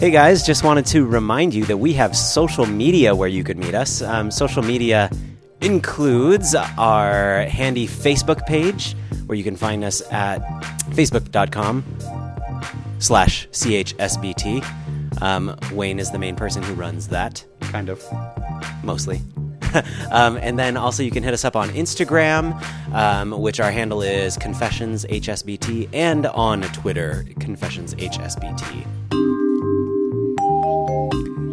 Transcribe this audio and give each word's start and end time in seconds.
Hey 0.00 0.10
guys, 0.10 0.46
just 0.46 0.64
wanted 0.64 0.86
to 0.86 1.04
remind 1.04 1.52
you 1.52 1.66
that 1.66 1.76
we 1.76 1.92
have 1.92 2.16
social 2.16 2.64
media 2.64 3.14
where 3.14 3.28
you 3.28 3.44
could 3.44 3.58
meet 3.58 3.74
us. 3.74 4.00
Um, 4.00 4.30
social 4.30 4.62
media 4.62 5.10
includes 5.60 6.54
our 6.54 7.42
handy 7.42 7.86
Facebook 7.86 8.46
page 8.46 8.96
where 9.26 9.36
you 9.36 9.44
can 9.44 9.56
find 9.56 9.84
us 9.84 10.00
at 10.10 10.40
facebook.com 10.92 11.84
slash 12.98 13.46
chsbt. 13.48 14.64
Um, 15.20 15.54
Wayne 15.70 15.98
is 15.98 16.10
the 16.10 16.18
main 16.18 16.34
person 16.34 16.62
who 16.62 16.72
runs 16.72 17.08
that, 17.08 17.44
Kind 17.60 17.90
of. 17.90 18.02
mostly. 18.82 19.20
um, 20.10 20.38
and 20.38 20.58
then 20.58 20.78
also 20.78 21.02
you 21.02 21.10
can 21.10 21.22
hit 21.22 21.34
us 21.34 21.44
up 21.44 21.56
on 21.56 21.68
Instagram, 21.68 22.58
um, 22.94 23.32
which 23.38 23.60
our 23.60 23.70
handle 23.70 24.00
is 24.00 24.38
Confessions 24.38 25.04
HSBT, 25.04 25.90
and 25.92 26.24
on 26.24 26.62
Twitter, 26.62 27.26
Confessions 27.38 27.94
HSBT. 27.96 29.29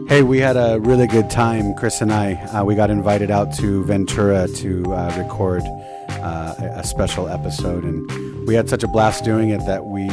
Hey, 0.07 0.23
we 0.23 0.39
had 0.39 0.55
a 0.55 0.79
really 0.79 1.05
good 1.05 1.29
time, 1.29 1.73
Chris 1.73 1.99
and 1.99 2.13
I. 2.13 2.35
Uh, 2.35 2.63
we 2.63 2.75
got 2.75 2.89
invited 2.89 3.29
out 3.29 3.53
to 3.55 3.83
Ventura 3.83 4.47
to 4.47 4.93
uh, 4.93 5.13
record 5.17 5.63
uh, 6.09 6.55
a 6.75 6.83
special 6.85 7.27
episode, 7.27 7.83
and 7.83 8.47
we 8.47 8.55
had 8.55 8.69
such 8.69 8.83
a 8.83 8.87
blast 8.87 9.25
doing 9.25 9.49
it 9.49 9.57
that 9.65 9.85
we 9.85 10.07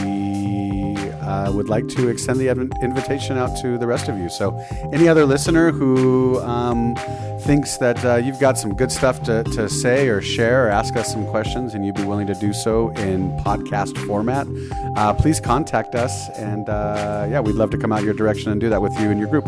uh, 1.23 1.53
would 1.53 1.69
like 1.69 1.87
to 1.91 2.09
extend 2.09 2.41
the 2.41 2.48
invitation 2.83 3.39
out 3.39 3.57
to 3.62 3.79
the 3.79 3.87
rest 3.87 4.09
of 4.09 4.19
you. 4.19 4.29
So, 4.29 4.59
any 4.93 5.07
other 5.07 5.25
listener 5.25 5.70
who 5.70 6.41
um, 6.41 6.97
thinks 7.42 7.77
that 7.77 8.05
uh, 8.05 8.17
you've 8.17 8.41
got 8.41 8.59
some 8.59 8.75
good 8.75 8.91
stuff 8.91 9.23
to, 9.23 9.45
to 9.45 9.69
say 9.69 10.09
or 10.09 10.20
share 10.20 10.67
or 10.67 10.70
ask 10.70 10.97
us 10.97 11.12
some 11.12 11.25
questions, 11.29 11.73
and 11.73 11.87
you'd 11.87 11.95
be 11.95 12.05
willing 12.05 12.27
to 12.27 12.34
do 12.34 12.53
so 12.53 12.89
in 12.97 13.31
podcast 13.42 13.97
format, 14.09 14.48
uh, 14.97 15.15
please 15.15 15.39
contact 15.39 15.95
us. 15.95 16.29
And 16.31 16.67
yeah, 16.67 17.39
we'd 17.39 17.55
love 17.55 17.70
to 17.70 17.78
come 17.78 17.92
out 17.92 18.03
your 18.03 18.15
direction 18.15 18.50
and 18.50 18.61
do 18.61 18.69
that 18.70 18.83
with 18.83 18.92
you 18.98 19.09
and 19.11 19.20
your 19.20 19.28
group. 19.28 19.47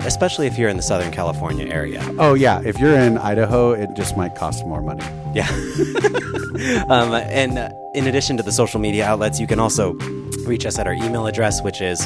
Especially 0.00 0.46
if 0.46 0.58
you're 0.58 0.68
in 0.68 0.76
the 0.76 0.82
Southern 0.82 1.10
California 1.10 1.66
area. 1.66 2.02
Oh 2.18 2.34
yeah, 2.34 2.60
if 2.64 2.78
you're 2.78 2.94
in 2.94 3.18
Idaho, 3.18 3.72
it 3.72 3.94
just 3.94 4.16
might 4.16 4.34
cost 4.34 4.64
more 4.66 4.80
money. 4.80 5.04
Yeah. 5.34 5.48
um, 6.88 7.12
and 7.14 7.58
uh, 7.58 7.70
in 7.94 8.06
addition 8.06 8.36
to 8.36 8.42
the 8.42 8.52
social 8.52 8.80
media 8.80 9.06
outlets, 9.06 9.40
you 9.40 9.46
can 9.46 9.58
also 9.58 9.92
reach 10.46 10.64
us 10.66 10.78
at 10.78 10.86
our 10.86 10.94
email 10.94 11.26
address, 11.26 11.62
which 11.62 11.80
is 11.80 12.00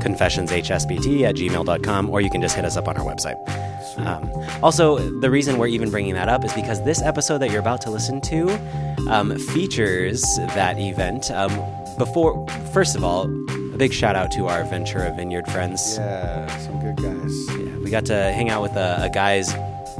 confessionshsbt 0.00 1.22
at 1.22 1.36
gmail.com, 1.36 2.10
or 2.10 2.20
you 2.20 2.30
can 2.30 2.42
just 2.42 2.54
hit 2.54 2.64
us 2.64 2.76
up 2.76 2.88
on 2.88 2.96
our 2.96 3.04
website. 3.04 3.36
Um, 3.98 4.30
also, 4.62 4.98
the 5.20 5.30
reason 5.30 5.58
we're 5.58 5.68
even 5.68 5.90
bringing 5.90 6.14
that 6.14 6.28
up 6.28 6.44
is 6.44 6.52
because 6.52 6.82
this 6.84 7.00
episode 7.02 7.38
that 7.38 7.50
you're 7.50 7.60
about 7.60 7.80
to 7.82 7.90
listen 7.90 8.20
to 8.22 8.50
um, 9.08 9.36
features 9.38 10.22
that 10.54 10.78
event. 10.78 11.30
Um, 11.30 11.50
before, 11.96 12.46
first 12.72 12.94
of 12.94 13.02
all, 13.04 13.26
a 13.76 13.78
big 13.78 13.92
shout 13.92 14.16
out 14.16 14.30
to 14.30 14.46
our 14.46 14.64
Ventura 14.64 15.12
Vineyard 15.14 15.46
friends. 15.48 15.98
Yeah, 15.98 16.46
some 16.58 16.80
good 16.80 16.96
guys. 16.96 17.58
Yeah, 17.58 17.76
we 17.76 17.90
got 17.90 18.06
to 18.06 18.32
hang 18.32 18.48
out 18.48 18.62
with 18.62 18.72
a, 18.72 19.02
a 19.02 19.10
guy's 19.10 19.52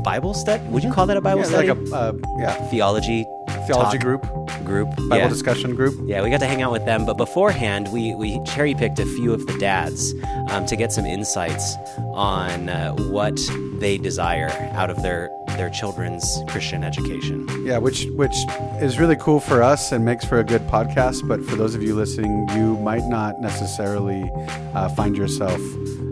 Bible 0.02 0.33
study. 0.33 0.64
Would 0.68 0.83
you 0.83 0.91
call 0.91 1.06
that 1.06 1.18
a 1.18 1.20
Bible 1.20 1.42
Yeah, 1.42 1.46
study? 1.48 1.68
like 1.68 1.91
a 1.91 1.94
uh, 1.94 2.12
yeah 2.38 2.55
theology 2.70 3.27
theology 3.66 3.98
group, 3.98 4.22
group 4.64 4.88
Bible 4.96 5.16
yeah. 5.18 5.28
discussion 5.28 5.74
group. 5.74 5.94
Yeah, 6.06 6.22
we 6.22 6.30
got 6.30 6.41
to 6.41 6.46
hang 6.46 6.62
out 6.62 6.72
with 6.72 6.86
them, 6.86 7.05
but 7.05 7.18
beforehand, 7.18 7.92
we, 7.92 8.14
we 8.14 8.42
cherry 8.44 8.74
picked 8.74 8.98
a 8.98 9.05
few 9.05 9.34
of 9.34 9.46
the 9.46 9.58
dads 9.58 10.14
um, 10.50 10.64
to 10.66 10.77
get 10.77 10.90
some 10.92 11.05
insights 11.05 11.77
on 12.14 12.70
uh, 12.70 12.92
what 12.94 13.38
they 13.80 13.98
desire 13.98 14.48
out 14.72 14.88
of 14.88 15.02
their 15.02 15.28
their 15.56 15.70
children's 15.70 16.42
Christian 16.48 16.84
education. 16.84 17.46
Yeah, 17.64 17.78
which 17.78 18.06
which 18.16 18.36
is 18.80 18.98
really 18.98 19.16
cool 19.16 19.40
for 19.40 19.62
us 19.62 19.92
and 19.92 20.04
makes 20.04 20.24
for 20.24 20.38
a 20.38 20.44
good 20.44 20.62
podcast. 20.62 21.26
But 21.26 21.42
for 21.44 21.56
those 21.56 21.74
of 21.74 21.82
you 21.82 21.94
listening, 21.94 22.48
you 22.54 22.76
might 22.78 23.06
not 23.06 23.40
necessarily 23.40 24.30
uh, 24.74 24.88
find 24.90 25.16
yourself 25.16 25.60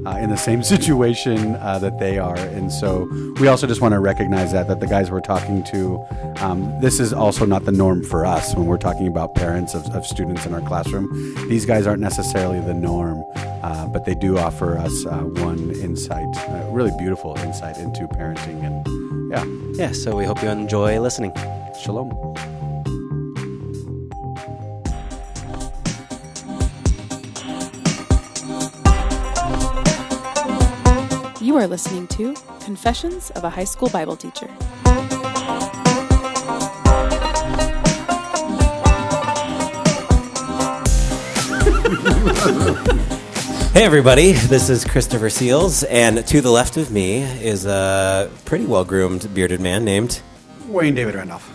uh, 0.07 0.19
in 0.21 0.31
the 0.31 0.37
same 0.37 0.63
situation 0.75 1.57
uh, 1.57 1.79
that 1.79 1.99
they 1.99 2.19
are, 2.19 2.37
and 2.37 2.73
so 2.73 3.09
we 3.41 3.49
also 3.49 3.67
just 3.67 3.81
want 3.81 3.93
to 3.93 4.01
recognize 4.01 4.53
that 4.53 4.69
that 4.69 4.81
the 4.81 4.87
guys 4.87 5.11
we're 5.11 5.21
talking 5.21 5.63
to, 5.65 5.99
um, 6.39 6.73
this 6.81 7.01
is 7.01 7.13
also 7.13 7.45
not 7.45 7.65
the 7.65 7.73
norm 7.73 8.03
for 8.03 8.25
us 8.25 8.55
when 8.55 8.67
we're 8.67 8.79
talking 8.79 9.07
about 9.07 9.35
parents 9.35 9.75
of, 9.75 9.85
of 9.95 10.07
students 10.07 10.47
in 10.47 10.55
our 10.55 10.61
classroom. 10.63 11.09
These 11.49 11.67
guys 11.67 11.87
aren't 11.87 12.01
necessarily 12.01 12.61
the 12.61 12.75
norm, 12.75 13.25
uh, 13.37 13.87
but 13.89 14.05
they 14.05 14.15
do 14.15 14.39
offer 14.39 14.77
us 14.79 15.07
uh, 15.07 15.19
one 15.19 15.71
insight, 15.77 16.27
really 16.71 16.93
beautiful 16.99 17.37
insight 17.39 17.79
into 17.79 18.07
parenting, 18.09 18.63
and 18.65 19.04
yeah, 19.31 19.45
Yeah, 19.75 19.93
so 19.93 20.17
we 20.17 20.25
hope 20.25 20.43
you 20.43 20.49
enjoy 20.49 20.99
listening. 21.01 21.33
shalom. 21.83 22.11
You 31.41 31.57
are 31.59 31.67
listening 31.67 32.07
to 32.09 32.35
Confessions 32.61 33.31
of 33.33 33.45
a 33.45 33.51
High 33.51 33.65
School 33.65 33.91
Bible 33.91 34.17
Teacher. 34.17 34.49
Hey, 43.75 43.83
everybody, 43.83 44.31
this 44.31 44.71
is 44.71 44.85
Christopher 44.85 45.29
Seals, 45.29 45.83
and 45.83 46.25
to 46.29 46.41
the 46.41 46.53
left 46.53 46.77
of 46.77 46.93
me 46.93 47.23
is 47.23 47.67
a 47.67 48.31
pretty 48.45 48.67
well 48.67 48.85
groomed 48.85 49.35
bearded 49.35 49.61
man 49.61 49.85
named. 49.85 50.23
Wayne 50.69 50.95
David 50.95 51.17
Randolph. 51.17 51.51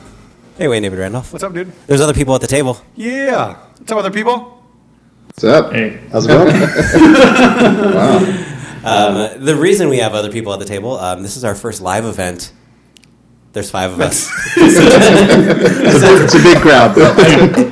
Hey, 0.58 0.68
Wayne 0.68 0.84
David 0.84 1.00
Randolph. 1.00 1.31
What's 1.31 1.46
up, 1.46 1.53
dude? 1.53 1.72
There's 1.88 2.02
other 2.02 2.13
people 2.13 2.35
at 2.35 2.41
the 2.41 2.47
table. 2.47 2.78
Yeah. 2.97 3.56
What's 3.78 3.90
up, 3.94 4.00
other 4.00 4.12
people? 4.12 4.62
What's 5.28 5.46
up? 5.46 5.72
Hey. 5.72 6.02
How's 6.12 6.25
it 6.25 6.28
going? 6.28 6.50
Um, 8.81 9.44
the 9.44 9.58
reason 9.58 9.90
we 9.90 9.97
have 9.97 10.13
other 10.13 10.31
people 10.31 10.53
at 10.53 10.59
the 10.59 10.66
table, 10.66 10.97
um, 10.97 11.22
this 11.22 11.35
is 11.35 11.44
our 11.44 11.53
first 11.53 11.81
live 11.81 12.06
event. 12.06 12.53
There's 13.52 13.69
five 13.69 13.91
of 13.91 14.00
us. 14.00 14.29
it's, 14.56 16.03
a, 16.03 16.24
it's 16.24 16.34
a 16.34 16.44
big 16.44 16.59
crowd. 16.59 16.94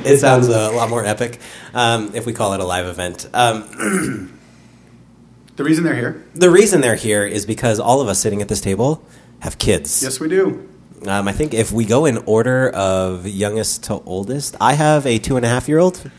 it 0.06 0.18
sounds 0.20 0.48
a 0.48 0.70
lot 0.70 0.90
more 0.90 1.04
epic 1.04 1.40
um, 1.72 2.10
if 2.14 2.26
we 2.26 2.34
call 2.34 2.52
it 2.52 2.60
a 2.60 2.64
live 2.64 2.86
event. 2.86 3.26
Um, 3.32 4.34
The 5.58 5.64
reason 5.64 5.82
they're 5.84 5.94
here. 5.96 6.24
the 6.34 6.50
reason 6.50 6.80
they're 6.80 6.94
here 6.94 7.26
is 7.26 7.44
because 7.44 7.80
all 7.80 8.00
of 8.00 8.06
us 8.08 8.20
sitting 8.20 8.40
at 8.42 8.48
this 8.48 8.60
table 8.60 9.02
have 9.40 9.58
kids. 9.58 10.02
Yes, 10.02 10.20
we 10.20 10.28
do. 10.28 10.68
Um, 11.06 11.26
I 11.28 11.32
think 11.32 11.52
if 11.52 11.72
we 11.72 11.84
go 11.84 12.06
in 12.06 12.18
order 12.26 12.70
of 12.70 13.26
youngest 13.26 13.82
to 13.84 13.94
oldest, 14.06 14.56
I 14.60 14.74
have 14.74 15.04
a 15.04 15.18
two 15.18 15.36
and 15.36 15.44
a 15.44 15.48
half 15.48 15.68
year 15.68 15.78
old. 15.78 16.10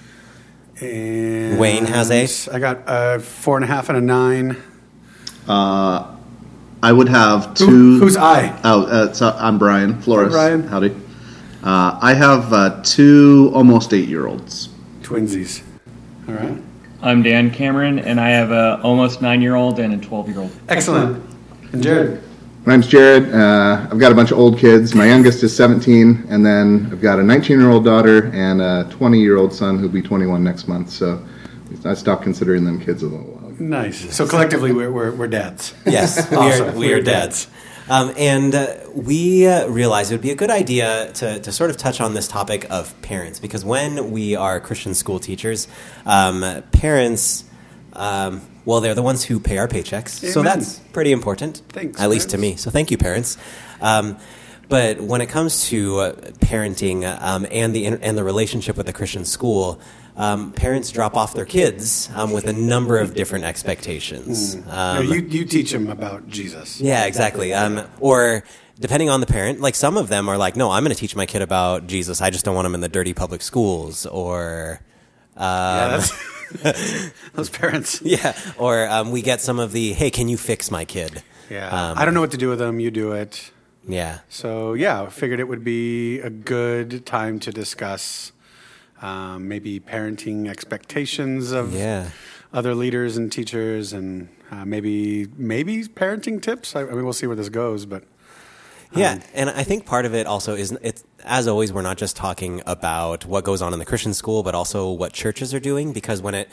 And 0.82 1.58
Wayne 1.58 1.86
has 1.86 2.12
a? 2.12 2.28
I 2.54 2.60
got 2.60 2.84
a 2.88 3.20
four 3.20 3.56
and 3.58 3.64
a 3.64 3.68
half 3.68 3.90
and 3.90 3.98
a 3.98 4.02
nine. 4.02 4.58
Uh, 5.48 6.16
I 6.84 6.92
would 6.92 7.10
have 7.10 7.58
Who- 7.60 7.66
two. 7.66 8.00
who's 8.00 8.16
I? 8.18 8.58
Oh, 8.64 8.84
uh, 8.84 9.14
so 9.14 9.36
I'm 9.38 9.58
Brian 9.58 10.02
Flores. 10.02 10.34
Hi, 10.34 10.50
Brian. 10.50 10.64
Howdy. 10.68 10.96
Uh, 11.64 11.98
I 12.02 12.14
have 12.14 12.54
uh, 12.54 12.82
two 12.84 13.52
almost 13.54 13.94
eight 13.94 14.08
year 14.10 14.28
olds. 14.28 14.70
Twinsies. 15.02 15.62
All 16.28 16.36
right. 16.36 16.58
I'm 17.02 17.24
Dan 17.24 17.52
Cameron, 17.52 18.00
and 18.00 18.20
I 18.20 18.30
have 18.30 18.52
a 18.52 18.82
almost 18.84 19.22
nine 19.22 19.42
year 19.42 19.56
old 19.56 19.80
and 19.80 19.94
a 19.94 20.06
12 20.06 20.30
year 20.30 20.40
old. 20.40 20.52
Excellent. 20.68 21.24
And 21.72 21.82
Jared. 21.82 22.22
My 22.66 22.74
name's 22.74 22.88
Jared. 22.88 23.34
Uh, 23.34 23.88
I've 23.90 24.00
got 24.00 24.12
a 24.12 24.16
bunch 24.16 24.32
of 24.32 24.38
old 24.38 24.60
kids. 24.60 24.94
My 24.94 25.08
youngest 25.08 25.42
is 25.44 25.56
17, 25.56 26.28
and 26.30 26.46
then 26.46 26.90
I've 26.92 27.02
got 27.02 27.18
a 27.18 27.24
19 27.24 27.58
year 27.58 27.70
old 27.70 27.86
daughter 27.86 28.26
and 28.34 28.62
a 28.62 28.86
20 28.92 29.20
year 29.20 29.38
old 29.38 29.54
son 29.54 29.80
who'll 29.80 29.88
be 29.88 30.02
21 30.02 30.44
next 30.44 30.68
month. 30.68 30.90
So 30.90 31.26
I 31.86 31.94
stopped 31.94 32.24
considering 32.24 32.66
them 32.66 32.82
kids 32.82 33.02
a 33.02 33.08
little 33.08 33.26
while 33.26 33.50
ago. 33.50 33.64
Nice. 33.64 34.14
So 34.14 34.28
collectively, 34.28 34.74
we're, 34.74 34.92
we're, 34.92 35.12
we're 35.12 35.28
dads. 35.28 35.74
Yes, 35.86 36.30
we 36.30 36.38
are, 36.38 36.72
we 36.76 36.94
are 36.94 37.02
dads. 37.02 37.48
Um, 37.90 38.14
and 38.18 38.54
uh, 38.54 38.76
we 38.94 39.48
uh, 39.48 39.68
realized 39.68 40.12
it 40.12 40.16
would 40.16 40.22
be 40.22 40.32
a 40.32 40.36
good 40.36 40.52
idea 40.52 41.12
to, 41.16 41.40
to 41.40 41.52
sort 41.52 41.72
of 41.72 41.78
touch 41.78 42.00
on 42.00 42.14
this 42.14 42.28
topic 42.28 42.68
of 42.70 43.00
parents 43.02 43.40
because 43.40 43.66
when 43.66 44.12
we 44.12 44.36
are 44.36 44.60
Christian 44.60 44.94
school 44.94 45.20
teachers, 45.20 45.68
um, 46.06 46.64
parents, 46.72 47.46
um, 47.94 48.42
well, 48.66 48.80
they're 48.80 48.94
the 48.94 49.02
ones 49.02 49.24
who 49.24 49.40
pay 49.40 49.58
our 49.58 49.68
paychecks. 49.68 50.32
So 50.32 50.44
that's 50.44 50.80
pretty 50.94 51.12
important, 51.12 51.64
Thanks, 51.70 52.00
at 52.00 52.10
least 52.10 52.30
to 52.32 52.38
me. 52.38 52.56
So 52.56 52.70
thank 52.70 52.92
you, 52.92 52.98
parents. 52.98 53.38
But 54.70 55.02
when 55.02 55.20
it 55.22 55.28
comes 55.28 55.68
to 55.70 56.00
uh, 56.00 56.12
parenting 56.40 57.04
um, 57.22 57.46
and 57.52 57.76
the 57.76 57.86
and 57.88 58.18
the 58.18 58.24
relationship 58.24 58.78
with 58.78 58.86
the 58.86 58.94
Christian 58.94 59.26
school, 59.26 59.82
um, 60.16 60.52
parents 60.52 60.92
drop 60.92 61.18
off 61.18 61.34
their 61.34 61.46
kids 61.46 62.08
um, 62.14 62.32
with 62.32 62.46
a 62.46 62.54
number 62.54 63.00
of 63.00 63.16
different 63.16 63.46
expectations. 63.46 64.56
You, 64.56 64.62
know, 64.62 64.72
Um, 64.72 65.06
you, 65.08 65.22
you 65.22 65.46
teach 65.46 65.72
them 65.72 65.90
about 65.90 66.28
Jesus. 66.28 66.80
yeah, 66.80 67.06
exactly. 67.06 67.52
Um, 67.54 67.82
or 68.00 68.44
depending 68.80 69.10
on 69.10 69.22
the 69.22 69.26
parent, 69.28 69.60
like 69.60 69.76
some 69.76 69.98
of 69.98 70.08
them 70.08 70.30
are 70.30 70.38
like, 70.38 70.56
no, 70.56 70.70
I'm 70.72 70.84
going 70.84 70.94
to 70.96 71.00
teach 71.00 71.16
my 71.16 71.26
kid 71.26 71.42
about 71.42 71.88
Jesus. 71.88 72.22
I 72.22 72.30
just 72.30 72.46
don't 72.46 72.54
want 72.56 72.68
him 72.68 72.76
in 72.76 72.82
the 72.82 72.90
dirty 72.90 73.14
public 73.14 73.42
schools. 73.42 74.06
Or, 74.06 74.82
Yeah, 75.36 76.02
um, 76.64 76.72
those 77.34 77.50
parents. 77.50 78.02
yeah, 78.06 78.38
or 78.58 78.88
um, 78.88 79.12
we 79.12 79.22
get 79.22 79.42
some 79.42 79.58
of 79.60 79.72
the, 79.72 79.94
hey, 79.94 80.12
can 80.12 80.30
you 80.30 80.38
fix 80.38 80.70
my 80.70 80.86
kid? 80.86 81.24
Yeah. 81.50 81.94
I 81.98 82.06
don't 82.06 82.14
know 82.14 82.22
what 82.22 82.32
to 82.32 82.38
do 82.38 82.50
with 82.50 82.60
them. 82.60 82.80
You 82.80 82.92
do 82.92 83.14
it. 83.14 83.52
Yeah. 83.90 84.20
So 84.30 84.74
yeah, 84.74 85.02
I 85.04 85.10
figured 85.10 85.40
it 85.40 85.48
would 85.48 85.64
be 85.64 86.20
a 86.20 86.30
good 86.30 87.06
time 87.06 87.40
to 87.40 87.52
discuss 87.52 88.32
um, 89.02 89.48
maybe 89.48 89.80
parenting 89.80 90.48
expectations 90.48 91.52
of 91.52 91.74
Yeah. 91.74 92.10
other 92.54 92.76
leaders 92.76 93.18
and 93.18 93.32
teachers, 93.32 93.92
and 93.94 94.30
uh, 94.52 94.66
maybe 94.66 95.28
maybe 95.36 95.84
parenting 95.86 96.42
tips. 96.42 96.76
I, 96.76 96.82
I 96.82 96.86
mean, 96.86 97.04
we'll 97.04 97.14
see 97.14 97.28
where 97.28 97.36
this 97.36 97.50
goes, 97.50 97.86
but. 97.86 98.04
Yeah, 98.92 99.20
and 99.36 99.52
I 99.52 99.64
think 99.64 99.86
part 99.86 100.06
of 100.08 100.16
it 100.16 100.26
also 100.26 100.56
is 100.56 100.72
it's 100.82 101.04
as 101.24 101.48
always 101.48 101.72
we're 101.72 101.84
not 101.84 101.98
just 102.00 102.16
talking 102.16 102.64
about 102.66 103.24
what 103.24 103.44
goes 103.44 103.62
on 103.62 103.72
in 103.72 103.78
the 103.78 103.86
Christian 103.86 104.16
school, 104.16 104.42
but 104.42 104.56
also 104.56 104.90
what 104.92 105.14
churches 105.14 105.54
are 105.54 105.60
doing 105.60 105.94
because 105.94 106.24
when 106.24 106.34
it 106.34 106.50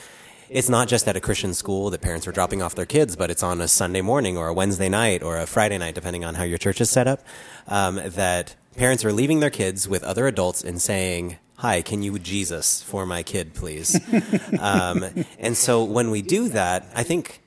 it's 0.48 0.68
not 0.68 0.88
just 0.88 1.08
at 1.08 1.16
a 1.16 1.20
Christian 1.20 1.54
school 1.54 1.90
that 1.90 2.00
parents 2.00 2.26
are 2.26 2.32
dropping 2.32 2.62
off 2.62 2.74
their 2.74 2.86
kids, 2.86 3.16
but 3.16 3.30
it's 3.30 3.42
on 3.42 3.60
a 3.60 3.68
Sunday 3.68 4.00
morning 4.00 4.36
or 4.36 4.48
a 4.48 4.54
Wednesday 4.54 4.88
night 4.88 5.22
or 5.22 5.38
a 5.38 5.46
Friday 5.46 5.78
night, 5.78 5.94
depending 5.94 6.24
on 6.24 6.34
how 6.34 6.44
your 6.44 6.58
church 6.58 6.80
is 6.80 6.90
set 6.90 7.06
up. 7.06 7.20
Um, 7.68 8.00
that 8.04 8.54
parents 8.76 9.04
are 9.04 9.12
leaving 9.12 9.40
their 9.40 9.50
kids 9.50 9.88
with 9.88 10.04
other 10.04 10.26
adults 10.26 10.62
and 10.62 10.80
saying, 10.80 11.38
Hi, 11.58 11.80
can 11.80 12.02
you 12.02 12.18
Jesus 12.18 12.82
for 12.82 13.06
my 13.06 13.22
kid, 13.22 13.54
please? 13.54 13.98
um, 14.60 15.04
and 15.38 15.56
so 15.56 15.84
when 15.84 16.10
we 16.10 16.20
do 16.20 16.48
that, 16.50 16.86
I 16.94 17.02
think 17.02 17.40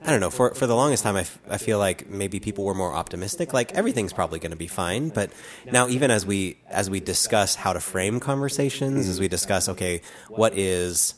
I 0.00 0.10
don't 0.10 0.20
know. 0.20 0.30
For 0.30 0.54
for 0.54 0.66
the 0.66 0.76
longest 0.76 1.02
time, 1.02 1.16
I, 1.16 1.22
f- 1.22 1.38
I 1.50 1.58
feel 1.58 1.78
like 1.78 2.08
maybe 2.08 2.38
people 2.38 2.64
were 2.64 2.74
more 2.74 2.94
optimistic. 2.94 3.52
Like 3.52 3.72
everything's 3.72 4.12
probably 4.12 4.38
going 4.38 4.52
to 4.52 4.56
be 4.56 4.68
fine. 4.68 5.08
But 5.08 5.32
now, 5.70 5.88
even 5.88 6.12
as 6.12 6.24
we 6.24 6.58
as 6.68 6.88
we 6.88 7.00
discuss 7.00 7.56
how 7.56 7.72
to 7.72 7.80
frame 7.80 8.20
conversations, 8.20 9.08
as 9.08 9.18
we 9.18 9.26
discuss, 9.26 9.68
okay, 9.68 10.02
what 10.28 10.56
is 10.56 11.14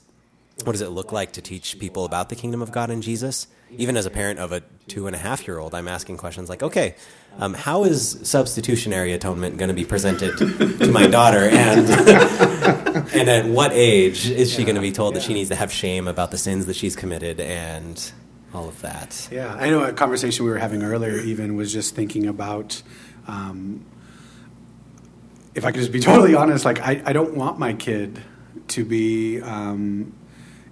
what 0.65 0.73
does 0.73 0.81
it 0.81 0.91
look 0.91 1.13
like 1.13 1.33
to 1.33 1.43
teach 1.43 1.79
people 1.79 2.05
about 2.05 2.29
the 2.29 2.37
kingdom 2.37 2.63
of 2.63 2.73
God 2.73 2.91
and 2.91 3.03
Jesus? 3.03 3.47
Even 3.77 3.97
as 3.97 4.05
a 4.05 4.11
parent 4.11 4.41
of 4.41 4.53
a 4.53 4.63
two 4.89 5.07
and 5.07 5.15
a 5.15 5.19
half 5.19 5.47
year 5.47 5.59
old, 5.59 5.75
I'm 5.75 5.87
asking 5.87 6.17
questions 6.17 6.49
like, 6.49 6.63
okay, 6.63 6.97
um, 7.39 7.55
how 7.55 7.85
is 7.85 8.19
substitutionary 8.23 9.13
atonement 9.13 9.59
going 9.59 9.69
to 9.69 9.75
be 9.75 9.85
presented 9.85 10.37
to 10.39 10.91
my 10.91 11.07
daughter, 11.07 11.49
and 11.49 11.89
and 13.15 13.31
at 13.31 13.47
what 13.47 13.73
age 13.73 14.29
is 14.29 14.53
she 14.53 14.65
going 14.65 14.75
to 14.75 14.81
be 14.81 14.91
told 14.91 15.15
that 15.15 15.23
she 15.23 15.35
needs 15.35 15.51
to 15.51 15.55
have 15.55 15.71
shame 15.71 16.09
about 16.09 16.33
the 16.33 16.39
sins 16.39 16.67
that 16.67 16.75
she's 16.75 16.97
committed 16.97 17.39
and 17.39 18.13
all 18.53 18.69
of 18.69 18.81
that. 18.83 19.29
Yeah, 19.31 19.55
I 19.55 19.71
know 19.71 19.85
a 19.85 19.93
conversation 19.93 20.45
we 20.45 20.51
were 20.51 20.59
having 20.59 20.83
earlier 20.83 21.19
even 21.19 21.55
was 21.55 21.73
just 21.73 21.95
thinking 21.95 22.27
about. 22.27 22.83
Um, 23.29 23.87
if 25.55 25.65
I 25.65 25.73
could 25.73 25.81
just 25.81 25.93
be 25.93 26.01
totally 26.01 26.35
honest, 26.35 26.65
like 26.65 26.81
I, 26.81 27.03
I 27.05 27.13
don't 27.13 27.35
want 27.35 27.59
my 27.59 27.75
kid 27.75 28.21
to 28.69 28.85
be 28.85 29.41
um, 29.41 30.13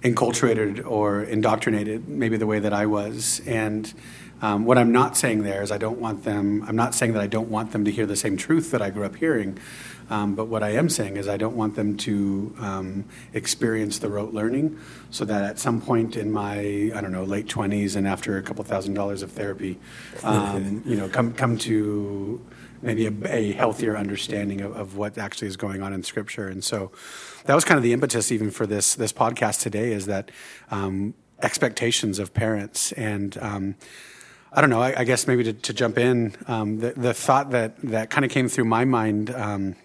enculturated 0.03 0.85
or 0.85 1.23
indoctrinated, 1.23 2.07
maybe 2.07 2.37
the 2.37 2.47
way 2.47 2.59
that 2.59 2.73
I 2.73 2.85
was. 2.85 3.41
And 3.45 3.93
um, 4.41 4.65
what 4.65 4.77
I'm 4.77 4.91
not 4.91 5.17
saying 5.17 5.43
there 5.43 5.61
is 5.61 5.71
I 5.71 5.77
don't 5.77 5.99
want 5.99 6.23
them. 6.23 6.63
I'm 6.67 6.75
not 6.75 6.95
saying 6.95 7.13
that 7.13 7.21
I 7.21 7.27
don't 7.27 7.49
want 7.49 7.71
them 7.71 7.83
to 7.85 7.91
hear 7.91 8.05
the 8.05 8.15
same 8.15 8.37
truth 8.37 8.71
that 8.71 8.81
I 8.81 8.89
grew 8.89 9.03
up 9.03 9.17
hearing. 9.17 9.57
Um, 10.09 10.33
but 10.33 10.45
what 10.45 10.63
I 10.63 10.69
am 10.69 10.89
saying 10.89 11.17
is 11.17 11.27
I 11.27 11.37
don't 11.37 11.55
want 11.55 11.75
them 11.75 11.95
to 11.97 12.55
um, 12.59 13.05
experience 13.33 13.99
the 13.99 14.09
rote 14.09 14.33
learning, 14.33 14.79
so 15.11 15.23
that 15.25 15.43
at 15.43 15.59
some 15.59 15.81
point 15.81 16.15
in 16.15 16.31
my 16.31 16.91
I 16.95 17.01
don't 17.01 17.11
know 17.11 17.23
late 17.23 17.47
twenties 17.47 17.95
and 17.95 18.07
after 18.07 18.37
a 18.37 18.41
couple 18.41 18.63
thousand 18.63 18.95
dollars 18.95 19.21
of 19.21 19.31
therapy, 19.31 19.77
um, 20.23 20.81
you 20.85 20.95
know, 20.95 21.09
come 21.09 21.33
come 21.33 21.59
to 21.59 22.43
maybe 22.81 23.05
a, 23.05 23.13
a 23.25 23.51
healthier 23.51 23.97
understanding 23.97 24.61
of, 24.61 24.75
of, 24.75 24.95
what 24.95 25.17
actually 25.17 25.49
is 25.49 25.57
going 25.57 25.81
on 25.81 25.91
in 25.91 26.01
Scripture. 26.01 26.47
And 26.47 26.63
so 26.63 26.91
that 27.45 27.55
was 27.55 27.65
kind 27.65 27.77
of 27.77 27.83
the 27.83 27.93
impetus 27.93 28.31
even 28.31 28.51
for 28.51 28.65
this 28.65 28.95
this 28.95 29.13
podcast 29.13 29.61
today 29.61 29.91
is 29.91 30.05
that 30.05 30.31
um, 30.71 31.13
expectations 31.41 32.19
of 32.19 32.33
parents 32.33 32.91
and 32.93 33.37
um, 33.41 33.75
I 34.51 34.61
don't 34.61 34.71
know. 34.71 34.81
I, 34.81 35.01
I 35.01 35.03
guess 35.03 35.27
maybe 35.27 35.43
to, 35.43 35.53
to 35.53 35.73
jump 35.73 35.97
in, 35.99 36.35
um, 36.47 36.79
the, 36.79 36.93
the 36.93 37.13
thought 37.13 37.51
that, 37.51 37.77
that 37.83 38.09
kind 38.09 38.25
of 38.25 38.31
came 38.31 38.49
through 38.49 38.65
my 38.65 38.83
mind 38.83 39.29
um, 39.29 39.75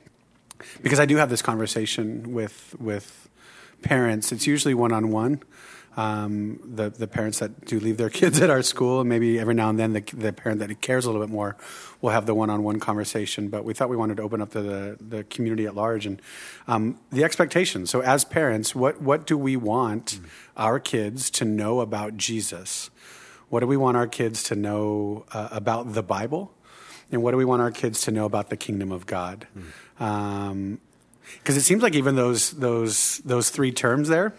because 0.82 0.98
I 0.98 1.04
do 1.04 1.16
have 1.16 1.28
this 1.28 1.42
conversation 1.42 2.32
with 2.32 2.74
with 2.78 3.28
parents. 3.82 4.32
It's 4.32 4.46
usually 4.46 4.74
one 4.74 4.92
on 4.92 5.10
one. 5.10 5.42
The 5.96 6.92
the 6.96 7.06
parents 7.06 7.38
that 7.38 7.64
do 7.64 7.80
leave 7.80 7.96
their 7.96 8.10
kids 8.20 8.40
at 8.40 8.50
our 8.50 8.62
school, 8.62 9.00
and 9.00 9.08
maybe 9.08 9.38
every 9.38 9.54
now 9.54 9.68
and 9.68 9.78
then 9.78 9.92
the, 9.92 10.00
the 10.00 10.32
parent 10.32 10.60
that 10.60 10.80
cares 10.80 11.04
a 11.04 11.10
little 11.10 11.24
bit 11.24 11.32
more 11.32 11.56
will 12.00 12.10
have 12.10 12.26
the 12.26 12.34
one 12.34 12.50
on 12.50 12.62
one 12.62 12.80
conversation. 12.80 13.48
But 13.48 13.64
we 13.64 13.74
thought 13.74 13.88
we 13.88 13.96
wanted 13.96 14.16
to 14.18 14.22
open 14.22 14.40
up 14.40 14.50
to 14.52 14.62
the 14.62 14.96
the 15.00 15.24
community 15.24 15.66
at 15.66 15.74
large 15.74 16.06
and 16.06 16.20
um, 16.68 16.98
the 17.10 17.24
expectations. 17.24 17.90
So 17.90 18.00
as 18.00 18.24
parents, 18.24 18.74
what 18.74 19.00
what 19.00 19.26
do 19.26 19.38
we 19.38 19.56
want 19.56 20.20
mm. 20.20 20.26
our 20.56 20.80
kids 20.80 21.30
to 21.30 21.44
know 21.44 21.80
about 21.80 22.16
Jesus? 22.16 22.90
What 23.48 23.60
do 23.60 23.66
we 23.66 23.76
want 23.76 23.96
our 23.96 24.08
kids 24.08 24.42
to 24.44 24.56
know 24.56 25.26
uh, 25.32 25.48
about 25.52 25.92
the 25.92 26.02
Bible? 26.02 26.52
And 27.12 27.22
what 27.22 27.30
do 27.30 27.36
we 27.36 27.44
want 27.44 27.62
our 27.62 27.70
kids 27.70 28.00
to 28.02 28.10
know 28.10 28.24
about 28.24 28.50
the 28.50 28.56
kingdom 28.56 28.90
of 28.90 29.06
God? 29.06 29.46
Mm 29.56 29.64
because 29.96 30.50
um, 30.50 30.78
it 31.58 31.62
seems 31.62 31.82
like 31.82 31.94
even 31.94 32.16
those 32.16 32.52
those 32.52 33.18
those 33.18 33.50
three 33.50 33.72
terms 33.72 34.08
there. 34.08 34.34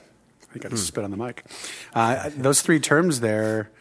I 0.55 0.59
got 0.59 0.69
to 0.69 0.75
hmm. 0.75 0.81
spit 0.81 1.03
on 1.03 1.11
the 1.11 1.17
mic. 1.17 1.45
Uh, 1.93 2.29
those 2.35 2.61
three 2.61 2.79
terms 2.79 3.19
there. 3.19 3.71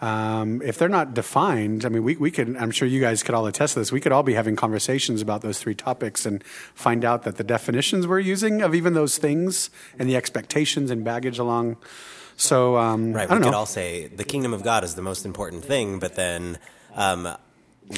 Um, 0.00 0.60
if 0.60 0.76
they're 0.76 0.88
not 0.88 1.14
defined, 1.14 1.86
I 1.86 1.88
mean, 1.88 2.02
we, 2.02 2.16
we 2.16 2.30
could, 2.30 2.56
I'm 2.56 2.72
sure 2.72 2.86
you 2.86 3.00
guys 3.00 3.22
could 3.22 3.34
all 3.34 3.46
attest 3.46 3.74
to 3.74 3.80
this. 3.80 3.92
We 3.92 4.00
could 4.00 4.12
all 4.12 4.24
be 4.24 4.34
having 4.34 4.54
conversations 4.54 5.22
about 5.22 5.40
those 5.40 5.60
three 5.60 5.74
topics 5.74 6.26
and 6.26 6.44
find 6.74 7.04
out 7.04 7.22
that 7.22 7.36
the 7.36 7.44
definitions 7.44 8.06
we're 8.06 8.18
using 8.18 8.60
of 8.60 8.74
even 8.74 8.92
those 8.92 9.16
things 9.16 9.70
and 9.98 10.08
the 10.08 10.16
expectations 10.16 10.90
and 10.90 11.04
baggage 11.04 11.38
along. 11.38 11.76
So, 12.36 12.76
um, 12.76 13.12
right, 13.12 13.30
we 13.30 13.38
know. 13.38 13.44
could 13.44 13.54
all 13.54 13.66
say 13.66 14.08
the 14.08 14.24
kingdom 14.24 14.52
of 14.52 14.62
God 14.62 14.84
is 14.84 14.94
the 14.94 15.02
most 15.02 15.24
important 15.24 15.64
thing, 15.64 16.00
but 16.00 16.16
then 16.16 16.58
um, 16.94 17.28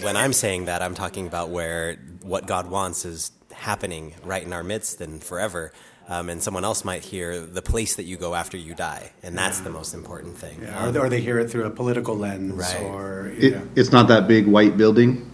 when 0.03 0.17
I'm 0.17 0.33
saying 0.33 0.67
that, 0.67 0.83
I'm 0.83 0.95
talking 0.95 1.27
about 1.27 1.49
where 1.49 1.97
what 2.23 2.47
God 2.47 2.69
wants 2.71 3.05
is 3.05 3.33
happening 3.53 4.15
right 4.23 4.43
in 4.43 4.53
our 4.53 4.63
midst 4.63 5.01
and 5.01 5.23
forever. 5.23 5.73
Um, 6.09 6.29
and 6.31 6.41
someone 6.41 6.65
else 6.65 6.85
might 6.85 7.03
hear 7.03 7.41
the 7.41 7.63
place 7.63 7.97
that 7.97 8.05
you 8.05 8.17
go 8.17 8.37
after 8.37 8.57
you 8.57 8.77
die, 8.77 9.11
and 9.25 9.37
that's 9.37 9.59
yeah. 9.59 9.65
the 9.65 9.71
most 9.71 9.93
important 9.93 10.39
thing. 10.39 10.61
Yeah. 10.63 10.79
Um, 10.79 10.97
or, 10.97 11.07
or, 11.07 11.09
they 11.09 11.21
hear 11.21 11.41
it 11.41 11.51
through 11.51 11.65
a 11.65 11.71
political 11.71 12.17
lens, 12.17 12.55
right. 12.55 12.81
or 12.81 13.33
it, 13.37 13.61
it's 13.75 13.91
not 13.91 14.07
that 14.07 14.29
big 14.29 14.47
white 14.47 14.77
building. 14.77 15.29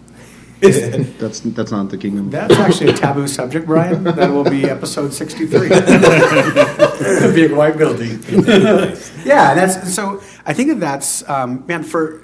that's 1.18 1.40
that's 1.40 1.72
not 1.72 1.90
the 1.90 1.98
kingdom. 1.98 2.30
That's 2.30 2.54
actually 2.54 2.90
a 2.90 2.92
taboo 2.92 3.26
subject, 3.26 3.66
Brian. 3.66 4.04
That 4.04 4.30
will 4.30 4.44
be 4.44 4.64
episode 4.70 5.12
sixty-three. 5.12 5.68
the 5.68 7.32
big 7.34 7.50
white 7.50 7.76
building. 7.76 8.22
yeah, 9.26 9.54
that's 9.54 9.92
so. 9.92 10.22
I 10.46 10.52
think 10.52 10.68
that 10.68 10.78
that's 10.78 11.28
um, 11.28 11.64
man 11.66 11.82
for 11.82 12.22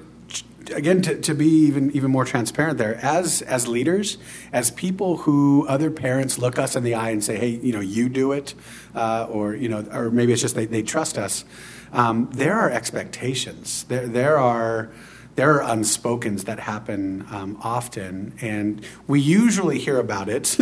again 0.70 1.02
to, 1.02 1.18
to 1.20 1.34
be 1.34 1.46
even 1.46 1.90
even 1.92 2.10
more 2.10 2.24
transparent 2.24 2.78
there 2.78 2.96
as 3.02 3.42
as 3.42 3.66
leaders 3.68 4.18
as 4.52 4.70
people 4.70 5.18
who 5.18 5.66
other 5.68 5.90
parents 5.90 6.38
look 6.38 6.58
us 6.58 6.76
in 6.76 6.82
the 6.82 6.94
eye 6.94 7.10
and 7.10 7.22
say 7.22 7.36
hey 7.36 7.48
you 7.48 7.72
know 7.72 7.80
you 7.80 8.08
do 8.08 8.32
it 8.32 8.54
uh, 8.94 9.26
or 9.30 9.54
you 9.54 9.68
know 9.68 9.86
or 9.92 10.10
maybe 10.10 10.32
it's 10.32 10.42
just 10.42 10.54
they, 10.54 10.66
they 10.66 10.82
trust 10.82 11.18
us 11.18 11.44
um, 11.92 12.28
there 12.32 12.54
are 12.54 12.70
expectations. 12.70 13.84
There 13.84 14.06
there 14.06 14.38
are 14.38 14.90
there 15.36 15.62
are 15.62 15.76
unspokens 15.76 16.44
that 16.46 16.58
happen 16.58 17.24
um, 17.30 17.58
often, 17.62 18.34
and 18.40 18.84
we 19.06 19.20
usually 19.20 19.78
hear 19.78 19.98
about 19.98 20.28
it 20.28 20.56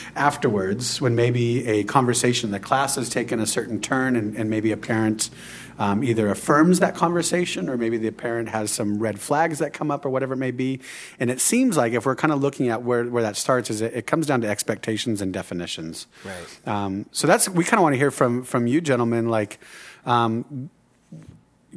afterwards 0.16 1.00
when 1.00 1.14
maybe 1.14 1.66
a 1.66 1.84
conversation 1.84 2.48
in 2.48 2.52
the 2.52 2.60
class 2.60 2.96
has 2.96 3.08
taken 3.08 3.38
a 3.38 3.46
certain 3.46 3.80
turn, 3.80 4.16
and, 4.16 4.36
and 4.36 4.50
maybe 4.50 4.72
a 4.72 4.76
parent 4.76 5.30
um, 5.78 6.02
either 6.02 6.28
affirms 6.28 6.80
that 6.80 6.94
conversation 6.94 7.68
or 7.68 7.76
maybe 7.76 7.98
the 7.98 8.10
parent 8.10 8.48
has 8.48 8.70
some 8.70 8.98
red 8.98 9.20
flags 9.20 9.58
that 9.58 9.72
come 9.72 9.90
up 9.90 10.04
or 10.04 10.10
whatever 10.10 10.34
it 10.34 10.38
may 10.38 10.50
be. 10.50 10.80
And 11.18 11.30
it 11.30 11.40
seems 11.40 11.76
like 11.76 11.92
if 11.92 12.06
we're 12.06 12.16
kind 12.16 12.32
of 12.32 12.40
looking 12.40 12.68
at 12.68 12.82
where, 12.82 13.04
where 13.04 13.22
that 13.22 13.36
starts, 13.36 13.70
is 13.70 13.80
it, 13.80 13.94
it 13.94 14.06
comes 14.06 14.26
down 14.26 14.40
to 14.42 14.48
expectations 14.48 15.20
and 15.20 15.32
definitions. 15.32 16.06
Right. 16.24 16.68
Um, 16.68 17.06
so 17.12 17.26
that's 17.26 17.48
we 17.48 17.64
kind 17.64 17.78
of 17.78 17.82
want 17.82 17.94
to 17.94 17.98
hear 17.98 18.10
from 18.10 18.42
from 18.42 18.66
you 18.66 18.80
gentlemen, 18.80 19.28
like. 19.28 19.58
Um, 20.04 20.70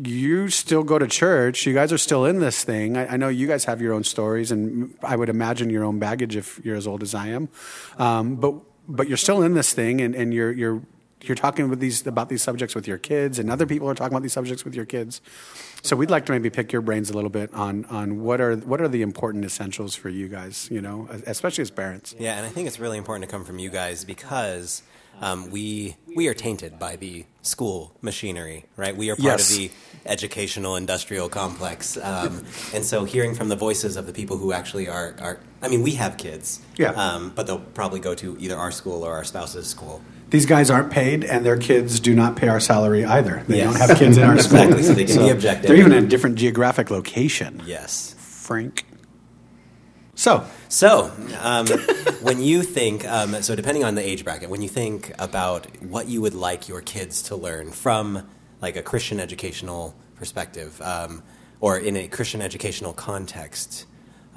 you 0.02 0.48
still 0.48 0.84
go 0.84 0.98
to 0.98 1.08
church. 1.08 1.66
You 1.66 1.74
guys 1.74 1.92
are 1.92 1.98
still 1.98 2.24
in 2.26 2.40
this 2.40 2.64
thing. 2.64 2.96
I, 2.96 3.14
I, 3.14 3.18
know 3.18 3.28
you 3.28 3.48
guys 3.48 3.66
have 3.66 3.82
your 3.82 3.94
own 3.94 4.06
stories, 4.06 4.52
and 4.52 4.96
I 5.04 5.18
would 5.18 5.28
imagine 5.28 5.70
your 5.70 5.84
own 5.84 6.00
baggage 6.00 6.38
if 6.38 6.62
you're 6.64 6.78
as 6.78 6.88
old 6.88 7.04
as 7.04 7.14
I 7.14 7.28
am. 7.28 7.50
Um, 7.98 8.36
but 8.36 8.56
but 8.88 9.08
you're 9.08 9.18
still 9.18 9.42
in 9.42 9.56
this 9.56 9.74
thing, 9.74 10.00
and, 10.00 10.16
and 10.16 10.34
you're 10.34 10.52
you're 10.52 10.82
you're 11.22 11.36
talking 11.36 11.66
about 11.66 11.80
these 11.80 12.06
about 12.08 12.30
these 12.30 12.42
subjects 12.42 12.76
with 12.76 12.88
your 12.88 12.98
kids, 12.98 13.40
and 13.40 13.52
other 13.52 13.66
people 13.66 13.90
are 13.90 13.96
talking 13.96 14.14
about 14.14 14.24
these 14.24 14.34
subjects 14.34 14.64
with 14.64 14.76
your 14.76 14.86
kids. 14.86 15.22
So 15.82 15.96
we'd 15.96 16.10
like 16.10 16.26
to 16.28 16.32
maybe 16.32 16.50
pick 16.50 16.72
your 16.72 16.82
brains 16.82 17.10
a 17.10 17.14
little 17.14 17.30
bit 17.30 17.54
on 17.54 17.86
on 17.86 18.22
what 18.22 18.40
are 18.42 18.56
what 18.56 18.82
are 18.82 18.88
the 18.88 19.02
important 19.02 19.46
essentials 19.46 19.96
for 19.96 20.10
you 20.10 20.28
guys, 20.28 20.70
you 20.72 20.82
know, 20.82 21.08
especially 21.26 21.62
as 21.64 21.72
parents. 21.72 22.16
Yeah, 22.18 22.38
and 22.38 22.46
I 22.46 22.50
think 22.50 22.68
it's 22.68 22.80
really 22.80 22.98
important 22.98 23.30
to 23.30 23.32
come 23.32 23.44
from 23.44 23.60
you 23.60 23.70
guys 23.70 24.06
because 24.06 24.84
um, 25.22 25.52
we 25.52 25.98
we 26.16 26.28
are 26.28 26.34
tainted 26.34 26.80
by 26.80 26.96
the 26.96 27.26
school 27.42 27.94
machinery, 28.02 28.66
right? 28.78 28.96
We 28.96 29.10
are 29.10 29.16
part 29.16 29.40
yes. 29.40 29.52
of 29.52 29.58
the 29.58 29.72
educational 30.06 30.76
industrial 30.76 31.28
complex, 31.30 31.98
um, 31.98 32.46
and 32.74 32.86
so 32.86 33.04
hearing 33.04 33.36
from 33.36 33.50
the 33.50 33.56
voices 33.56 33.98
of 33.98 34.08
the 34.08 34.14
people 34.14 34.38
who 34.38 34.54
actually 34.54 34.88
are 34.88 35.16
are, 35.20 35.40
I 35.62 35.68
mean, 35.68 35.82
we 35.82 35.92
have 35.92 36.18
kids, 36.18 36.62
yeah, 36.78 36.92
um, 36.92 37.34
but 37.36 37.48
they'll 37.48 37.60
probably 37.60 38.00
go 38.00 38.16
to 38.16 38.38
either 38.40 38.56
our 38.56 38.72
school 38.72 39.04
or 39.04 39.14
our 39.14 39.26
spouse's 39.26 39.68
school 39.68 40.02
these 40.30 40.46
guys 40.46 40.70
aren't 40.70 40.92
paid, 40.92 41.24
and 41.24 41.46
their 41.46 41.58
kids 41.58 42.00
do 42.00 42.14
not 42.14 42.36
pay 42.36 42.48
our 42.48 42.60
salary 42.60 43.04
either. 43.04 43.44
They 43.48 43.58
yes. 43.58 43.72
don't 43.72 43.90
have 43.90 43.98
kids 43.98 44.18
in 44.18 44.24
our 44.24 44.38
school, 44.38 44.60
exactly, 44.60 44.84
so 44.84 44.94
they 44.94 45.06
can 45.06 45.16
so 45.16 45.26
be 45.26 45.30
objective. 45.30 45.68
They're 45.68 45.78
even 45.78 45.92
in 45.92 46.04
a 46.04 46.08
different 46.08 46.36
geographic 46.36 46.92
location. 46.92 47.62
Yes, 47.66 48.16
Frank. 48.20 48.86
So, 50.16 50.46
so 50.68 51.12
um, 51.40 51.66
when 52.22 52.42
you 52.42 52.62
think, 52.62 53.08
um, 53.08 53.42
so 53.42 53.56
depending 53.56 53.86
on 53.86 53.96
the 53.96 54.06
age 54.06 54.26
bracket, 54.26 54.50
when 54.50 54.62
you 54.62 54.68
think 54.68 55.14
about 55.18 55.66
what 55.82 56.08
you 56.08 56.22
would 56.22 56.34
like 56.34 56.68
your 56.68 56.82
kids 56.82 57.22
to 57.24 57.36
learn 57.36 57.72
from 57.72 58.30
like 58.62 58.76
a 58.76 58.84
Christian 58.84 59.20
educational 59.20 59.96
perspective, 60.16 60.82
um, 60.82 61.24
or 61.62 61.78
in 61.78 61.96
a 61.96 62.08
Christian 62.08 62.42
educational 62.42 62.92
context, 62.92 63.86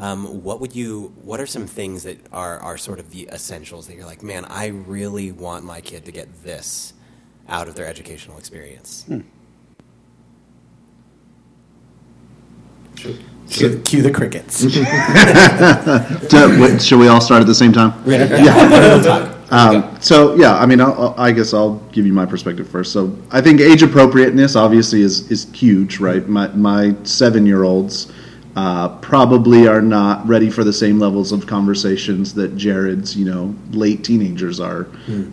um, 0.02 0.42
what 0.42 0.60
would 0.60 0.74
you? 0.74 1.12
What 1.22 1.38
are 1.40 1.46
some 1.46 1.68
things 1.68 2.02
that 2.02 2.18
are 2.32 2.58
are 2.58 2.76
sort 2.76 2.98
of 2.98 3.12
the 3.12 3.28
essentials 3.32 3.86
that 3.86 3.94
you're 3.94 4.04
like, 4.04 4.20
man, 4.20 4.44
I 4.46 4.66
really 4.66 5.30
want 5.30 5.64
my 5.64 5.80
kid 5.80 6.04
to 6.06 6.12
get 6.12 6.42
this 6.42 6.92
out 7.48 7.68
of 7.68 7.76
their 7.76 7.86
educational 7.86 8.36
experience? 8.36 9.04
Hmm. 9.06 9.20
Cue, 13.48 13.80
cue 13.84 14.02
the 14.02 14.10
crickets. 14.10 14.62
Do- 16.28 16.60
wait, 16.60 16.82
should 16.82 16.98
we 16.98 17.06
all 17.06 17.20
start 17.20 17.40
at 17.40 17.46
the 17.46 17.54
same 17.54 17.72
time? 17.72 17.92
yeah. 18.04 19.28
Um, 19.50 20.00
so 20.00 20.34
yeah, 20.34 20.58
I 20.58 20.66
mean, 20.66 20.80
I'll, 20.80 20.94
I'll- 20.94 21.14
I 21.16 21.30
guess 21.30 21.54
I'll 21.54 21.76
give 21.92 22.06
you 22.06 22.12
my 22.12 22.26
perspective 22.26 22.68
first. 22.68 22.92
So 22.92 23.16
I 23.30 23.40
think 23.40 23.60
age 23.60 23.84
appropriateness 23.84 24.56
obviously 24.56 25.02
is 25.02 25.30
is 25.30 25.48
huge, 25.52 26.00
right? 26.00 26.26
My 26.28 26.48
my 26.48 26.96
seven 27.04 27.46
year 27.46 27.62
olds 27.62 28.10
uh, 28.56 28.96
probably 28.98 29.66
are 29.66 29.82
not 29.82 30.26
ready 30.26 30.50
for 30.50 30.64
the 30.64 30.72
same 30.72 30.98
levels 30.98 31.32
of 31.32 31.46
conversations 31.46 32.34
that 32.34 32.56
Jared's 32.56 33.16
you 33.16 33.24
know 33.24 33.54
late 33.70 34.04
teenagers 34.04 34.60
are 34.60 34.86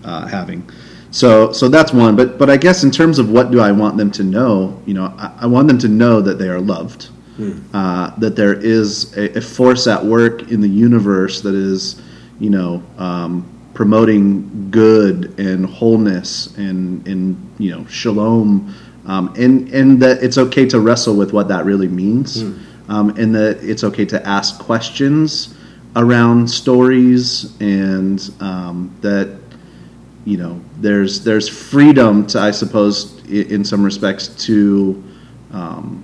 uh, 0.05 0.27
having. 0.27 0.69
So 1.11 1.51
so 1.51 1.67
that's 1.67 1.91
one. 1.93 2.15
But 2.15 2.37
but 2.37 2.49
I 2.49 2.57
guess 2.57 2.83
in 2.83 2.91
terms 2.91 3.19
of 3.19 3.29
what 3.29 3.51
do 3.51 3.59
I 3.59 3.71
want 3.71 3.97
them 3.97 4.11
to 4.11 4.23
know, 4.23 4.81
you 4.85 4.93
know, 4.93 5.13
I, 5.17 5.33
I 5.41 5.45
want 5.47 5.67
them 5.67 5.77
to 5.79 5.87
know 5.87 6.21
that 6.21 6.37
they 6.37 6.49
are 6.49 6.59
loved. 6.61 7.09
Uh, 7.73 8.13
that 8.17 8.35
there 8.35 8.53
is 8.53 9.15
a, 9.17 9.37
a 9.37 9.41
force 9.41 9.87
at 9.87 10.03
work 10.03 10.51
in 10.51 10.59
the 10.59 10.67
universe 10.67 11.39
that 11.39 11.55
is, 11.55 12.01
you 12.37 12.49
know, 12.49 12.83
um, 12.97 13.49
promoting 13.73 14.69
good 14.71 15.39
and 15.39 15.65
wholeness 15.65 16.47
and 16.57 17.07
and 17.07 17.37
you 17.57 17.71
know 17.71 17.85
shalom, 17.87 18.75
um, 19.05 19.33
and 19.37 19.69
and 19.69 20.01
that 20.01 20.21
it's 20.21 20.37
okay 20.37 20.65
to 20.67 20.81
wrestle 20.81 21.15
with 21.15 21.31
what 21.31 21.47
that 21.47 21.63
really 21.63 21.87
means, 21.87 22.41
um, 22.89 23.09
and 23.17 23.33
that 23.35 23.63
it's 23.63 23.83
okay 23.83 24.05
to 24.05 24.27
ask 24.27 24.59
questions 24.59 25.55
around 25.95 26.49
stories, 26.49 27.55
and 27.61 28.31
um, 28.41 28.93
that 29.01 29.39
you 30.25 30.37
know 30.37 30.59
there's 30.79 31.23
there's 31.23 31.47
freedom 31.47 32.27
to 32.27 32.39
I 32.39 32.51
suppose 32.51 33.23
in 33.29 33.63
some 33.63 33.83
respects 33.83 34.27
to. 34.45 35.03
Um, 35.51 36.03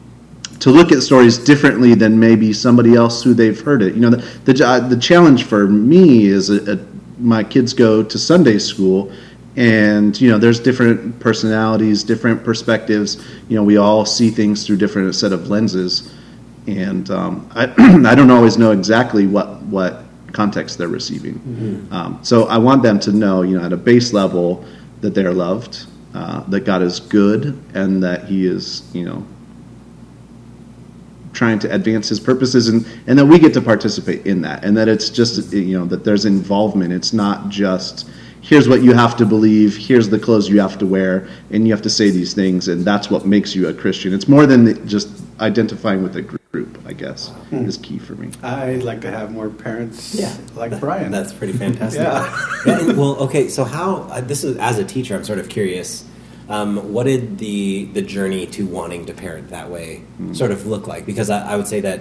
to 0.59 0.71
look 0.71 0.91
at 0.91 1.03
stories 1.03 1.37
differently 1.37 1.93
than 1.93 2.17
maybe 2.19 2.53
somebody 2.53 2.95
else 2.95 3.21
who 3.21 3.33
they've 3.33 3.59
heard 3.59 3.83
it. 3.83 3.93
You 3.93 4.01
know, 4.01 4.09
the 4.09 4.53
the, 4.53 4.65
uh, 4.65 4.79
the 4.79 4.97
challenge 4.97 5.43
for 5.43 5.67
me 5.67 6.25
is 6.25 6.49
uh 6.49 6.65
uh 6.67 6.77
my 7.19 7.43
kids 7.43 7.73
go 7.73 8.01
to 8.01 8.17
Sunday 8.17 8.57
school, 8.57 9.11
and 9.55 10.19
you 10.19 10.29
know, 10.29 10.37
there's 10.37 10.59
different 10.59 11.19
personalities, 11.19 12.03
different 12.03 12.43
perspectives. 12.43 13.23
You 13.47 13.55
know, 13.55 13.63
we 13.63 13.77
all 13.77 14.05
see 14.05 14.29
things 14.29 14.65
through 14.65 14.77
different 14.77 15.13
set 15.15 15.31
of 15.31 15.49
lenses, 15.49 16.13
and 16.67 17.09
um, 17.11 17.49
I 17.53 17.65
I 18.05 18.15
don't 18.15 18.31
always 18.31 18.57
know 18.57 18.71
exactly 18.71 19.27
what 19.27 19.61
what 19.63 20.03
context 20.31 20.77
they're 20.77 20.87
receiving. 20.87 21.39
Um, 21.91 22.19
so 22.21 22.45
I 22.47 22.57
want 22.57 22.83
them 22.83 22.99
to 23.01 23.11
know, 23.11 23.41
you 23.41 23.57
know, 23.57 23.65
at 23.65 23.71
a 23.71 23.77
base 23.77 24.11
level 24.13 24.65
that 25.01 25.15
they're 25.15 25.33
loved, 25.33 25.85
uh, 26.13 26.41
that 26.49 26.61
God 26.61 26.81
is 26.81 26.99
good, 26.99 27.61
and 27.73 28.03
that 28.03 28.25
He 28.25 28.45
is, 28.45 28.83
you 28.93 29.05
know, 29.05 29.25
trying 31.33 31.59
to 31.59 31.73
advance 31.73 32.09
his 32.09 32.19
purposes 32.19 32.69
and, 32.69 32.85
and 33.07 33.19
that 33.19 33.25
we 33.25 33.37
get 33.39 33.53
to 33.53 33.61
participate 33.61 34.25
in 34.25 34.41
that. 34.41 34.63
And 34.63 34.75
that 34.77 34.87
it's 34.87 35.09
just 35.09 35.53
you 35.53 35.77
know 35.77 35.85
that 35.85 36.03
there's 36.03 36.25
involvement. 36.25 36.93
It's 36.93 37.13
not 37.13 37.49
just 37.49 38.09
here's 38.41 38.69
what 38.69 38.83
you 38.83 38.93
have 38.93 39.17
to 39.17 39.25
believe 39.25 39.75
here's 39.75 40.07
the 40.07 40.19
clothes 40.19 40.47
you 40.47 40.59
have 40.59 40.77
to 40.77 40.85
wear 40.85 41.27
and 41.49 41.67
you 41.67 41.73
have 41.73 41.81
to 41.81 41.89
say 41.89 42.11
these 42.11 42.35
things 42.35 42.67
and 42.67 42.85
that's 42.85 43.09
what 43.09 43.25
makes 43.25 43.55
you 43.55 43.67
a 43.67 43.73
christian. 43.73 44.13
It's 44.13 44.27
more 44.27 44.45
than 44.45 44.87
just 44.87 45.09
identifying 45.39 46.01
with 46.03 46.15
a 46.15 46.21
group 46.21 46.77
i 46.85 46.93
guess 46.93 47.31
is 47.51 47.77
key 47.77 47.99
for 47.99 48.13
me 48.15 48.29
I'd 48.41 48.83
like 48.83 49.01
to 49.01 49.11
have 49.11 49.31
more 49.31 49.49
parents 49.49 50.15
Yeah. 50.15 50.33
like 50.55 50.79
Brian. 50.79 51.11
That's 51.11 51.33
pretty 51.33 51.53
fantastic. 51.53 52.01
Yeah. 52.01 52.47
Yeah, 52.65 52.93
well, 52.93 53.15
okay. 53.25 53.47
So 53.49 53.63
how 53.63 53.97
uh, 54.09 54.21
this 54.21 54.43
is 54.43 54.57
as 54.57 54.79
a 54.79 54.85
teacher, 54.85 55.15
I'm 55.15 55.23
sort 55.23 55.37
of 55.39 55.49
curious. 55.49 56.03
Um, 56.49 56.93
what 56.93 57.03
did 57.05 57.37
the 57.37 57.85
the 57.93 58.01
journey 58.01 58.47
to 58.47 58.65
wanting 58.65 59.05
to 59.07 59.13
parent 59.13 59.49
that 59.49 59.69
way 59.69 60.01
sort 60.33 60.51
of 60.51 60.65
look 60.65 60.87
like? 60.87 61.05
Because 61.05 61.29
I, 61.29 61.53
I 61.53 61.55
would 61.57 61.67
say 61.67 61.81
that, 61.81 61.99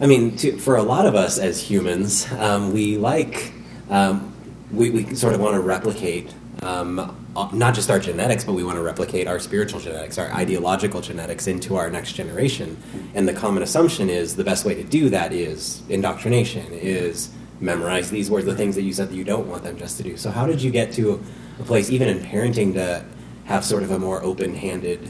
I 0.00 0.06
mean, 0.06 0.36
to, 0.38 0.56
for 0.58 0.76
a 0.76 0.82
lot 0.82 1.06
of 1.06 1.14
us 1.16 1.38
as 1.38 1.60
humans, 1.60 2.30
um, 2.32 2.72
we 2.72 2.96
like 2.98 3.52
um, 3.90 4.32
we, 4.72 4.90
we 4.90 5.14
sort 5.14 5.34
of 5.34 5.40
want 5.40 5.54
to 5.54 5.60
replicate 5.60 6.32
um, 6.62 7.16
not 7.52 7.74
just 7.74 7.90
our 7.90 7.98
genetics, 7.98 8.44
but 8.44 8.52
we 8.52 8.64
want 8.64 8.76
to 8.76 8.82
replicate 8.82 9.26
our 9.26 9.38
spiritual 9.38 9.80
genetics, 9.80 10.18
our 10.18 10.30
ideological 10.32 11.00
genetics 11.00 11.46
into 11.46 11.76
our 11.76 11.90
next 11.90 12.12
generation. 12.12 12.76
And 13.14 13.28
the 13.28 13.32
common 13.32 13.62
assumption 13.62 14.10
is 14.10 14.36
the 14.36 14.44
best 14.44 14.64
way 14.64 14.74
to 14.74 14.84
do 14.84 15.08
that 15.10 15.32
is 15.32 15.82
indoctrination, 15.88 16.66
is 16.72 17.30
memorize 17.60 18.10
these 18.10 18.30
words, 18.30 18.46
the 18.46 18.54
things 18.54 18.74
that 18.74 18.82
you 18.82 18.92
said 18.92 19.10
that 19.10 19.14
you 19.14 19.24
don't 19.24 19.48
want 19.48 19.62
them 19.62 19.76
just 19.76 19.96
to 19.98 20.02
do. 20.02 20.16
So, 20.16 20.30
how 20.30 20.46
did 20.46 20.62
you 20.62 20.70
get 20.70 20.92
to 20.94 21.22
a 21.58 21.62
place, 21.64 21.90
even 21.90 22.08
in 22.08 22.20
parenting, 22.20 22.74
to 22.74 23.04
have 23.44 23.64
sort 23.64 23.82
of 23.82 23.90
a 23.90 23.98
more 23.98 24.22
open 24.22 24.54
handed 24.54 25.00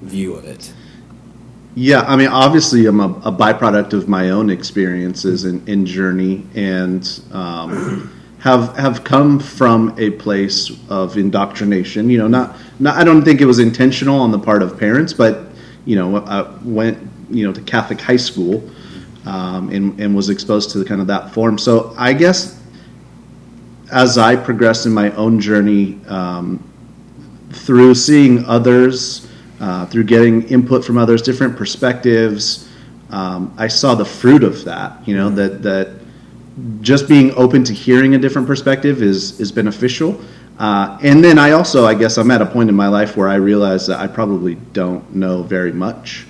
view 0.00 0.34
of 0.34 0.44
it? 0.44 0.72
Yeah, 1.76 2.02
I 2.02 2.14
mean, 2.14 2.28
obviously, 2.28 2.86
I'm 2.86 3.00
a, 3.00 3.08
a 3.24 3.32
byproduct 3.32 3.94
of 3.94 4.08
my 4.08 4.30
own 4.30 4.48
experiences 4.48 5.44
and, 5.44 5.68
and 5.68 5.86
journey, 5.86 6.46
and 6.54 7.20
um, 7.32 8.12
have 8.44 8.76
have 8.76 9.04
come 9.04 9.40
from 9.40 9.94
a 9.98 10.10
place 10.10 10.70
of 10.90 11.16
indoctrination. 11.16 12.10
You 12.10 12.18
know, 12.18 12.28
not, 12.28 12.56
not 12.78 12.96
I 12.96 13.02
don't 13.02 13.24
think 13.24 13.40
it 13.40 13.46
was 13.46 13.58
intentional 13.58 14.20
on 14.20 14.30
the 14.32 14.38
part 14.38 14.62
of 14.62 14.78
parents, 14.78 15.14
but 15.14 15.46
you 15.86 15.96
know, 15.96 16.18
I 16.18 16.42
went 16.62 16.98
you 17.30 17.46
know 17.46 17.54
to 17.54 17.62
Catholic 17.62 18.00
high 18.00 18.18
school 18.18 18.70
um, 19.24 19.70
and 19.70 19.98
and 19.98 20.14
was 20.14 20.28
exposed 20.28 20.70
to 20.72 20.84
kind 20.84 21.00
of 21.00 21.06
that 21.06 21.32
form. 21.32 21.56
So 21.56 21.94
I 21.96 22.12
guess 22.12 22.60
as 23.90 24.18
I 24.18 24.36
progressed 24.36 24.86
in 24.86 24.92
my 24.92 25.10
own 25.12 25.40
journey. 25.40 25.98
Um, 26.06 26.62
through 27.54 27.94
seeing 27.94 28.44
others, 28.46 29.28
uh, 29.60 29.86
through 29.86 30.02
getting 30.04 30.42
input 30.48 30.84
from 30.84 30.98
others, 30.98 31.22
different 31.22 31.56
perspectives, 31.56 32.68
um, 33.10 33.54
I 33.56 33.68
saw 33.68 33.94
the 33.94 34.04
fruit 34.04 34.42
of 34.42 34.64
that. 34.64 35.06
You 35.06 35.16
know 35.16 35.30
that 35.30 35.62
that 35.62 36.03
just 36.80 37.08
being 37.08 37.32
open 37.34 37.64
to 37.64 37.72
hearing 37.72 38.14
a 38.14 38.18
different 38.18 38.46
perspective 38.46 39.02
is 39.02 39.40
is 39.40 39.50
beneficial. 39.52 40.20
Uh, 40.56 40.96
and 41.02 41.24
then 41.24 41.36
I 41.36 41.50
also, 41.50 41.84
I 41.84 41.94
guess, 41.94 42.16
I'm 42.16 42.30
at 42.30 42.40
a 42.40 42.46
point 42.46 42.68
in 42.68 42.76
my 42.76 42.86
life 42.86 43.16
where 43.16 43.28
I 43.28 43.34
realize 43.34 43.88
that 43.88 43.98
I 43.98 44.06
probably 44.06 44.54
don't 44.72 45.12
know 45.12 45.42
very 45.42 45.72
much, 45.72 46.26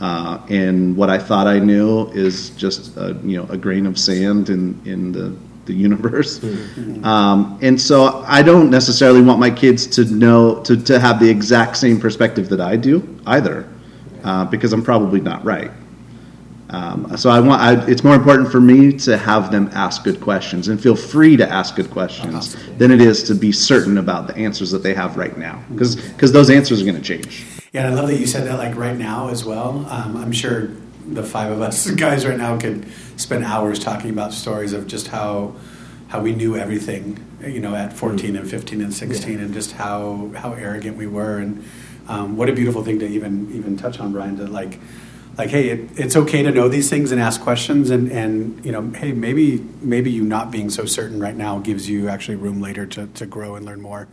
uh, 0.00 0.40
and 0.48 0.96
what 0.96 1.08
I 1.08 1.18
thought 1.18 1.46
I 1.46 1.60
knew 1.60 2.08
is 2.10 2.50
just 2.50 2.96
a, 2.96 3.16
you 3.22 3.36
know 3.36 3.46
a 3.48 3.56
grain 3.56 3.86
of 3.86 3.96
sand 3.96 4.50
in 4.50 4.80
in 4.84 5.12
the 5.12 5.36
the 5.66 5.74
universe. 5.74 6.42
Um, 7.04 7.58
and 7.62 7.80
so 7.80 8.24
I 8.26 8.42
don't 8.42 8.70
necessarily 8.70 9.22
want 9.22 9.38
my 9.38 9.50
kids 9.50 9.86
to 9.86 10.04
know 10.04 10.60
to, 10.64 10.76
to 10.76 10.98
have 10.98 11.20
the 11.20 11.28
exact 11.28 11.76
same 11.76 12.00
perspective 12.00 12.48
that 12.48 12.60
I 12.60 12.76
do 12.76 13.02
either, 13.26 13.68
uh, 14.24 14.46
because 14.46 14.72
I'm 14.72 14.82
probably 14.82 15.20
not 15.20 15.44
right. 15.44 15.70
Um, 16.72 17.16
so 17.16 17.30
I 17.30 17.40
want. 17.40 17.60
I, 17.60 17.84
it's 17.86 18.04
more 18.04 18.14
important 18.14 18.50
for 18.50 18.60
me 18.60 18.92
to 18.98 19.18
have 19.18 19.50
them 19.50 19.68
ask 19.72 20.04
good 20.04 20.20
questions 20.20 20.68
and 20.68 20.80
feel 20.80 20.94
free 20.94 21.36
to 21.36 21.48
ask 21.48 21.74
good 21.74 21.90
questions 21.90 22.56
than 22.78 22.92
it 22.92 23.00
is 23.00 23.24
to 23.24 23.34
be 23.34 23.50
certain 23.50 23.98
about 23.98 24.28
the 24.28 24.36
answers 24.36 24.70
that 24.70 24.84
they 24.84 24.94
have 24.94 25.16
right 25.16 25.36
now, 25.36 25.62
because 25.72 25.96
because 25.96 26.30
those 26.30 26.48
answers 26.48 26.80
are 26.80 26.84
going 26.84 26.96
to 26.96 27.02
change. 27.02 27.44
Yeah, 27.72 27.86
and 27.86 27.94
I 27.94 28.00
love 28.00 28.08
that 28.08 28.18
you 28.18 28.26
said 28.26 28.46
that 28.46 28.58
like 28.58 28.76
right 28.76 28.96
now 28.96 29.28
as 29.28 29.44
well. 29.44 29.84
Um, 29.88 30.16
I'm 30.16 30.30
sure 30.30 30.70
the 31.08 31.24
five 31.24 31.50
of 31.50 31.60
us 31.60 31.90
guys 31.90 32.24
right 32.24 32.38
now 32.38 32.56
could 32.56 32.86
spend 33.16 33.44
hours 33.44 33.80
talking 33.80 34.10
about 34.10 34.32
stories 34.32 34.72
of 34.72 34.86
just 34.86 35.08
how 35.08 35.56
how 36.06 36.20
we 36.20 36.32
knew 36.32 36.56
everything, 36.56 37.24
you 37.44 37.60
know, 37.60 37.74
at 37.74 37.92
14 37.92 38.34
and 38.34 38.48
15 38.48 38.80
and 38.80 38.92
16, 38.92 39.40
and 39.40 39.54
just 39.54 39.72
how 39.72 40.30
how 40.36 40.52
arrogant 40.52 40.96
we 40.96 41.08
were, 41.08 41.38
and 41.38 41.64
um, 42.06 42.36
what 42.36 42.48
a 42.48 42.52
beautiful 42.52 42.84
thing 42.84 43.00
to 43.00 43.06
even 43.08 43.52
even 43.52 43.76
touch 43.76 43.98
on, 43.98 44.12
Brian. 44.12 44.36
To 44.36 44.46
like 44.46 44.78
like 45.40 45.48
hey 45.48 45.70
it, 45.70 45.98
it's 45.98 46.16
okay 46.16 46.42
to 46.42 46.50
know 46.50 46.68
these 46.68 46.90
things 46.90 47.12
and 47.12 47.20
ask 47.20 47.40
questions 47.40 47.88
and 47.88 48.12
and 48.12 48.62
you 48.62 48.70
know 48.70 48.82
hey 48.90 49.12
maybe 49.12 49.58
maybe 49.80 50.10
you 50.10 50.22
not 50.22 50.50
being 50.50 50.68
so 50.68 50.84
certain 50.84 51.18
right 51.18 51.34
now 51.34 51.58
gives 51.58 51.88
you 51.88 52.10
actually 52.10 52.36
room 52.36 52.60
later 52.60 52.84
to, 52.84 53.06
to 53.06 53.24
grow 53.24 53.54
and 53.54 53.64
learn 53.64 53.80
more. 53.80 54.06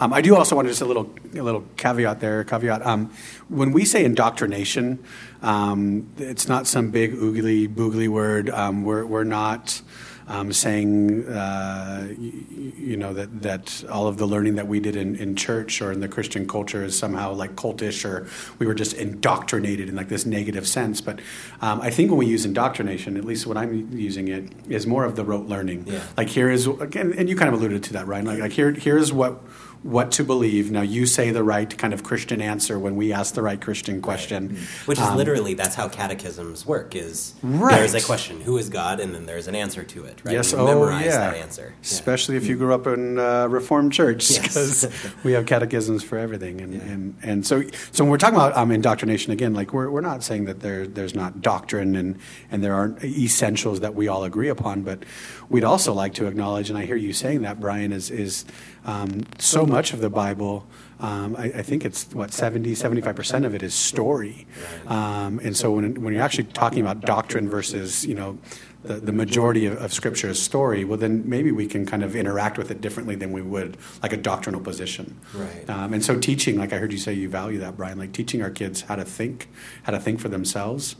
Um, 0.00 0.12
i 0.12 0.20
do 0.20 0.34
also 0.34 0.56
want 0.56 0.66
to 0.66 0.70
just 0.72 0.82
a 0.82 0.84
little 0.84 1.14
a 1.34 1.42
little 1.42 1.64
caveat 1.76 2.18
there 2.18 2.42
caveat. 2.42 2.84
Um, 2.84 3.12
when 3.48 3.70
we 3.70 3.84
say 3.84 4.04
indoctrination 4.04 4.98
um, 5.42 6.10
it's 6.16 6.48
not 6.48 6.66
some 6.66 6.90
big 6.90 7.14
oogly 7.14 7.68
boogly 7.68 8.08
word. 8.08 8.50
Um, 8.50 8.82
we're, 8.82 9.04
we're 9.04 9.24
not 9.24 9.80
um, 10.28 10.52
saying, 10.52 11.26
uh, 11.28 12.08
you, 12.18 12.72
you 12.76 12.96
know, 12.96 13.12
that, 13.12 13.42
that 13.42 13.84
all 13.90 14.06
of 14.06 14.16
the 14.16 14.26
learning 14.26 14.54
that 14.56 14.66
we 14.66 14.80
did 14.80 14.96
in, 14.96 15.16
in 15.16 15.36
church 15.36 15.82
or 15.82 15.92
in 15.92 16.00
the 16.00 16.08
Christian 16.08 16.46
culture 16.46 16.84
is 16.84 16.98
somehow 16.98 17.32
like 17.32 17.56
cultish 17.56 18.04
or 18.04 18.28
we 18.58 18.66
were 18.66 18.74
just 18.74 18.94
indoctrinated 18.94 19.88
in 19.88 19.96
like 19.96 20.08
this 20.08 20.26
negative 20.26 20.66
sense. 20.66 21.00
But 21.00 21.20
um, 21.60 21.80
I 21.80 21.90
think 21.90 22.10
when 22.10 22.18
we 22.18 22.26
use 22.26 22.44
indoctrination, 22.44 23.16
at 23.16 23.24
least 23.24 23.46
when 23.46 23.56
I'm 23.56 23.96
using 23.96 24.28
it, 24.28 24.50
is 24.68 24.86
more 24.86 25.04
of 25.04 25.16
the 25.16 25.24
rote 25.24 25.46
learning. 25.46 25.84
Yeah. 25.86 26.02
Like 26.16 26.28
here 26.28 26.50
is, 26.50 26.66
again, 26.66 27.14
and 27.16 27.28
you 27.28 27.36
kind 27.36 27.52
of 27.52 27.60
alluded 27.60 27.82
to 27.84 27.92
that, 27.94 28.06
right? 28.06 28.24
Like, 28.24 28.38
like 28.40 28.52
here, 28.52 28.72
here's 28.72 29.12
what 29.12 29.42
what 29.84 30.10
to 30.12 30.24
believe. 30.24 30.70
Now, 30.70 30.80
you 30.80 31.04
say 31.04 31.30
the 31.30 31.44
right 31.44 31.76
kind 31.76 31.92
of 31.92 32.02
Christian 32.02 32.40
answer 32.40 32.78
when 32.78 32.96
we 32.96 33.12
ask 33.12 33.34
the 33.34 33.42
right 33.42 33.60
Christian 33.60 34.00
question. 34.00 34.56
Which 34.86 34.98
is 34.98 35.04
Um, 35.04 35.16
literally 35.18 35.52
that's 35.52 35.74
how 35.74 35.88
catechisms 35.90 36.64
work. 36.64 36.96
Is 36.96 37.34
Right. 37.42 37.74
there's 37.76 37.92
a 37.92 38.00
question, 38.00 38.40
who 38.40 38.56
is 38.56 38.70
God, 38.70 38.98
and 38.98 39.14
then 39.14 39.26
there's 39.26 39.46
an 39.46 39.54
answer 39.54 39.84
to 39.84 40.04
it. 40.04 40.22
Right? 40.24 40.32
Yes, 40.32 40.52
You 40.52 40.58
oh 40.58 40.64
memorize 40.64 41.04
yeah. 41.04 41.18
that 41.18 41.36
answer. 41.36 41.74
Yeah. 41.74 41.80
Especially 41.82 42.36
if 42.36 42.46
you 42.46 42.56
grew 42.56 42.72
up 42.72 42.86
in 42.86 43.18
uh, 43.18 43.46
Reformed 43.48 43.92
church, 43.92 44.30
Yes. 44.30 44.42
because 44.42 45.14
we 45.22 45.32
have 45.32 45.44
catechisms 45.44 46.02
for 46.02 46.16
everything, 46.16 46.62
and, 46.62 46.74
and, 46.80 47.14
and 47.22 47.46
so 47.46 47.62
so 47.92 48.04
when 48.04 48.10
we're 48.10 48.16
talking 48.16 48.36
about 48.36 48.56
um, 48.56 48.70
indoctrination 48.70 49.32
again, 49.34 49.52
like 49.52 49.74
we're, 49.74 49.90
we're 49.90 50.00
not 50.00 50.22
saying 50.24 50.46
that 50.46 50.60
there 50.60 50.86
there's 50.86 51.14
not 51.14 51.42
doctrine 51.42 51.94
and 51.94 52.18
and 52.50 52.64
there 52.64 52.72
aren't 52.74 53.04
essentials 53.04 53.80
that 53.80 53.94
we 53.94 54.08
all 54.08 54.24
agree 54.24 54.48
upon, 54.48 54.80
but 54.80 55.04
we'd 55.50 55.62
also 55.62 55.92
like 55.92 56.14
to 56.14 56.26
acknowledge, 56.26 56.70
and 56.70 56.78
I 56.78 56.86
hear 56.86 56.96
you 56.96 57.12
saying 57.12 57.42
that, 57.42 57.60
Brian, 57.60 57.92
is 57.92 58.10
is 58.10 58.46
um, 58.84 59.22
so 59.38 59.64
much 59.66 59.92
of 59.92 60.00
the 60.00 60.10
Bible. 60.10 60.66
Um, 61.00 61.36
I, 61.36 61.44
I 61.44 61.62
think 61.62 61.84
it's 61.84 62.12
what 62.14 62.32
70, 62.32 62.74
75 62.74 63.16
percent 63.16 63.44
of 63.44 63.54
it 63.54 63.62
is 63.62 63.74
story, 63.74 64.46
um, 64.86 65.40
and 65.42 65.56
so 65.56 65.72
when 65.72 66.02
when 66.02 66.14
you're 66.14 66.22
actually 66.22 66.44
talking 66.44 66.80
about 66.80 67.00
doctrine 67.00 67.48
versus 67.48 68.06
you 68.06 68.14
know 68.14 68.38
the, 68.84 68.94
the 68.94 69.12
majority 69.12 69.66
of, 69.66 69.78
of 69.78 69.92
scripture 69.92 70.28
is 70.28 70.40
story, 70.40 70.84
well, 70.84 70.98
then 70.98 71.28
maybe 71.28 71.50
we 71.50 71.66
can 71.66 71.86
kind 71.86 72.04
of 72.04 72.14
interact 72.14 72.58
with 72.58 72.70
it 72.70 72.80
differently 72.80 73.14
than 73.14 73.32
we 73.32 73.42
would 73.42 73.76
like 74.02 74.12
a 74.12 74.16
doctrinal 74.16 74.60
position. 74.60 75.18
Right. 75.34 75.68
Um, 75.68 75.94
and 75.94 76.04
so 76.04 76.18
teaching, 76.18 76.58
like 76.58 76.72
I 76.72 76.78
heard 76.78 76.92
you 76.92 76.98
say, 76.98 77.14
you 77.14 77.28
value 77.28 77.58
that, 77.60 77.76
Brian, 77.76 77.98
like 77.98 78.12
teaching 78.12 78.42
our 78.42 78.50
kids 78.50 78.82
how 78.82 78.96
to 78.96 79.04
think, 79.04 79.48
how 79.84 79.92
to 79.92 80.00
think 80.00 80.20
for 80.20 80.28
themselves. 80.28 80.96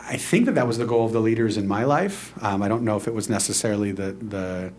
I 0.00 0.16
think 0.16 0.46
that 0.46 0.54
that 0.56 0.66
was 0.66 0.78
the 0.78 0.86
goal 0.86 1.06
of 1.06 1.12
the 1.12 1.20
leaders 1.20 1.56
in 1.56 1.68
my 1.68 1.84
life. 1.84 2.32
Um, 2.42 2.62
I 2.62 2.68
don't 2.68 2.82
know 2.82 2.96
if 2.96 3.06
it 3.06 3.14
was 3.14 3.28
necessarily 3.28 3.92
the, 3.92 4.12
the 4.12 4.72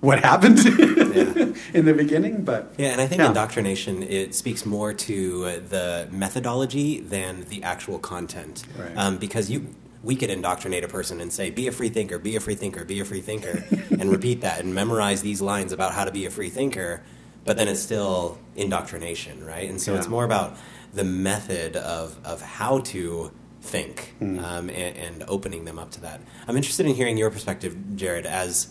what 0.00 0.20
happened 0.20 0.58
in 1.74 1.84
the 1.84 1.94
beginning, 1.94 2.42
but 2.42 2.72
Yeah, 2.78 2.88
and 2.88 3.00
I 3.00 3.06
think 3.06 3.20
Yeah. 3.20 3.28
indoctrination 3.28 4.02
it 4.02 4.34
speaks 4.34 4.64
more 4.64 4.92
to 4.94 5.60
the 5.68 6.08
methodology 6.10 7.00
than 7.00 7.44
the 7.48 7.62
actual 7.62 7.98
content. 7.98 8.64
Right. 8.78 8.96
Um, 8.96 9.16
because 9.18 9.50
you 9.50 9.74
we 10.02 10.16
could 10.16 10.30
indoctrinate 10.30 10.82
a 10.82 10.88
person 10.88 11.20
and 11.20 11.30
say, 11.30 11.50
"Be 11.50 11.66
a 11.66 11.72
free 11.72 11.90
thinker, 11.90 12.18
be 12.18 12.34
a 12.34 12.40
free 12.40 12.54
thinker, 12.54 12.86
be 12.86 13.00
a 13.00 13.04
free 13.04 13.20
thinker," 13.20 13.62
and 13.90 14.10
repeat 14.10 14.40
that 14.40 14.60
and 14.60 14.74
memorize 14.74 15.20
these 15.20 15.42
lines 15.42 15.72
about 15.72 15.92
how 15.92 16.04
to 16.06 16.10
be 16.10 16.24
a 16.24 16.30
free 16.30 16.48
thinker. 16.48 17.02
But 17.44 17.58
then 17.58 17.68
it's 17.68 17.82
still 17.82 18.38
indoctrination, 18.56 19.44
right? 19.44 19.68
And 19.68 19.78
so 19.80 19.94
it's 19.96 20.08
more 20.08 20.24
about 20.24 20.56
the 20.94 21.04
method 21.04 21.76
of 21.76 22.16
of 22.24 22.40
how 22.40 22.78
to 22.78 23.30
think 23.60 24.14
Hmm. 24.18 24.38
um, 24.38 24.70
and, 24.70 24.96
and 24.96 25.24
opening 25.28 25.66
them 25.66 25.78
up 25.78 25.90
to 25.90 26.00
that. 26.00 26.22
I'm 26.48 26.56
interested 26.56 26.86
in 26.86 26.94
hearing 26.94 27.18
your 27.18 27.30
perspective, 27.30 27.76
Jared, 27.94 28.24
as 28.24 28.68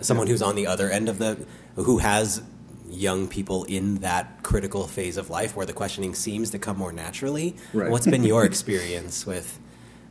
someone 0.00 0.26
who's 0.26 0.42
on 0.42 0.54
the 0.56 0.66
other 0.66 0.90
end 0.90 1.08
of 1.08 1.18
the 1.18 1.38
who 1.76 1.98
has 1.98 2.42
young 2.88 3.26
people 3.28 3.64
in 3.64 3.96
that 3.96 4.42
critical 4.42 4.86
phase 4.86 5.16
of 5.16 5.28
life 5.28 5.56
where 5.56 5.66
the 5.66 5.72
questioning 5.72 6.14
seems 6.14 6.50
to 6.50 6.58
come 6.58 6.76
more 6.78 6.92
naturally 6.92 7.56
Right. 7.74 7.90
what's 7.90 8.06
been 8.06 8.24
your 8.24 8.44
experience 8.52 9.26
with 9.26 9.58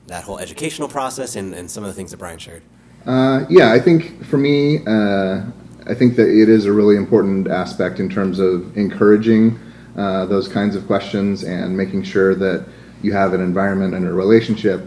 that 0.08 0.24
whole 0.26 0.38
educational 0.40 0.88
process 0.90 1.36
and, 1.36 1.54
and 1.54 1.72
some 1.72 1.84
of 1.84 1.88
the 1.88 1.94
things 1.94 2.12
that 2.12 2.18
brian 2.18 2.38
shared 2.40 2.64
Uh, 3.06 3.46
yeah, 3.50 3.72
I 3.72 3.80
think 3.80 4.26
for 4.26 4.38
me, 4.38 4.80
uh, 4.88 5.44
I 5.86 5.94
think 5.94 6.16
that 6.16 6.28
it 6.28 6.50
is 6.50 6.66
a 6.66 6.74
really 6.74 6.96
important 6.98 7.48
aspect 7.48 8.00
in 8.00 8.10
terms 8.10 8.40
of 8.40 8.76
encouraging 8.76 9.60
uh, 9.96 10.26
those 10.26 10.48
kinds 10.48 10.76
of 10.76 10.88
questions 10.88 11.44
and 11.44 11.78
making 11.78 12.02
sure 12.02 12.34
that 12.34 12.66
you 13.04 13.14
have 13.14 13.34
an 13.36 13.42
environment 13.42 13.94
and 13.94 14.08
a 14.08 14.12
relationship 14.12 14.82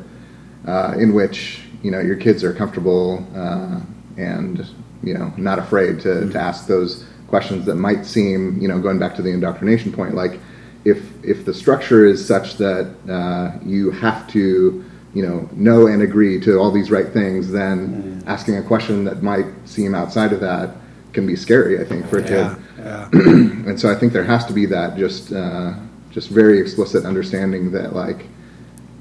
uh, 0.67 0.95
in 0.99 1.15
which 1.15 1.61
you 1.85 1.93
know 1.93 2.01
your 2.01 2.17
kids 2.17 2.43
are 2.43 2.53
comfortable 2.53 3.25
uh, 3.37 3.79
and 4.17 4.67
you 5.03 5.15
know 5.15 5.33
not 5.37 5.59
afraid 5.59 6.01
to, 6.01 6.29
to 6.31 6.39
ask 6.39 6.67
those 6.67 7.05
questions 7.29 7.67
that 7.67 7.77
might 7.77 8.05
seem 8.07 8.61
you 8.61 8.69
know 8.69 8.79
going 8.79 8.99
back 8.99 9.15
to 9.15 9.23
the 9.23 9.31
indoctrination 9.31 9.93
point 9.93 10.15
like 10.15 10.41
if 10.85 11.03
if 11.25 11.45
the 11.45 11.55
structure 11.55 12.05
is 12.07 12.25
such 12.25 12.57
that 12.57 12.95
uh, 13.09 13.59
you 13.65 13.91
have 13.91 14.27
to 14.29 14.85
you 15.15 15.27
know 15.27 15.49
know 15.53 15.87
and 15.87 16.03
agree 16.03 16.41
to 16.41 16.59
all 16.59 16.71
these 16.71 16.91
right 16.91 17.09
things 17.13 17.51
then 17.51 18.23
asking 18.27 18.57
a 18.57 18.63
question 18.63 19.05
that 19.05 19.23
might 19.23 19.47
seem 19.65 19.95
outside 19.95 20.33
of 20.33 20.41
that 20.41 20.77
can 21.13 21.27
be 21.27 21.35
scary 21.35 21.81
i 21.81 21.85
think 21.85 22.07
for 22.09 22.19
a 22.19 22.23
kid 22.23 22.31
yeah, 22.31 22.57
yeah. 22.79 23.09
and 23.13 23.79
so 23.79 23.91
I 23.91 23.95
think 23.95 24.13
there 24.13 24.25
has 24.25 24.45
to 24.47 24.53
be 24.53 24.67
that 24.67 24.97
just 24.97 25.33
uh, 25.33 25.75
just 26.11 26.29
very 26.29 26.61
explicit 26.61 27.05
understanding 27.05 27.73
that 27.73 27.95
like 27.95 28.27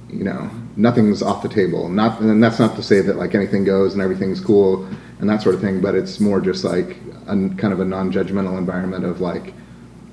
you 0.10 0.24
know 0.24 0.50
nothing's 0.76 1.22
off 1.22 1.44
the 1.44 1.50
table. 1.50 1.90
Not 1.90 2.20
and 2.22 2.44
that's 2.44 2.60
not 2.60 2.76
to 2.76 2.84
say 2.84 3.02
that 3.02 3.18
like 3.18 3.36
anything 3.36 3.64
goes 3.64 3.94
and 3.94 4.02
everything's 4.02 4.42
cool 4.42 4.88
and 5.20 5.30
that 5.30 5.42
sort 5.42 5.56
of 5.56 5.62
thing, 5.62 5.82
but 5.82 5.96
it's 5.96 6.20
more 6.20 6.40
just 6.40 6.64
like 6.64 6.98
a 7.28 7.36
kind 7.58 7.74
of 7.74 7.80
a 7.80 7.86
non-judgmental 7.86 8.58
environment 8.58 9.04
of 9.06 9.22
like 9.22 9.54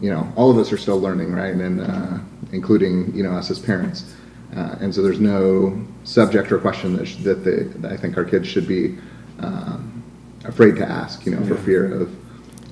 you 0.01 0.11
know 0.11 0.31
all 0.37 0.51
of 0.51 0.59
us 0.59 0.73
are 0.73 0.79
still 0.79 1.01
learning, 1.01 1.33
right? 1.33 1.55
And 1.55 1.81
uh, 1.81 2.19
including 2.53 3.15
you 3.15 3.23
know 3.23 3.33
us 3.33 3.51
as 3.51 3.59
parents. 3.59 4.15
Uh, 4.57 4.77
and 4.81 4.95
so 4.95 5.03
there's 5.03 5.21
no 5.21 5.85
subject 6.05 6.53
or 6.53 6.59
question 6.59 6.95
that, 6.97 7.07
sh- 7.07 7.17
that, 7.17 7.45
they, 7.45 7.65
that 7.81 7.91
I 7.91 7.97
think 7.97 8.17
our 8.17 8.25
kids 8.25 8.47
should 8.47 8.69
be 8.69 8.97
um, 9.41 10.05
afraid 10.45 10.77
to 10.77 10.89
ask, 10.89 11.27
you 11.27 11.35
know, 11.35 11.45
for 11.45 11.57
fear 11.57 11.93
of 11.93 12.15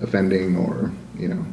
offending 0.01 0.57
or 0.57 0.92
you 1.18 1.29
know 1.29 1.45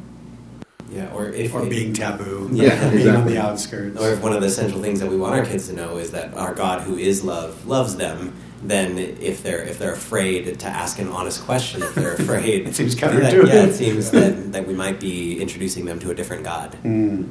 yeah 0.89 1.11
or 1.13 1.29
if 1.29 1.53
or 1.53 1.65
being 1.65 1.93
taboo, 1.93 2.49
Yeah, 2.53 2.89
being 2.89 3.07
on 3.09 3.25
the 3.27 3.37
outskirts. 3.37 3.99
or 3.99 4.11
if 4.11 4.21
one 4.23 4.33
of 4.33 4.41
the 4.41 4.47
essential 4.47 4.81
things 4.81 4.99
that 4.99 5.09
we 5.09 5.17
want 5.17 5.35
our 5.35 5.45
kids 5.45 5.67
to 5.67 5.73
know 5.73 5.97
is 5.97 6.11
that 6.11 6.33
our 6.33 6.53
god 6.55 6.81
who 6.81 6.97
is 6.97 7.23
love 7.23 7.65
loves 7.67 7.95
them 7.95 8.33
then 8.63 8.97
if 8.97 9.41
they're 9.43 9.63
if 9.63 9.79
they're 9.79 9.93
afraid 9.93 10.59
to 10.59 10.67
ask 10.67 10.99
an 10.99 11.07
honest 11.09 11.41
question 11.43 11.81
if 11.81 11.95
they're 11.95 12.13
afraid 12.15 12.67
It 12.67 12.75
seems 12.75 12.95
that- 12.95 13.11
counterintuitive. 13.13 13.47
yeah 13.47 13.63
it 13.65 13.73
seems 13.73 14.11
that, 14.11 14.51
that 14.51 14.67
we 14.67 14.73
might 14.73 14.99
be 14.99 15.39
introducing 15.41 15.85
them 15.85 15.99
to 15.99 16.11
a 16.11 16.15
different 16.15 16.43
god 16.43 16.77
um, 16.85 17.29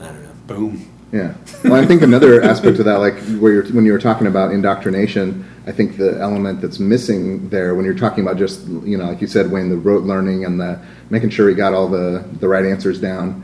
i 0.00 0.04
don't 0.04 0.22
know 0.22 0.30
Boom. 0.46 0.88
Yeah. 1.12 1.34
Well, 1.64 1.74
I 1.74 1.86
think 1.86 2.02
another 2.02 2.42
aspect 2.42 2.78
of 2.78 2.84
that, 2.84 2.98
like 2.98 3.14
where 3.40 3.52
you're, 3.52 3.64
when 3.72 3.84
you 3.84 3.92
were 3.92 3.98
talking 3.98 4.26
about 4.28 4.52
indoctrination, 4.52 5.44
I 5.66 5.72
think 5.72 5.96
the 5.96 6.20
element 6.20 6.60
that's 6.60 6.78
missing 6.78 7.48
there 7.48 7.74
when 7.74 7.84
you're 7.84 7.94
talking 7.98 8.22
about 8.24 8.36
just, 8.38 8.64
you 8.66 8.96
know, 8.98 9.06
like 9.06 9.20
you 9.20 9.26
said, 9.26 9.50
Wayne, 9.50 9.68
the 9.70 9.76
rote 9.76 10.02
learning 10.04 10.44
and 10.44 10.60
the 10.60 10.80
making 11.10 11.30
sure 11.30 11.46
we 11.46 11.54
got 11.54 11.74
all 11.74 11.88
the, 11.88 12.24
the 12.40 12.46
right 12.48 12.64
answers 12.64 13.00
down 13.00 13.42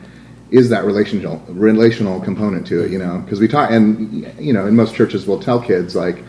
is 0.51 0.69
that 0.69 0.85
relational 0.85 1.39
relational 1.49 2.21
component 2.21 2.67
to 2.69 2.85
it, 2.85 2.91
you 2.91 2.99
know, 2.99 3.19
because 3.25 3.41
we 3.41 3.49
talk, 3.49 3.71
and, 3.71 4.27
you 4.41 4.53
know, 4.53 4.67
in 4.67 4.77
most 4.77 4.95
churches 4.95 5.27
we'll 5.27 5.41
tell 5.41 5.61
kids, 5.61 5.97
like, 5.97 6.23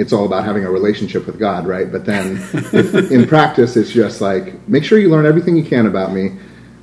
it's 0.00 0.12
all 0.14 0.24
about 0.24 0.44
having 0.44 0.64
a 0.64 0.70
relationship 0.70 1.26
with 1.26 1.38
God, 1.38 1.66
right? 1.66 1.90
But 1.92 2.04
then 2.06 2.40
in 3.12 3.26
practice, 3.28 3.76
it's 3.76 3.90
just 3.90 4.20
like, 4.20 4.66
make 4.66 4.82
sure 4.82 4.98
you 4.98 5.10
learn 5.10 5.26
everything 5.26 5.56
you 5.56 5.64
can 5.64 5.86
about 5.86 6.12
me, 6.12 6.30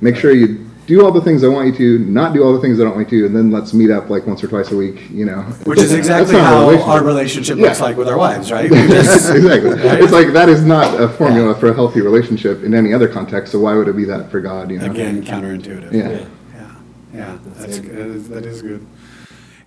make 0.00 0.16
sure 0.16 0.32
you 0.32 0.64
do 0.86 1.04
all 1.04 1.10
the 1.12 1.20
things 1.20 1.42
I 1.44 1.48
want 1.48 1.66
you 1.66 1.98
to, 1.98 2.04
not 2.04 2.32
do 2.32 2.42
all 2.44 2.52
the 2.54 2.60
things 2.60 2.80
I 2.80 2.84
don't 2.84 2.94
want 2.94 3.10
you 3.12 3.20
to, 3.20 3.26
and 3.26 3.36
then 3.36 3.50
let's 3.50 3.74
meet 3.74 3.90
up 3.90 4.08
like 4.08 4.26
once 4.26 4.42
or 4.42 4.48
twice 4.48 4.70
a 4.70 4.76
week, 4.76 5.10
you 5.10 5.26
know. 5.26 5.42
Which 5.64 5.80
is 5.80 5.92
exactly 5.92 6.36
how 6.36 6.60
relationship. 6.70 6.88
our 6.88 7.04
relationship 7.04 7.58
looks 7.58 7.78
Yeah. 7.80 7.84
like 7.86 7.96
with 7.96 8.08
our 8.08 8.16
wives, 8.16 8.50
right? 8.52 8.70
Just- 8.72 9.30
exactly. 9.34 9.70
It's 9.72 10.12
like 10.12 10.32
that 10.32 10.48
is 10.48 10.64
not 10.64 10.98
a 10.98 11.08
formula 11.08 11.54
for 11.56 11.68
a 11.68 11.74
healthy 11.74 12.00
relationship 12.00 12.62
in 12.62 12.72
any 12.72 12.94
other 12.94 13.08
context. 13.08 13.52
So 13.52 13.58
why 13.58 13.74
would 13.74 13.88
it 13.88 13.96
be 13.96 14.04
that 14.06 14.30
for 14.30 14.40
God? 14.40 14.70
You 14.70 14.78
know. 14.78 14.90
Again, 14.90 15.22
counterintuitive. 15.24 15.92
Yeah. 15.92 16.08
yeah, 16.10 16.74
yeah. 17.12 17.38
That's 17.56 17.78
good. 17.80 17.96
That 17.96 18.06
is, 18.06 18.28
that 18.28 18.46
is 18.46 18.62
good. 18.62 18.86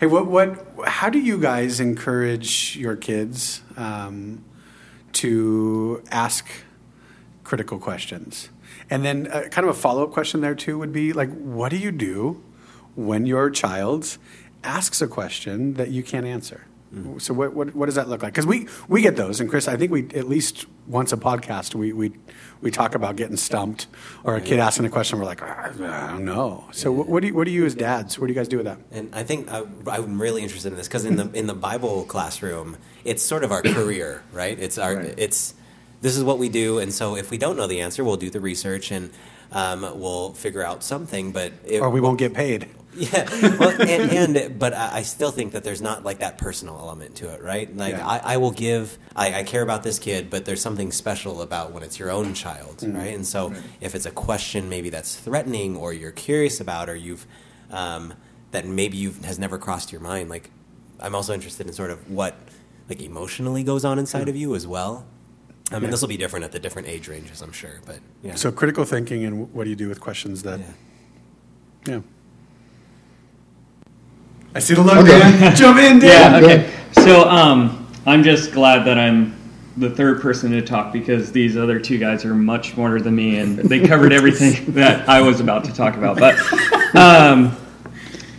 Hey, 0.01 0.07
what, 0.07 0.25
what, 0.25 0.65
how 0.87 1.11
do 1.11 1.19
you 1.19 1.37
guys 1.37 1.79
encourage 1.79 2.75
your 2.75 2.95
kids 2.95 3.61
um, 3.77 4.43
to 5.13 6.01
ask 6.09 6.49
critical 7.43 7.77
questions? 7.77 8.49
And 8.89 9.05
then, 9.05 9.27
uh, 9.27 9.43
kind 9.51 9.67
of 9.67 9.75
a 9.75 9.79
follow 9.79 10.01
up 10.01 10.09
question 10.09 10.41
there 10.41 10.55
too 10.55 10.79
would 10.79 10.91
be 10.91 11.13
like, 11.13 11.29
what 11.29 11.69
do 11.69 11.77
you 11.77 11.91
do 11.91 12.43
when 12.95 13.27
your 13.27 13.51
child 13.51 14.17
asks 14.63 15.03
a 15.03 15.07
question 15.07 15.75
that 15.75 15.89
you 15.89 16.01
can't 16.01 16.25
answer? 16.25 16.65
So 17.19 17.33
what, 17.33 17.53
what 17.53 17.73
what 17.73 17.85
does 17.85 17.95
that 17.95 18.09
look 18.09 18.21
like? 18.21 18.33
Because 18.33 18.45
we 18.45 18.67
we 18.89 19.01
get 19.01 19.15
those, 19.15 19.39
and 19.39 19.49
Chris, 19.49 19.69
I 19.69 19.77
think 19.77 19.93
we 19.93 20.09
at 20.13 20.27
least 20.27 20.65
once 20.87 21.13
a 21.13 21.17
podcast 21.17 21.73
we 21.73 21.93
we 21.93 22.11
we 22.61 22.71
talk 22.71 22.95
about 22.95 23.15
getting 23.15 23.37
stumped 23.37 23.87
or 24.23 24.35
a 24.35 24.41
kid 24.41 24.59
asking 24.59 24.85
a 24.85 24.89
question, 24.89 25.17
we're 25.19 25.25
like, 25.25 25.41
"Ah, 25.41 25.65
I 25.65 26.11
don't 26.11 26.25
know. 26.25 26.65
So 26.71 26.91
what, 26.91 27.07
what 27.07 27.21
do 27.21 27.27
you, 27.27 27.33
what 27.33 27.45
do 27.45 27.51
you 27.51 27.65
as 27.65 27.73
dads? 27.75 28.19
What 28.19 28.27
do 28.27 28.33
you 28.33 28.39
guys 28.39 28.47
do 28.47 28.57
with 28.57 28.65
that? 28.67 28.77
And 28.91 29.09
I 29.13 29.23
think 29.23 29.51
I, 29.51 29.63
I'm 29.87 30.21
really 30.21 30.43
interested 30.43 30.71
in 30.71 30.77
this 30.77 30.87
because 30.87 31.05
in 31.05 31.15
the 31.15 31.29
in 31.33 31.47
the 31.47 31.53
Bible 31.55 32.03
classroom, 32.05 32.77
it's 33.03 33.23
sort 33.23 33.43
of 33.43 33.51
our 33.51 33.61
career, 33.61 34.23
right? 34.31 34.57
It's 34.59 34.77
our 34.77 34.95
Right. 34.95 35.13
it's 35.17 35.53
this 36.01 36.17
is 36.17 36.23
what 36.23 36.37
we 36.39 36.49
do, 36.49 36.79
and 36.79 36.91
so 36.93 37.15
if 37.15 37.29
we 37.31 37.37
don't 37.37 37.57
know 37.57 37.67
the 37.67 37.81
answer, 37.81 38.03
we'll 38.03 38.17
do 38.17 38.29
the 38.29 38.39
research 38.39 38.91
and 38.91 39.09
um, 39.51 39.81
we'll 39.99 40.33
figure 40.33 40.63
out 40.63 40.83
something. 40.83 41.31
But 41.31 41.53
it, 41.65 41.79
Or 41.81 41.89
we 41.89 41.99
won't 42.01 42.17
get 42.19 42.33
paid. 42.33 42.67
yeah, 42.97 43.29
well, 43.57 43.69
and, 43.81 44.35
and 44.35 44.59
but 44.59 44.73
I 44.73 45.03
still 45.03 45.31
think 45.31 45.53
that 45.53 45.63
there's 45.63 45.81
not 45.81 46.03
like 46.03 46.19
that 46.19 46.37
personal 46.37 46.77
element 46.77 47.15
to 47.17 47.33
it, 47.33 47.41
right? 47.41 47.73
Like 47.75 47.93
Yeah. 47.93 48.05
I, 48.07 48.33
I 48.33 48.37
will 48.37 48.51
give, 48.51 48.97
I, 49.15 49.39
I 49.39 49.43
care 49.43 49.61
about 49.61 49.83
this 49.83 49.97
kid, 49.99 50.29
but 50.29 50.43
there's 50.45 50.61
something 50.61 50.91
special 50.91 51.41
about 51.41 51.71
when 51.71 51.83
it's 51.83 51.97
your 51.99 52.11
own 52.11 52.33
child, 52.33 52.77
Mm-hmm. 52.79 52.97
right? 52.97 53.13
And 53.15 53.25
so 53.25 53.53
if 53.79 53.95
it's 53.95 54.05
a 54.05 54.11
question 54.11 54.67
maybe 54.69 54.89
that's 54.89 55.15
threatening 55.15 55.77
or 55.77 55.93
you're 55.93 56.11
curious 56.11 56.59
about 56.59 56.89
or 56.89 56.95
you've 56.95 57.25
um, 57.69 58.13
that 58.51 58.65
maybe 58.65 58.97
you've 58.97 59.23
has 59.23 59.39
never 59.39 59.57
crossed 59.57 59.91
your 59.93 60.01
mind, 60.01 60.29
like 60.29 60.49
I'm 60.99 61.15
also 61.15 61.33
interested 61.33 61.67
in 61.67 61.73
sort 61.73 61.91
of 61.91 62.09
what 62.11 62.35
like 62.89 63.01
emotionally 63.01 63.63
goes 63.63 63.85
on 63.85 63.99
inside 63.99 64.27
of 64.27 64.35
you 64.35 64.53
as 64.55 64.67
well. 64.67 65.05
I 65.71 65.79
mean, 65.79 65.89
this 65.91 66.01
will 66.01 66.09
be 66.09 66.17
different 66.17 66.43
at 66.43 66.51
the 66.51 66.59
different 66.59 66.89
age 66.89 67.07
ranges, 67.07 67.41
I'm 67.41 67.53
sure. 67.53 67.79
But 67.85 67.99
yeah. 68.21 68.35
So 68.35 68.51
critical 68.51 68.83
thinking, 68.83 69.23
and 69.23 69.53
what 69.53 69.63
do 69.63 69.69
you 69.69 69.77
do 69.77 69.87
with 69.87 70.01
questions 70.01 70.43
that? 70.43 70.59
yeah. 70.59 70.65
Yeah. 71.87 72.01
I 74.53 74.59
see 74.59 74.73
the 74.73 74.81
look, 74.81 74.97
Okay. 74.97 75.19
Dan. 75.19 75.55
Jump 75.55 75.79
in, 75.79 75.99
Dan. 75.99 76.43
Yeah. 76.43 76.47
Okay. 76.47 76.73
So 77.03 77.27
um, 77.29 77.87
I'm 78.05 78.23
just 78.23 78.51
glad 78.51 78.83
that 78.85 78.97
I'm 78.97 79.35
the 79.77 79.89
third 79.89 80.21
person 80.21 80.51
to 80.51 80.61
talk 80.61 80.91
because 80.91 81.31
these 81.31 81.55
other 81.55 81.79
two 81.79 81.97
guys 81.97 82.25
are 82.25 82.35
much 82.35 82.73
smarter 82.73 82.99
than 82.99 83.15
me 83.15 83.37
and 83.39 83.57
they 83.57 83.79
covered 83.87 84.11
everything 84.11 84.73
that 84.73 85.07
I 85.07 85.21
was 85.21 85.39
about 85.39 85.63
to 85.65 85.73
talk 85.73 85.95
about. 85.95 86.19
But 86.19 86.35
um, 86.95 87.55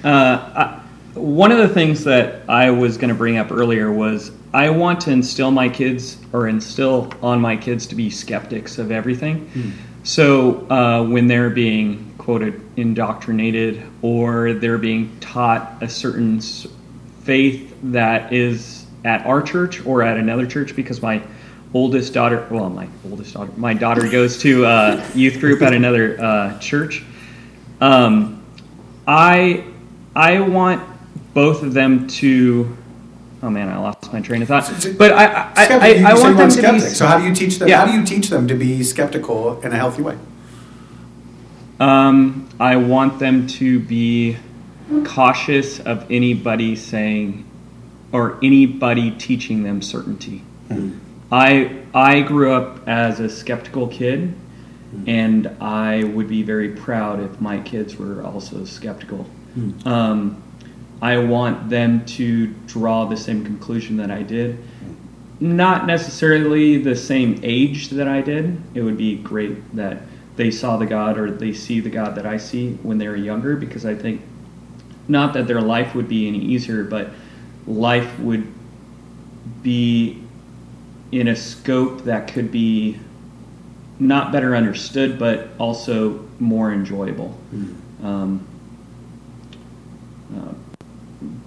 uh, 0.05 0.09
I, 0.55 0.79
one 1.15 1.51
of 1.51 1.59
the 1.59 1.69
things 1.69 2.05
that 2.05 2.49
I 2.49 2.71
was 2.71 2.97
going 2.99 3.09
to 3.09 3.15
bring 3.15 3.39
up 3.39 3.51
earlier 3.51 3.91
was 3.91 4.33
I 4.53 4.69
want 4.69 5.01
to 5.03 5.11
instill 5.11 5.51
my 5.51 5.69
kids 5.69 6.19
or 6.35 6.49
instill 6.49 7.11
on 7.23 7.41
my 7.41 7.57
kids 7.57 7.87
to 7.89 7.95
be 7.95 8.11
skeptics 8.11 8.79
of 8.79 8.91
everything. 8.91 9.51
So 10.05 10.69
uh, 10.69 11.05
when 11.07 11.29
they're 11.29 11.51
being 11.51 12.15
quoted 12.19 12.61
indoctrinated 12.77 13.83
or 14.01 14.53
they're 14.55 14.79
being 14.79 15.19
taught 15.21 15.83
a 15.83 15.89
certain 15.89 16.41
faith 16.41 17.77
that 17.83 18.33
is 18.33 18.87
at 19.05 19.27
our 19.27 19.43
church 19.43 19.85
or 19.85 20.03
at 20.03 20.17
another 20.17 20.47
church 20.47 20.75
because 20.75 21.03
my 21.03 21.23
oldest 21.75 22.13
daughter 22.13 22.47
well 22.51 22.69
my 22.69 22.87
oldest 23.09 23.35
daughter 23.35 23.51
my 23.57 23.75
daughter 23.75 24.09
goes 24.11 24.39
to 24.39 24.65
uh, 24.65 25.05
youth 25.15 25.41
group 25.41 25.63
at 25.63 25.73
another 25.73 26.21
uh, 26.21 26.59
church. 26.59 27.05
Um, 27.81 28.45
i 29.07 29.65
i 30.15 30.39
want 30.41 30.81
both 31.35 31.63
of 31.65 31.73
them 31.73 32.07
to 32.07 32.77
oh 33.43 33.51
man 33.51 33.69
i 33.69 33.79
lost 33.79 34.13
my 34.13 34.21
train 34.21 34.43
of 34.43 34.49
thought 34.49 34.69
but 34.97 35.13
i 35.13 35.25
i, 35.25 35.53
I, 35.57 36.13
I, 36.13 36.15
want 36.15 36.37
them 36.37 36.51
to 36.51 36.73
be. 36.73 36.81
So 36.81 37.07
how 37.07 37.19
do 37.19 37.25
you 37.25 37.35
teach 37.35 37.59
them? 37.59 37.69
Yeah. 37.69 37.85
How 37.85 37.87
do 37.87 37.99
you 37.99 38.05
teach 38.05 38.29
them 38.29 38.49
to 38.49 38.55
be 38.55 38.83
skeptical 38.83 39.61
in 39.63 39.73
a 39.73 39.77
healthy 39.77 40.03
way? 40.03 40.19
Um, 41.81 42.49
I 42.61 42.77
want 42.77 43.19
them 43.19 43.47
to 43.49 43.81
be 43.81 44.37
cautious 45.05 45.81
of 45.81 46.07
anybody 46.11 46.77
saying 46.77 47.45
or 48.13 48.39
anybody 48.43 49.11
teaching 49.13 49.63
them 49.63 49.83
certainty. 49.83 50.43
I 51.31 51.83
I 51.95 52.21
grew 52.21 52.53
up 52.53 52.87
as 52.87 53.21
a 53.21 53.29
skeptical 53.29 53.89
kid, 53.89 54.35
and 55.07 55.49
I 55.61 56.05
would 56.05 56.29
be 56.29 56.43
very 56.43 56.71
proud 56.71 57.21
if 57.21 57.41
my 57.41 57.59
kids 57.61 57.97
were 57.97 58.23
also 58.23 58.65
skeptical. 58.65 59.27
Um, 59.85 60.43
I 61.03 61.19
want 61.19 61.69
them 61.69 62.07
to 62.07 62.47
draw 62.67 63.07
the 63.07 63.17
same 63.17 63.45
conclusion 63.45 63.97
that 63.97 64.13
I 64.13 64.23
did. 64.23 64.63
Not 65.41 65.85
necessarily 65.87 66.79
the 66.79 66.95
same 66.95 67.41
age 67.43 67.91
that 67.91 68.07
I 68.07 68.21
did. 68.21 68.63
It 68.75 68.83
would 68.83 68.97
be 68.97 69.17
great 69.17 69.75
that 69.75 70.03
they 70.37 70.53
saw 70.53 70.77
the 70.77 70.87
God 70.87 71.19
or 71.19 71.29
they 71.29 71.53
see 71.53 71.81
the 71.81 71.91
God 71.91 72.15
that 72.15 72.25
I 72.25 72.37
see 72.37 72.75
when 72.85 72.99
they 72.99 73.09
were 73.09 73.17
younger 73.17 73.57
because 73.57 73.85
I 73.85 73.97
think 73.97 74.23
not 75.09 75.35
that 75.35 75.49
their 75.49 75.61
life 75.61 75.97
would 75.97 76.09
be 76.09 76.29
any 76.29 76.39
easier, 76.39 76.85
but 76.85 77.11
life 77.67 78.19
would 78.21 78.47
be 79.63 80.23
in 81.11 81.27
a 81.27 81.37
scope 81.37 82.05
that 82.05 82.33
could 82.33 82.53
be 82.53 82.99
not 83.99 84.31
better 84.31 84.55
understood, 84.55 85.19
but 85.19 85.49
also 85.59 86.29
more 86.39 86.73
enjoyable. 86.73 87.37
Um, 88.03 88.47
uh, 90.35 90.53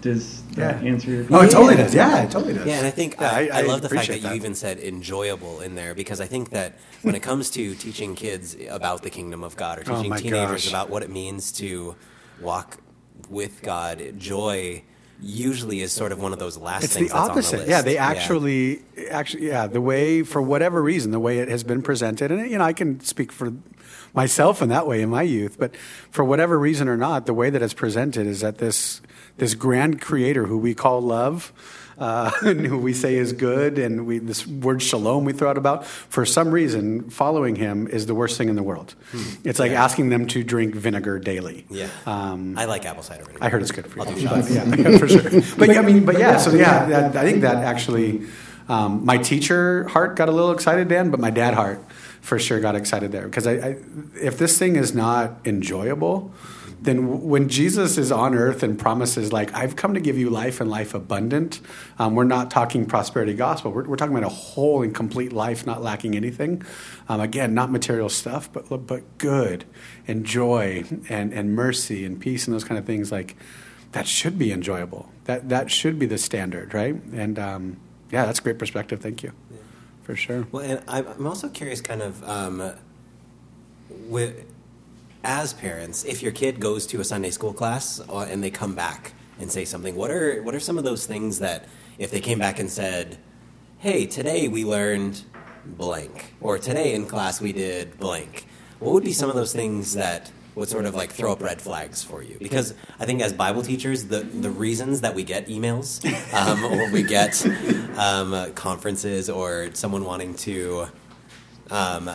does 0.01 0.41
that 0.53 0.81
Yeah. 0.83 0.89
answer 0.91 1.09
your 1.11 1.23
question? 1.25 1.35
Oh, 1.35 1.41
it 1.41 1.51
totally 1.51 1.75
does. 1.75 1.93
Yeah, 1.95 2.23
it 2.23 2.31
totally 2.31 2.53
does. 2.53 2.65
Yeah, 2.67 2.77
and 2.77 2.87
I 2.87 2.91
think 2.91 3.15
Yeah, 3.19 3.29
I, 3.31 3.39
I- 3.41 3.49
I, 3.53 3.59
I 3.59 3.61
love 3.61 3.81
the 3.81 3.89
fact 3.89 4.07
that, 4.07 4.15
appreciate 4.17 4.21
you 4.29 4.35
even 4.35 4.55
said 4.55 4.79
enjoyable 4.79 5.61
in 5.61 5.75
there 5.75 5.93
because 5.95 6.19
I 6.21 6.25
think 6.27 6.49
that 6.51 6.77
when 7.01 7.15
it 7.15 7.21
comes 7.21 7.49
to 7.51 7.75
teaching 7.75 8.15
kids 8.15 8.55
about 8.69 9.03
the 9.03 9.09
kingdom 9.09 9.43
of 9.43 9.55
God 9.55 9.79
or 9.79 9.83
Oh 9.87 9.95
teaching 9.95 10.09
my 10.09 10.17
teenagers 10.19 10.63
gosh. 10.65 10.69
about 10.69 10.89
what 10.89 11.03
it 11.03 11.09
means 11.09 11.51
to 11.53 11.95
walk 12.41 12.77
with 13.29 13.61
God, 13.61 14.13
joy 14.17 14.83
usually 15.21 15.81
is 15.81 15.91
sort 15.91 16.11
of 16.11 16.19
one 16.21 16.33
of 16.33 16.39
those 16.39 16.57
last 16.57 16.83
It's 16.83 16.93
things 16.93 17.09
the 17.09 17.15
that's 17.15 17.29
opposite. 17.29 17.53
on 17.53 17.59
the 17.59 17.65
list. 17.65 17.69
Yeah, 17.69 17.81
they 17.81 17.97
actually, 17.97 18.83
actually, 19.09 19.47
yeah, 19.47 19.67
the 19.67 19.81
way 19.81 20.23
for 20.23 20.41
whatever 20.41 20.81
reason, 20.81 21.11
the 21.11 21.19
way 21.19 21.39
it 21.39 21.47
has 21.47 21.63
been 21.63 21.81
presented, 21.81 22.31
and 22.31 22.49
you 22.49 22.57
know, 22.57 22.63
I 22.63 22.73
can 22.73 22.99
speak 22.99 23.31
for 23.31 23.53
myself 24.13 24.61
in 24.61 24.69
that 24.69 24.87
way 24.87 25.01
in 25.01 25.09
my 25.09 25.21
youth, 25.21 25.57
but 25.59 25.75
for 26.09 26.23
whatever 26.23 26.57
reason 26.57 26.87
or 26.87 26.97
not, 26.97 27.25
the 27.25 27.33
way 27.33 27.49
that 27.49 27.61
it's 27.61 27.73
presented 27.73 28.27
is 28.27 28.41
that 28.41 28.57
this 28.57 29.01
this 29.37 29.53
grand 29.55 30.01
creator 30.01 30.45
who 30.45 30.57
we 30.57 30.73
call 30.73 31.01
love. 31.01 31.51
Uh, 31.97 32.29
who 32.41 32.77
we 32.77 32.93
say 32.93 33.15
is 33.15 33.31
good, 33.31 33.79
and 33.79 34.05
we 34.05 34.19
this 34.19 34.45
word 34.45 34.81
shalom 34.81 35.23
we 35.23 35.31
throw 35.31 35.49
out 35.49 35.57
about. 35.57 35.85
For 35.85 36.25
some 36.25 36.51
reason, 36.51 37.09
following 37.09 37.55
him 37.55 37.87
is 37.87 38.05
the 38.05 38.13
worst 38.13 38.37
thing 38.37 38.49
in 38.49 38.55
the 38.55 38.63
world. 38.63 38.95
It's 39.45 39.59
like 39.59 39.71
asking 39.71 40.09
them 40.09 40.27
to 40.27 40.43
drink 40.43 40.75
vinegar 40.75 41.19
daily. 41.19 41.65
Yeah. 41.69 41.87
Um, 42.05 42.57
I 42.57 42.65
like 42.65 42.85
apple 42.85 43.03
cider 43.03 43.23
vinegar. 43.23 43.43
I 43.43 43.49
heard 43.49 43.61
it's 43.61 43.71
good 43.71 43.87
for 43.87 43.99
you. 43.99 44.05
I'll 44.05 44.13
do 44.13 44.27
But 44.27 44.35
shots. 44.35 44.51
yeah, 44.51 44.75
yeah, 44.75 44.97
for 44.97 45.07
sure. 45.07 45.41
But 45.57 45.69
yeah, 45.69 45.79
I 45.79 45.83
mean, 45.83 46.05
but 46.05 46.19
yeah, 46.19 46.37
so 46.37 46.53
yeah, 46.53 46.85
that, 46.85 47.15
I 47.15 47.23
think 47.23 47.41
that 47.41 47.57
actually, 47.57 48.23
um, 48.67 49.05
my 49.05 49.17
teacher 49.17 49.87
heart 49.87 50.15
got 50.15 50.27
a 50.27 50.31
little 50.31 50.51
excited, 50.51 50.89
Dan, 50.89 51.11
but 51.11 51.19
my 51.19 51.29
dad 51.29 51.53
heart 51.53 51.81
for 52.21 52.39
sure 52.39 52.59
got 52.59 52.75
excited 52.75 53.11
there 53.11 53.25
because 53.25 53.45
I, 53.47 53.51
I, 53.53 53.75
if 54.19 54.37
this 54.37 54.57
thing 54.57 54.75
is 54.75 54.93
not 54.95 55.37
enjoyable, 55.45 56.33
then 56.81 57.21
when 57.21 57.49
Jesus 57.49 57.97
is 57.97 58.11
on 58.11 58.35
earth 58.35 58.63
and 58.63 58.77
promises 58.77 59.33
like 59.33 59.53
I've 59.53 59.75
come 59.75 59.93
to 59.93 59.99
give 59.99 60.17
you 60.17 60.29
life 60.29 60.61
and 60.61 60.69
life 60.69 60.93
abundant, 60.93 61.61
um, 61.97 62.15
we're 62.15 62.23
not 62.23 62.51
talking 62.51 62.85
prosperity 62.85 63.33
gospel. 63.33 63.71
We're, 63.71 63.87
we're 63.87 63.95
talking 63.95 64.15
about 64.15 64.27
a 64.27 64.33
whole 64.33 64.83
and 64.83 64.93
complete 64.93 65.33
life, 65.33 65.65
not 65.65 65.81
lacking 65.81 66.15
anything. 66.15 66.63
Um, 67.09 67.21
again, 67.21 67.53
not 67.53 67.71
material 67.71 68.09
stuff, 68.09 68.51
but 68.51 68.85
but 68.85 69.17
good 69.17 69.65
and 70.07 70.25
joy 70.25 70.83
and 71.09 71.33
and 71.33 71.55
mercy 71.55 72.05
and 72.05 72.19
peace 72.19 72.47
and 72.47 72.53
those 72.53 72.63
kind 72.63 72.77
of 72.77 72.85
things 72.85 73.11
like 73.11 73.35
that 73.93 74.07
should 74.07 74.37
be 74.37 74.51
enjoyable. 74.51 75.09
That 75.25 75.49
that 75.49 75.71
should 75.71 75.97
be 75.97 76.05
the 76.05 76.17
standard, 76.17 76.73
right? 76.73 76.95
And 77.13 77.39
um, 77.39 77.77
yeah, 78.11 78.25
that's 78.25 78.39
great 78.39 78.59
perspective. 78.59 78.99
Thank 79.01 79.23
you, 79.23 79.31
for 80.03 80.15
sure. 80.15 80.47
Well, 80.51 80.63
and 80.63 80.83
I'm 80.87 81.07
I'm 81.07 81.27
also 81.27 81.49
curious, 81.49 81.81
kind 81.81 82.01
of, 82.01 82.23
um, 82.27 82.73
with 83.89 84.45
as 85.25 85.53
parents, 85.53 86.05
if 86.05 86.21
your 86.21 86.31
kid 86.31 86.59
goes 86.59 86.85
to 86.87 87.01
a 87.01 87.03
Sunday 87.03 87.31
school 87.31 87.53
class 87.53 87.99
uh, 88.09 88.27
and 88.29 88.43
they 88.43 88.51
come 88.51 88.75
back 88.75 89.13
and 89.39 89.51
say 89.51 89.65
something, 89.65 89.95
what 89.95 90.11
are 90.11 90.41
what 90.43 90.55
are 90.55 90.59
some 90.59 90.77
of 90.77 90.83
those 90.83 91.05
things 91.05 91.39
that 91.39 91.67
if 91.97 92.11
they 92.11 92.21
came 92.21 92.39
back 92.39 92.59
and 92.59 92.69
said, 92.69 93.17
"Hey, 93.79 94.05
today 94.05 94.47
we 94.47 94.63
learned 94.63 95.23
blank," 95.65 96.33
or 96.39 96.57
"Today 96.59 96.93
in 96.93 97.07
class 97.07 97.41
we 97.41 97.51
did 97.51 97.99
blank," 97.99 98.45
what 98.79 98.93
would 98.93 99.03
be 99.03 99.13
some 99.13 99.29
of 99.29 99.35
those 99.35 99.51
things 99.51 99.93
that 99.95 100.31
would 100.53 100.69
sort 100.69 100.85
of 100.85 100.95
like 100.95 101.11
throw 101.11 101.33
up 101.33 101.41
red 101.41 101.61
flags 101.61 102.03
for 102.03 102.21
you? 102.23 102.37
Because 102.39 102.73
I 102.99 103.05
think 103.05 103.21
as 103.21 103.33
Bible 103.33 103.63
teachers, 103.63 104.05
the 104.05 104.19
the 104.19 104.51
reasons 104.51 105.01
that 105.01 105.15
we 105.15 105.23
get 105.23 105.47
emails 105.47 106.05
um, 106.33 106.63
or 106.63 106.91
we 106.91 107.01
get 107.01 107.43
um, 107.97 108.33
uh, 108.33 108.49
conferences 108.49 109.29
or 109.29 109.71
someone 109.73 110.05
wanting 110.05 110.35
to 110.35 110.87
um, 111.71 112.11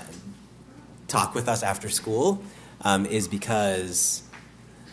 talk 1.08 1.34
with 1.34 1.48
us 1.48 1.62
after 1.64 1.88
school 1.88 2.40
um, 2.82 3.06
is 3.06 3.28
because 3.28 4.22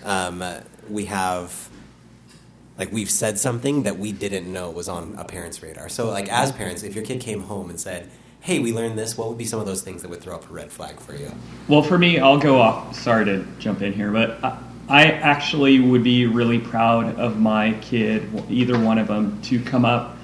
um, 0.03 0.43
we 0.89 1.05
have 1.05 1.69
like 2.77 2.91
we've 2.91 3.09
said 3.09 3.39
something 3.39 3.83
that 3.83 3.97
we 3.97 4.11
didn't 4.11 4.51
know 4.51 4.69
was 4.69 4.87
on 4.87 5.15
a 5.17 5.23
parent's 5.23 5.63
radar. 5.63 5.89
So 5.89 6.09
like 6.09 6.29
as 6.29 6.51
parents, 6.51 6.83
if 6.83 6.95
your 6.95 7.03
kid 7.03 7.19
came 7.19 7.41
home 7.41 7.69
and 7.69 7.79
said, 7.79 8.09
"Hey, 8.39 8.59
we 8.59 8.71
learned 8.71 8.97
this," 8.97 9.17
what 9.17 9.29
would 9.29 9.37
be 9.37 9.45
some 9.45 9.59
of 9.59 9.65
those 9.65 9.81
things 9.81 10.01
that 10.03 10.09
would 10.09 10.21
throw 10.21 10.35
up 10.35 10.49
a 10.49 10.53
red 10.53 10.71
flag 10.71 10.99
for 10.99 11.15
you? 11.15 11.31
Well, 11.67 11.81
for 11.81 11.97
me, 11.97 12.19
I'll 12.19 12.37
go 12.37 12.61
off. 12.61 12.95
Sorry 12.95 13.25
to 13.25 13.45
jump 13.59 13.81
in 13.81 13.93
here, 13.93 14.11
but 14.11 14.43
I, 14.43 14.59
I 14.89 15.03
actually 15.05 15.79
would 15.79 16.03
be 16.03 16.25
really 16.27 16.59
proud 16.59 17.19
of 17.19 17.39
my 17.39 17.73
kid, 17.81 18.29
either 18.49 18.79
one 18.79 18.97
of 18.97 19.07
them, 19.07 19.41
to 19.43 19.59
come 19.61 19.85
up 19.85 20.16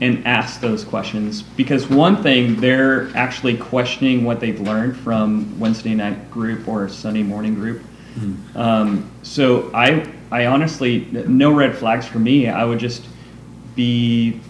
and 0.00 0.26
ask 0.26 0.60
those 0.60 0.84
questions. 0.84 1.42
Because 1.42 1.88
one 1.88 2.22
thing, 2.22 2.56
they're 2.56 3.14
actually 3.16 3.56
questioning 3.56 4.24
what 4.24 4.40
they've 4.40 4.60
learned 4.60 4.96
from 4.96 5.58
Wednesday 5.58 5.94
night 5.94 6.30
group 6.30 6.66
or 6.66 6.88
Sunday 6.88 7.22
morning 7.22 7.54
group. 7.54 7.82
Um, 8.54 9.10
so 9.22 9.70
I, 9.74 10.08
I 10.30 10.46
honestly, 10.46 11.06
no 11.10 11.52
red 11.52 11.76
flags 11.76 12.06
for 12.06 12.18
me. 12.18 12.48
I 12.48 12.64
would 12.64 12.78
just 12.78 13.04
be 13.74 14.40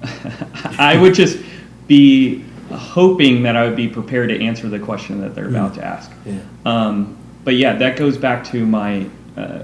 I 0.78 0.96
would 0.96 1.14
just 1.14 1.38
be 1.86 2.44
hoping 2.70 3.42
that 3.42 3.56
I 3.56 3.64
would 3.64 3.76
be 3.76 3.88
prepared 3.88 4.28
to 4.28 4.44
answer 4.44 4.68
the 4.68 4.78
question 4.78 5.20
that 5.22 5.34
they're 5.34 5.48
about 5.48 5.74
to 5.74 5.84
ask. 5.84 6.10
Yeah. 6.24 6.40
Um, 6.64 7.16
but 7.44 7.54
yeah, 7.54 7.74
that 7.76 7.96
goes 7.96 8.16
back 8.16 8.44
to 8.48 8.66
my 8.66 9.08
uh, 9.36 9.62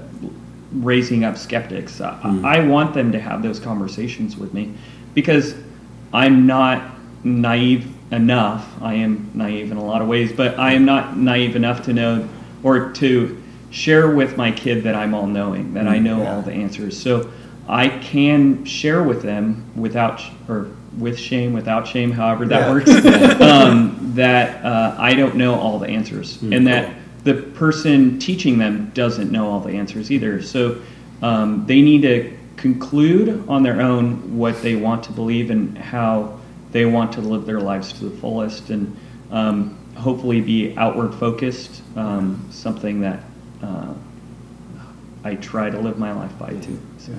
raising 0.83 1.23
up 1.23 1.37
skeptics. 1.37 2.01
I, 2.01 2.39
I 2.43 2.59
want 2.67 2.93
them 2.93 3.11
to 3.11 3.19
have 3.19 3.41
those 3.41 3.59
conversations 3.59 4.37
with 4.37 4.53
me 4.53 4.73
because 5.13 5.55
I'm 6.13 6.45
not 6.45 6.91
naive 7.23 7.91
enough. 8.11 8.67
I 8.81 8.95
am 8.95 9.31
naive 9.33 9.71
in 9.71 9.77
a 9.77 9.83
lot 9.83 10.01
of 10.01 10.07
ways, 10.07 10.31
but 10.31 10.59
I 10.59 10.73
am 10.73 10.85
not 10.85 11.17
naive 11.17 11.55
enough 11.55 11.83
to 11.85 11.93
know 11.93 12.27
or 12.63 12.91
to 12.93 13.41
share 13.71 14.09
with 14.13 14.37
my 14.37 14.51
kid 14.51 14.83
that 14.83 14.95
I'm 14.95 15.13
all 15.13 15.27
knowing, 15.27 15.73
that 15.73 15.87
I 15.87 15.99
know 15.99 16.25
all 16.25 16.41
the 16.41 16.53
answers. 16.53 16.99
So 17.01 17.29
I 17.67 17.89
can 17.89 18.63
share 18.65 19.03
with 19.03 19.21
them 19.21 19.65
without, 19.75 20.21
or 20.47 20.67
with 20.97 21.17
shame, 21.19 21.51
without 21.53 21.87
shame, 21.87 22.11
however 22.11 22.45
that 22.45 22.67
Yeah. 22.67 22.71
works, 22.71 22.89
um, 23.41 24.11
that 24.15 24.63
uh, 24.63 24.95
I 24.97 25.13
don't 25.13 25.35
know 25.35 25.55
all 25.55 25.79
the 25.79 25.87
answers, 25.89 26.37
Hmm. 26.39 26.53
and 26.53 26.67
that 26.67 26.93
the 27.25 27.33
person 27.33 28.19
teaching 28.19 28.59
them 28.59 28.91
doesn't 28.93 29.31
know 29.31 29.49
all 29.49 29.59
the 29.59 29.71
answers 29.71 30.11
either. 30.11 30.41
So 30.43 30.79
um, 31.23 31.65
they 31.65 31.81
need 31.81 32.03
to 32.03 32.37
conclude 32.55 33.43
on 33.49 33.63
their 33.63 33.81
own 33.81 34.37
what 34.37 34.61
they 34.61 34.75
want 34.75 35.03
to 35.05 35.11
believe 35.11 35.49
and 35.49 35.75
how 35.77 36.39
they 36.71 36.85
want 36.85 37.11
to 37.13 37.21
live 37.21 37.47
their 37.47 37.59
lives 37.59 37.91
to 37.93 38.05
the 38.05 38.17
fullest, 38.17 38.69
and 38.69 38.95
um, 39.31 39.77
hopefully 39.95 40.39
be 40.39 40.77
outward 40.77 41.15
focused. 41.15 41.81
Um, 41.95 42.47
something 42.51 43.01
that 43.01 43.23
uh, 43.63 43.93
I 45.23 45.35
try 45.35 45.71
to 45.71 45.79
live 45.79 45.97
my 45.97 46.11
life 46.11 46.37
by 46.37 46.53
too. 46.53 46.79
So. 46.99 47.13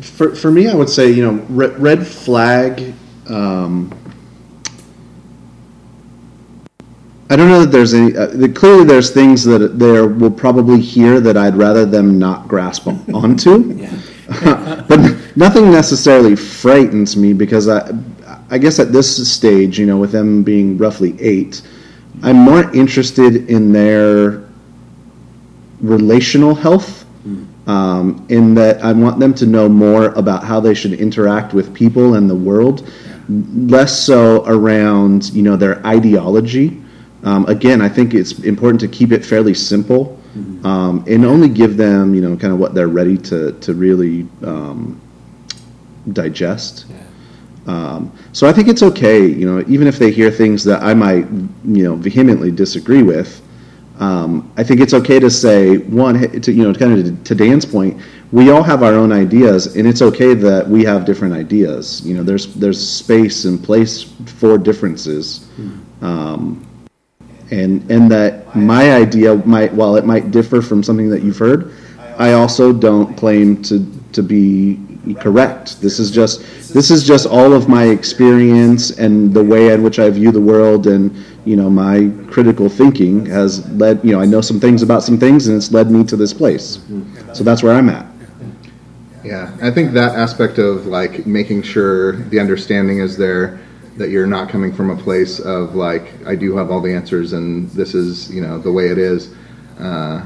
For, 0.00 0.34
for 0.34 0.50
me, 0.50 0.68
I 0.68 0.74
would 0.74 0.88
say, 0.88 1.10
you 1.10 1.22
know, 1.22 1.44
red, 1.50 1.78
red 1.78 2.06
flag. 2.06 2.94
Um, 3.28 3.92
I 7.30 7.36
don't 7.36 7.48
know 7.48 7.60
that 7.60 7.70
there's 7.70 7.94
any. 7.94 8.16
Uh, 8.16 8.26
that 8.26 8.56
clearly, 8.56 8.84
there's 8.84 9.10
things 9.10 9.44
that 9.44 9.78
there 9.78 10.06
will 10.06 10.32
probably 10.32 10.80
hear 10.80 11.20
that 11.20 11.36
I'd 11.36 11.54
rather 11.54 11.86
them 11.86 12.18
not 12.18 12.48
grasp 12.48 12.88
on- 12.88 13.04
onto. 13.14 13.86
but 14.88 15.36
nothing 15.36 15.70
necessarily 15.70 16.36
frightens 16.36 17.16
me 17.16 17.32
because 17.32 17.68
I, 17.68 17.90
I 18.50 18.58
guess 18.58 18.78
at 18.78 18.92
this 18.92 19.32
stage, 19.32 19.78
you 19.78 19.86
know, 19.86 19.96
with 19.96 20.12
them 20.12 20.42
being 20.42 20.76
roughly 20.76 21.20
eight, 21.20 21.62
I'm 22.22 22.36
more 22.36 22.72
interested 22.74 23.48
in 23.48 23.72
their 23.72 24.44
relational 25.80 26.54
health 26.54 27.06
um, 27.66 28.26
in 28.28 28.54
that 28.54 28.82
I 28.82 28.92
want 28.92 29.20
them 29.20 29.34
to 29.34 29.46
know 29.46 29.68
more 29.68 30.06
about 30.10 30.44
how 30.44 30.60
they 30.60 30.74
should 30.74 30.92
interact 30.94 31.54
with 31.54 31.72
people 31.74 32.14
and 32.14 32.28
the 32.28 32.34
world, 32.34 32.90
less 33.28 33.96
so 33.98 34.44
around 34.46 35.30
you 35.30 35.42
know 35.42 35.56
their 35.56 35.84
ideology. 35.86 36.79
Um, 37.22 37.46
again, 37.46 37.82
I 37.82 37.88
think 37.88 38.14
it's 38.14 38.38
important 38.40 38.80
to 38.80 38.88
keep 38.88 39.12
it 39.12 39.24
fairly 39.24 39.54
simple 39.54 40.18
um, 40.64 41.04
and 41.08 41.24
only 41.24 41.48
give 41.48 41.76
them 41.76 42.14
you 42.14 42.20
know 42.20 42.36
kind 42.36 42.52
of 42.52 42.58
what 42.58 42.74
they're 42.74 42.88
ready 42.88 43.18
to 43.18 43.52
to 43.52 43.74
really 43.74 44.26
um, 44.42 45.00
digest. 46.12 46.86
Um, 47.66 48.12
so 48.32 48.48
I 48.48 48.52
think 48.52 48.68
it's 48.68 48.82
okay, 48.82 49.26
you 49.26 49.46
know, 49.46 49.64
even 49.68 49.86
if 49.86 49.98
they 49.98 50.10
hear 50.10 50.30
things 50.30 50.64
that 50.64 50.82
I 50.82 50.94
might, 50.94 51.26
you 51.64 51.84
know, 51.84 51.94
vehemently 51.94 52.50
disagree 52.50 53.02
with. 53.02 53.42
Um, 53.98 54.50
I 54.56 54.64
think 54.64 54.80
it's 54.80 54.94
okay 54.94 55.20
to 55.20 55.30
say 55.30 55.76
one, 55.76 56.40
to, 56.40 56.52
you 56.52 56.64
know, 56.64 56.72
kind 56.72 56.98
of 56.98 57.04
to, 57.04 57.24
to 57.24 57.34
Dan's 57.34 57.66
point, 57.66 58.00
we 58.32 58.50
all 58.50 58.62
have 58.62 58.82
our 58.82 58.94
own 58.94 59.12
ideas, 59.12 59.76
and 59.76 59.86
it's 59.86 60.00
okay 60.00 60.32
that 60.34 60.66
we 60.66 60.84
have 60.84 61.04
different 61.04 61.34
ideas. 61.34 62.00
You 62.00 62.16
know, 62.16 62.22
there's 62.22 62.54
there's 62.54 62.80
space 62.80 63.44
and 63.44 63.62
place 63.62 64.04
for 64.38 64.56
differences, 64.56 65.46
um, 66.00 66.66
and 67.50 67.88
and 67.90 68.10
that 68.10 68.54
my 68.54 68.92
idea 68.92 69.34
might, 69.46 69.72
while 69.72 69.96
it 69.96 70.04
might 70.04 70.30
differ 70.30 70.62
from 70.62 70.82
something 70.82 71.08
that 71.10 71.22
you've 71.22 71.38
heard, 71.38 71.72
I 72.18 72.32
also 72.32 72.72
don't 72.72 73.16
claim 73.16 73.62
to 73.64 73.84
to 74.12 74.22
be 74.22 74.78
correct. 75.18 75.80
This 75.80 75.98
is 75.98 76.10
just 76.10 76.40
this 76.72 76.90
is 76.90 77.06
just 77.06 77.26
all 77.26 77.52
of 77.52 77.68
my 77.68 77.84
experience 77.84 78.90
and 78.98 79.32
the 79.34 79.42
way 79.42 79.72
in 79.72 79.82
which 79.82 79.98
I 79.98 80.10
view 80.10 80.30
the 80.30 80.40
world 80.40 80.86
and 80.86 81.14
you 81.44 81.56
know 81.56 81.70
my 81.70 82.10
critical 82.30 82.68
thinking 82.68 83.26
has 83.26 83.68
led 83.72 84.04
you 84.04 84.12
know 84.12 84.20
I 84.20 84.26
know 84.26 84.40
some 84.40 84.60
things 84.60 84.82
about 84.82 85.02
some 85.02 85.18
things 85.18 85.48
and 85.48 85.56
it's 85.56 85.72
led 85.72 85.90
me 85.90 86.04
to 86.04 86.16
this 86.16 86.32
place. 86.32 86.78
So 87.32 87.44
that's 87.44 87.62
where 87.62 87.74
I'm 87.74 87.88
at. 87.88 88.06
Yeah, 89.24 89.54
I 89.60 89.70
think 89.70 89.92
that 89.92 90.14
aspect 90.14 90.58
of 90.58 90.86
like 90.86 91.26
making 91.26 91.62
sure 91.62 92.12
the 92.12 92.40
understanding 92.40 93.00
is 93.00 93.16
there 93.16 93.60
that 93.96 94.10
you're 94.10 94.26
not 94.26 94.48
coming 94.48 94.72
from 94.72 94.90
a 94.90 94.96
place 94.96 95.40
of 95.40 95.74
like 95.74 96.12
I 96.26 96.34
do 96.34 96.56
have 96.56 96.70
all 96.70 96.80
the 96.80 96.94
answers 96.94 97.32
and 97.32 97.68
this 97.70 97.94
is 97.94 98.30
you 98.30 98.40
know 98.40 98.58
the 98.58 98.72
way 98.72 98.88
it 98.88 98.98
is. 98.98 99.34
Uh, 99.78 100.22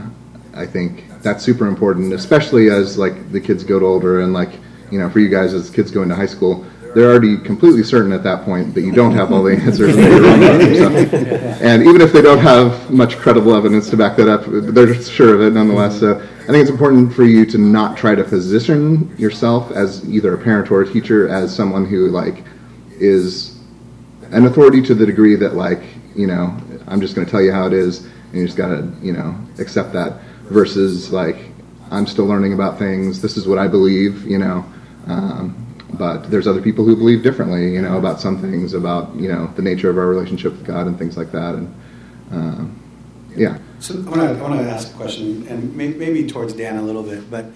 I 0.55 0.66
think 0.66 1.05
that's 1.22 1.42
super 1.42 1.66
important, 1.66 2.12
especially 2.12 2.70
as 2.70 2.98
like 2.98 3.33
the 3.33 3.40
kids 3.40 3.64
get 3.64 3.83
older 3.83 4.20
and 4.20 4.33
like 4.33 4.50
you 4.90 4.98
know 4.98 5.09
for 5.11 5.20
you 5.20 5.29
guys 5.29 5.55
as 5.55 5.70
kids 5.70 5.90
go 5.90 6.03
into 6.03 6.14
high 6.14 6.27
school, 6.27 6.64
they're 6.94 7.11
already 7.11 7.37
completely 7.37 7.83
certain 7.83 8.12
at 8.12 8.22
that 8.22 8.44
point 8.44 8.72
that 8.74 8.83
you 8.83 8.92
don't 8.92 9.12
have 9.12 9.33
all 9.33 9.42
the 9.42 9.57
answers 9.57 9.96
and 9.96 10.07
wrong 10.07 10.42
about 10.42 10.61
some 10.61 11.07
stuff. 11.09 11.61
And 11.62 11.83
even 11.83 12.00
if 12.00 12.12
they 12.12 12.22
don't 12.22 12.38
have 12.38 12.90
much 12.90 13.16
credible 13.16 13.55
evidence 13.55 13.90
to 13.90 13.96
back 13.96 14.16
that 14.16 14.29
up, 14.29 14.44
they're 14.46 14.94
sure 15.03 15.35
of 15.35 15.40
it 15.40 15.55
nonetheless. 15.55 15.98
So 15.98 16.16
I 16.16 16.46
think 16.46 16.59
it's 16.59 16.70
important 16.70 17.12
for 17.12 17.24
you 17.24 17.44
to 17.46 17.59
not 17.59 17.96
try 17.96 18.14
to 18.14 18.22
position 18.22 19.14
yourself 19.18 19.72
as 19.72 20.09
either 20.09 20.35
a 20.35 20.38
parent 20.38 20.70
or 20.70 20.83
a 20.83 20.92
teacher 20.92 21.29
as 21.29 21.55
someone 21.55 21.85
who 21.85 22.11
like 22.11 22.44
is 23.00 23.54
an 24.35 24.47
authority 24.47 24.83
to 24.83 24.94
the 24.94 25.07
degree 25.07 25.37
that 25.37 25.55
like 25.55 25.83
you 26.14 26.27
know 26.27 26.57
I'm 26.87 27.01
just 27.01 27.14
going 27.14 27.27
to 27.27 27.31
tell 27.31 27.42
you 27.42 27.53
how 27.53 27.66
it 27.66 27.73
is 27.73 28.05
and 28.05 28.35
you 28.35 28.47
just 28.47 28.57
got 28.57 28.68
to 28.68 28.92
you 29.01 29.12
know 29.12 29.37
accept 29.59 29.92
that 29.92 30.20
versus 30.51 31.12
like 31.12 31.37
I'm 31.90 32.07
still 32.07 32.27
learning 32.27 32.53
about 32.53 32.79
things. 32.79 33.23
This 33.23 33.37
is 33.37 33.47
what 33.47 33.59
I 33.59 33.68
believe, 33.68 34.27
you 34.27 34.38
know. 34.38 34.64
Um, 35.07 35.61
but 35.92 36.31
there's 36.31 36.49
other 36.49 36.61
people 36.61 36.85
who 36.85 36.97
believe 36.97 37.23
differently, 37.23 37.73
you 37.73 37.81
know, 37.81 37.99
about 37.99 38.20
some 38.20 38.40
things, 38.40 38.75
about 38.75 39.14
you 39.14 39.29
know 39.29 39.47
the 39.55 39.62
nature 39.62 39.90
of 39.90 39.99
our 39.99 40.07
relationship 40.07 40.53
with 40.53 40.64
God 40.64 40.87
and 40.87 40.99
things 40.99 41.16
like 41.16 41.31
that. 41.33 41.55
And 41.55 41.75
um, 42.33 42.81
yeah, 43.37 43.59
So 43.79 43.94
I 43.94 44.33
want 44.40 44.61
to 44.61 44.70
ask 44.70 44.92
a 44.92 44.97
question, 44.97 45.47
and 45.49 45.75
may, 45.77 45.88
maybe 45.88 46.27
towards 46.27 46.53
Dan 46.53 46.77
a 46.77 46.83
little 46.83 47.03
bit, 47.03 47.31
but 47.31 47.47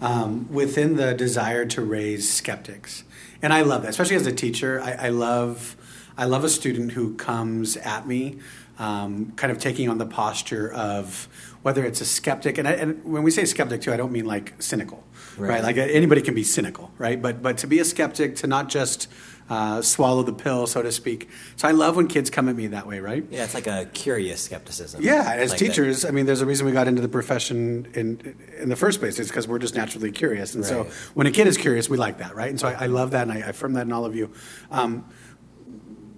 um, 0.00 0.52
within 0.52 0.96
the 0.96 1.14
desire 1.14 1.64
to 1.66 1.82
raise 1.82 2.32
skeptics, 2.32 3.04
and 3.42 3.52
I 3.52 3.62
love 3.62 3.82
that, 3.82 3.90
especially 3.90 4.16
as 4.16 4.26
a 4.26 4.32
teacher. 4.32 4.80
I, 4.80 4.92
I 4.92 5.08
love 5.08 5.76
I 6.18 6.24
love 6.24 6.42
a 6.42 6.48
student 6.48 6.92
who 6.92 7.14
comes 7.14 7.76
at 7.76 8.06
me, 8.06 8.38
um, 8.78 9.32
kind 9.36 9.52
of 9.52 9.58
taking 9.58 9.88
on 9.88 9.98
the 9.98 10.06
posture 10.06 10.70
of 10.72 11.28
whether 11.62 11.84
it's 11.84 12.00
a 12.00 12.04
skeptic, 12.04 12.58
and, 12.58 12.66
I, 12.66 12.72
and 12.72 13.04
when 13.04 13.22
we 13.22 13.30
say 13.30 13.44
skeptic 13.44 13.82
too, 13.82 13.92
I 13.92 13.96
don't 13.96 14.10
mean 14.12 14.24
like 14.26 14.60
cynical, 14.60 15.04
right? 15.36 15.48
Right. 15.50 15.62
Like 15.62 15.76
anybody 15.76 16.20
can 16.22 16.34
be 16.34 16.42
cynical, 16.42 16.90
right? 16.98 17.20
But 17.22 17.40
but 17.40 17.58
to 17.58 17.66
be 17.68 17.78
a 17.78 17.84
skeptic, 17.84 18.34
to 18.36 18.48
not 18.48 18.68
just 18.68 19.06
uh, 19.48 19.80
swallow 19.80 20.22
the 20.24 20.32
pill, 20.32 20.66
so 20.66 20.82
to 20.82 20.90
speak. 20.92 21.28
So 21.56 21.68
I 21.68 21.70
love 21.70 21.96
when 21.96 22.06
kids 22.08 22.30
come 22.30 22.48
at 22.48 22.56
me 22.56 22.66
that 22.68 22.86
way, 22.86 23.00
right? 23.00 23.24
Yeah, 23.30 23.44
it's 23.44 23.54
like 23.54 23.66
a 23.66 23.86
curious 23.94 24.42
skepticism. 24.42 25.02
Yeah, 25.02 25.22
as 25.36 25.50
Like 25.50 25.58
that- 25.58 25.64
teachers, 25.66 26.04
I 26.04 26.10
mean, 26.10 26.26
there's 26.26 26.40
a 26.42 26.46
reason 26.46 26.66
we 26.66 26.72
got 26.72 26.86
into 26.88 27.00
the 27.00 27.08
profession 27.08 27.86
in 27.94 28.36
in 28.58 28.68
the 28.70 28.76
first 28.76 28.98
place. 28.98 29.18
It's 29.20 29.28
because 29.30 29.46
we're 29.46 29.58
just 29.60 29.74
naturally 29.76 30.10
curious, 30.12 30.54
and 30.56 30.64
so 30.64 30.84
when 31.14 31.26
a 31.28 31.30
kid 31.30 31.46
is 31.46 31.56
curious, 31.56 31.88
we 31.88 31.96
like 31.96 32.18
that, 32.18 32.34
right? 32.34 32.50
And 32.50 32.58
so 32.58 32.66
I, 32.68 32.84
I 32.84 32.86
love 32.86 33.12
that, 33.12 33.22
and 33.22 33.32
I 33.32 33.36
I 33.36 33.50
affirm 33.50 33.74
that 33.74 33.86
in 33.86 33.92
all 33.92 34.04
of 34.04 34.14
you. 34.16 34.30
Um, 34.70 35.04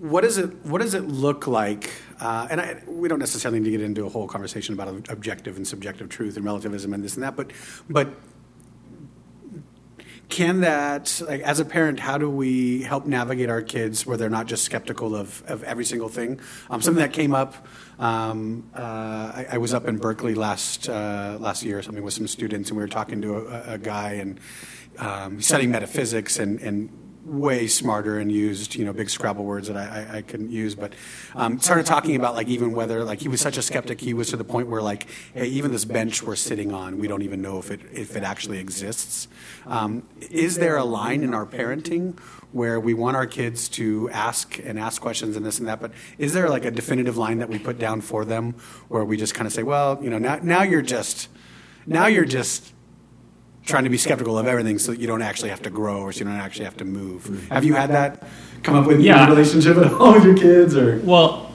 what 0.01 0.23
does 0.23 0.39
it 0.39 0.65
What 0.65 0.81
does 0.81 0.95
it 0.95 1.07
look 1.09 1.47
like? 1.47 1.91
Uh, 2.19 2.49
and 2.51 2.61
I, 2.61 2.83
we 2.87 3.07
don't 3.07 3.19
necessarily 3.19 3.61
need 3.61 3.67
to 3.67 3.71
get 3.73 3.83
into 3.83 4.07
a 4.07 4.09
whole 4.09 4.27
conversation 4.27 4.73
about 4.73 5.11
objective 5.11 5.57
and 5.57 5.69
subjective 5.69 6.09
truth 6.09 6.37
and 6.37 6.45
relativism 6.45 6.95
and 6.95 7.05
this 7.05 7.15
and 7.15 7.23
that, 7.23 7.37
but 7.37 7.53
but 7.89 8.09
can 10.31 10.61
that 10.61 11.21
like 11.27 11.41
as 11.41 11.59
a 11.59 11.65
parent 11.65 11.99
how 11.99 12.17
do 12.17 12.31
we 12.31 12.83
help 12.83 13.05
navigate 13.05 13.51
our 13.51 13.61
kids 13.61 14.07
where 14.07 14.17
they're 14.17 14.31
not 14.31 14.47
just 14.47 14.63
skeptical 14.63 15.17
of, 15.17 15.43
of 15.49 15.65
every 15.65 15.85
single 15.85 16.09
thing 16.09 16.41
um, 16.71 16.81
something 16.81 17.03
that 17.03 17.13
came 17.13 17.35
up 17.35 17.67
um, 17.99 18.71
uh, 18.73 18.81
I, 18.81 19.47
I 19.53 19.59
was 19.59 19.75
up 19.75 19.89
in 19.89 19.99
berkeley 19.99 20.37
last 20.37 20.89
uh, 20.89 21.37
last 21.41 21.65
year 21.65 21.79
or 21.79 21.83
something 21.83 22.05
with 22.05 22.15
some 22.15 22.29
students 22.29 22.71
and 22.71 22.77
we 22.77 22.85
were 22.85 22.89
talking 22.89 23.21
to 23.23 23.39
a, 23.39 23.75
a 23.75 23.79
guy 23.79 24.13
and 24.13 24.39
um, 24.99 25.41
studying 25.41 25.73
metaphysics 25.73 26.39
and, 26.39 26.61
and 26.61 26.91
way 27.31 27.69
smarter 27.69 28.19
and 28.19 28.33
used 28.33 28.75
you 28.75 28.85
know 28.85 28.93
big 28.93 29.09
Scrabble 29.09 29.45
words 29.45 29.69
that 29.69 29.77
I, 29.77 29.85
I, 29.85 30.17
I 30.19 30.23
couldn't 30.23 30.51
use, 30.51 30.75
but 30.75 30.95
um, 31.35 31.61
started 31.61 31.87
talking 31.87 32.17
about 32.17 32.35
like 32.35 32.49
even 32.49 32.73
whether 32.73 33.05
like 33.05 33.21
he 33.21 33.29
was 33.29 33.41
such 33.41 33.57
a 33.57 33.63
skeptic 33.63 34.01
he 34.01 34.15
was 34.15 34.31
to 34.31 34.37
the 34.37 34.45
point 34.45 34.69
where 34.69 34.83
like 34.83 35.07
hey 35.33 35.47
even 35.47 35.71
this 35.71 35.85
bench 35.85 36.23
we're 36.23 36.37
sitting 36.37 36.73
on 36.73 36.99
we 36.99 37.07
don't 37.07 37.23
even 37.23 37.41
know 37.41 37.59
if 37.59 37.71
it 37.71 37.81
if 37.93 38.17
it 38.17 38.25
actually 38.25 38.59
exists. 38.59 39.29
Um, 39.67 40.03
is 40.31 40.57
there 40.57 40.77
a 40.77 40.85
line 40.85 41.23
in 41.23 41.33
our 41.33 41.47
parenting 41.47 42.19
where 42.53 42.81
we 42.81 42.95
want 42.95 43.17
our 43.17 43.27
kids 43.27 43.69
to 43.69 44.11
ask 44.11 44.59
and 44.65 44.79
ask 44.79 45.01
questions 45.01 45.37
and 45.37 45.47
this 45.47 45.61
and 45.61 45.69
that, 45.69 45.81
but 45.81 45.93
is 46.19 46.33
there 46.33 46.49
like 46.49 46.65
a 46.65 46.71
definitive 46.71 47.17
line 47.17 47.39
that 47.39 47.49
we 47.49 47.59
put 47.59 47.79
down 47.79 48.01
for 48.01 48.25
them 48.25 48.55
where 48.89 49.05
we 49.05 49.17
just 49.17 49.35
kind 49.35 49.47
of 49.47 49.53
say 49.53 49.63
well 49.63 49.99
you 50.03 50.11
know 50.11 50.19
now 50.19 50.39
now 50.43 50.63
you're 50.63 50.83
just 50.83 51.29
now 51.87 52.07
you're 52.07 52.25
just 52.25 52.73
trying 53.71 53.85
to 53.85 53.91
be 53.91 53.97
skeptical 53.99 54.37
of 54.39 54.47
everything 54.47 54.79
so 54.79 54.93
you 54.93 55.07
don't 55.07 55.23
actually 55.23 55.49
have 55.51 55.63
to 55.63 55.71
grow 55.71 56.01
or 56.03 56.13
so 56.13 56.19
you 56.21 56.25
don't 56.27 56.35
actually 56.35 56.65
have 56.67 56.77
to 56.79 56.85
move. 56.85 57.49
Have 57.51 57.65
you 57.65 57.75
had 57.75 57.91
that 57.91 58.23
come 58.63 58.75
up 58.75 58.87
with 58.87 59.01
Yeah. 59.01 59.21
your 59.27 59.31
relationship 59.35 59.77
at 59.79 59.93
all 59.93 60.13
with 60.15 60.25
your 60.25 60.37
kids 60.37 60.77
or? 60.77 61.01
Well, 61.05 61.51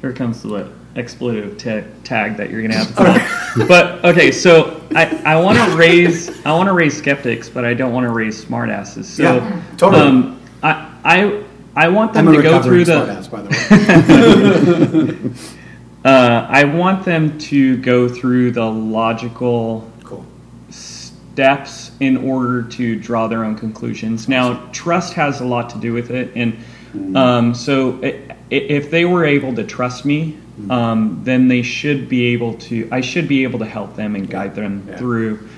here 0.00 0.12
comes 0.12 0.42
the 0.42 0.70
expletive 0.94 1.58
ta- 1.58 1.86
tag 2.04 2.36
that 2.38 2.48
you're 2.50 2.62
gonna 2.62 2.74
have 2.74 2.88
to 2.88 2.94
put 2.94 3.06
on. 3.08 3.20
But 3.68 4.04
okay, 4.04 4.30
so 4.32 4.80
I, 4.94 5.06
I 5.24 5.36
want 5.40 5.58
to 5.58 5.76
raise 5.76 6.28
I 6.46 6.52
want 6.52 6.68
to 6.68 6.72
raise 6.74 6.96
skeptics, 6.96 7.48
but 7.48 7.64
I 7.64 7.74
don't 7.74 7.92
want 7.92 8.04
to 8.06 8.12
raise 8.12 8.42
smartasses. 8.44 9.04
So 9.04 9.22
Yeah, 9.22 9.62
totally. 9.76 10.02
um, 10.02 10.40
I 10.62 10.90
I 11.04 11.42
I 11.74 11.88
want 11.88 12.12
them 12.14 12.26
to 12.32 12.42
go 12.42 12.62
through 12.62 12.84
the 12.84 12.92
smartass, 13.06 13.30
by 13.30 13.42
the 13.42 13.50
way. 15.24 15.30
uh, 16.10 16.46
I 16.48 16.64
want 16.64 17.04
them 17.04 17.36
to 17.38 17.76
go 17.78 18.08
through 18.08 18.52
the 18.52 18.64
logical 18.64 19.90
depths 21.36 21.92
in 22.00 22.16
order 22.16 22.62
to 22.62 22.96
draw 22.96 23.28
their 23.28 23.44
own 23.44 23.54
conclusions. 23.54 24.28
Now, 24.28 24.68
trust 24.72 25.12
has 25.14 25.40
a 25.40 25.44
lot 25.44 25.70
to 25.70 25.78
do 25.78 25.92
with 25.92 26.10
it, 26.10 26.32
and 26.34 27.16
um, 27.16 27.54
so 27.54 28.00
if 28.50 28.90
they 28.90 29.04
were 29.04 29.24
able 29.24 29.54
to 29.54 29.62
trust 29.64 30.04
me, 30.04 30.36
um, 30.70 31.20
then 31.22 31.46
they 31.48 31.62
should 31.62 32.08
be 32.08 32.26
able 32.32 32.54
to. 32.54 32.88
I 32.90 33.02
should 33.02 33.28
be 33.28 33.44
able 33.44 33.58
to 33.60 33.66
help 33.66 33.94
them 33.94 34.16
and 34.16 34.28
guide 34.28 34.54
them 34.54 34.86
Yeah. 34.88 34.96
through 34.96 35.48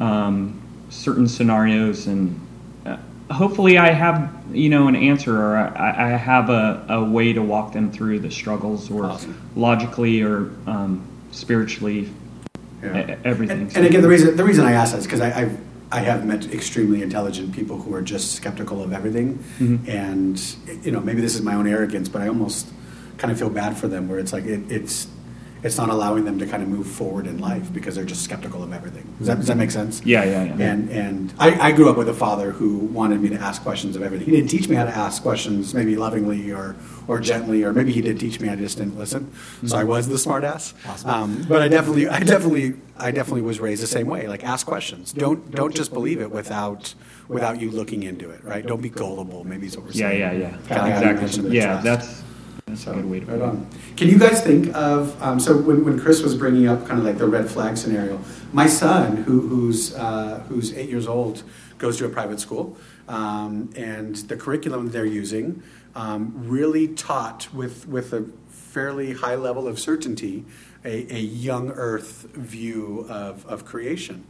um, 0.00 0.60
certain 0.90 1.26
scenarios, 1.28 2.06
and 2.06 2.40
uh, 2.86 2.96
hopefully, 3.30 3.76
I 3.78 3.90
have 3.90 4.32
you 4.52 4.68
know 4.70 4.86
an 4.88 4.94
answer 4.96 5.36
or 5.36 5.56
I, 5.56 6.12
I 6.14 6.16
have 6.16 6.48
a, 6.48 6.86
a 6.88 7.04
way 7.04 7.32
to 7.32 7.42
walk 7.42 7.72
them 7.72 7.90
through 7.90 8.20
the 8.20 8.30
struggles, 8.30 8.90
or 8.90 9.06
Awesome. 9.06 9.34
logically 9.56 10.22
or 10.22 10.50
um, 10.68 11.04
spiritually, 11.32 12.08
Yeah. 12.82 13.16
everything. 13.24 13.60
And, 13.62 13.76
and 13.76 13.86
again, 13.86 14.02
the 14.02 14.08
reason 14.08 14.36
the 14.36 14.44
reason 14.44 14.64
I 14.64 14.72
ask 14.72 14.92
that 14.92 14.98
is 14.98 15.04
because 15.06 15.20
I 15.20 15.32
I've, 15.42 15.58
I 15.90 16.00
have 16.00 16.24
met 16.26 16.52
extremely 16.52 17.02
intelligent 17.02 17.52
people 17.54 17.80
who 17.80 17.94
are 17.94 18.02
just 18.02 18.32
skeptical 18.32 18.82
of 18.82 18.92
everything, 18.92 19.38
Mhm. 19.58 19.88
and 19.88 20.84
you 20.84 20.92
know 20.92 21.00
maybe 21.00 21.20
this 21.20 21.34
is 21.34 21.42
my 21.42 21.54
own 21.54 21.66
arrogance, 21.66 22.08
but 22.08 22.22
I 22.22 22.28
almost 22.28 22.68
kind 23.16 23.32
of 23.32 23.38
feel 23.38 23.50
bad 23.50 23.76
for 23.76 23.88
them 23.88 24.08
where 24.08 24.18
it's 24.18 24.32
like 24.32 24.44
it, 24.44 24.70
it's 24.70 25.08
it's 25.62 25.76
not 25.76 25.88
allowing 25.88 26.24
them 26.24 26.38
to 26.38 26.46
kind 26.46 26.62
of 26.62 26.68
move 26.68 26.86
forward 26.86 27.26
in 27.26 27.38
life 27.38 27.72
because 27.72 27.96
they're 27.96 28.04
just 28.04 28.22
skeptical 28.22 28.62
of 28.62 28.72
everything. 28.72 29.12
Does 29.18 29.26
that, 29.26 29.36
does 29.38 29.46
that 29.48 29.56
make 29.56 29.70
sense? 29.70 30.02
Yeah, 30.04 30.24
yeah, 30.24 30.44
yeah. 30.44 30.70
And 30.70 30.90
and 30.90 31.34
I, 31.38 31.68
I 31.68 31.72
grew 31.72 31.88
up 31.90 31.96
with 31.96 32.08
a 32.08 32.14
father 32.14 32.52
who 32.52 32.78
wanted 32.78 33.20
me 33.20 33.28
to 33.30 33.36
ask 33.36 33.62
questions 33.62 33.96
of 33.96 34.02
everything. 34.02 34.26
He 34.26 34.32
didn't 34.32 34.50
teach 34.50 34.68
me 34.68 34.76
how 34.76 34.84
to 34.84 34.94
ask 34.94 35.22
questions, 35.22 35.74
maybe 35.74 35.96
lovingly 35.96 36.52
or 36.52 36.76
or 37.08 37.18
gently, 37.20 37.64
or 37.64 37.72
maybe 37.72 37.92
he 37.92 38.00
did 38.02 38.20
teach 38.20 38.40
me. 38.40 38.48
I 38.48 38.56
just 38.56 38.78
didn't 38.78 38.98
listen. 38.98 39.32
So 39.66 39.76
I 39.76 39.84
was 39.84 40.08
the 40.08 40.16
smartass. 40.16 40.74
Um, 41.06 41.44
but 41.48 41.62
I 41.62 41.68
definitely, 41.68 42.06
I 42.06 42.20
definitely, 42.20 42.74
I 42.96 43.10
definitely 43.10 43.42
was 43.42 43.60
raised 43.60 43.82
the 43.82 43.86
same 43.86 44.06
way. 44.06 44.28
Like 44.28 44.44
ask 44.44 44.66
questions. 44.66 45.12
Don't 45.12 45.50
don't 45.50 45.74
just 45.74 45.92
believe 45.92 46.20
it 46.20 46.30
without 46.30 46.94
without 47.26 47.60
you 47.60 47.70
looking 47.70 48.02
into 48.04 48.30
it. 48.30 48.44
Right? 48.44 48.64
Don't 48.64 48.82
be 48.82 48.90
gullible. 48.90 49.44
Maybe 49.44 49.66
is 49.66 49.76
what 49.76 49.86
we're 49.86 49.92
yeah, 49.92 50.08
saying. 50.10 50.20
yeah, 50.20 50.56
yeah. 50.68 50.76
How 50.76 50.86
you 50.86 51.14
mentioned 51.14 51.46
Exactly. 51.46 51.56
Yeah, 51.56 51.80
that's 51.80 52.22
that's 52.66 52.86
a 52.86 52.92
good 52.92 53.10
way 53.10 53.20
to 53.20 53.26
Right 53.26 53.54
it. 53.54 53.96
Can 53.96 54.08
you 54.08 54.18
guys 54.18 54.42
think 54.42 54.74
of 54.74 55.20
um, 55.22 55.40
so 55.40 55.56
when, 55.56 55.84
when 55.84 55.98
Chris 55.98 56.22
was 56.22 56.34
bringing 56.34 56.66
up 56.66 56.86
kind 56.86 56.98
of 56.98 57.04
like 57.04 57.18
the 57.18 57.26
red 57.26 57.50
flag 57.50 57.76
scenario? 57.76 58.20
My 58.52 58.66
son, 58.66 59.18
who, 59.18 59.40
who's 59.48 59.94
uh, 59.94 60.44
who's 60.48 60.72
eight 60.74 60.88
years 60.88 61.06
old, 61.06 61.42
goes 61.78 61.98
to 61.98 62.06
a 62.06 62.08
private 62.08 62.40
school, 62.40 62.76
um, 63.08 63.70
and 63.76 64.16
the 64.16 64.36
curriculum 64.36 64.90
they're 64.90 65.04
using 65.04 65.62
um, 65.94 66.32
really 66.36 66.88
taught 66.88 67.52
with 67.52 67.86
with 67.88 68.12
a 68.12 68.26
fairly 68.48 69.12
high 69.12 69.34
level 69.34 69.66
of 69.66 69.78
certainty 69.78 70.44
a, 70.84 71.12
a 71.12 71.20
young 71.20 71.70
Earth 71.70 72.28
view 72.34 73.06
of 73.08 73.44
of 73.46 73.64
creation. 73.64 74.24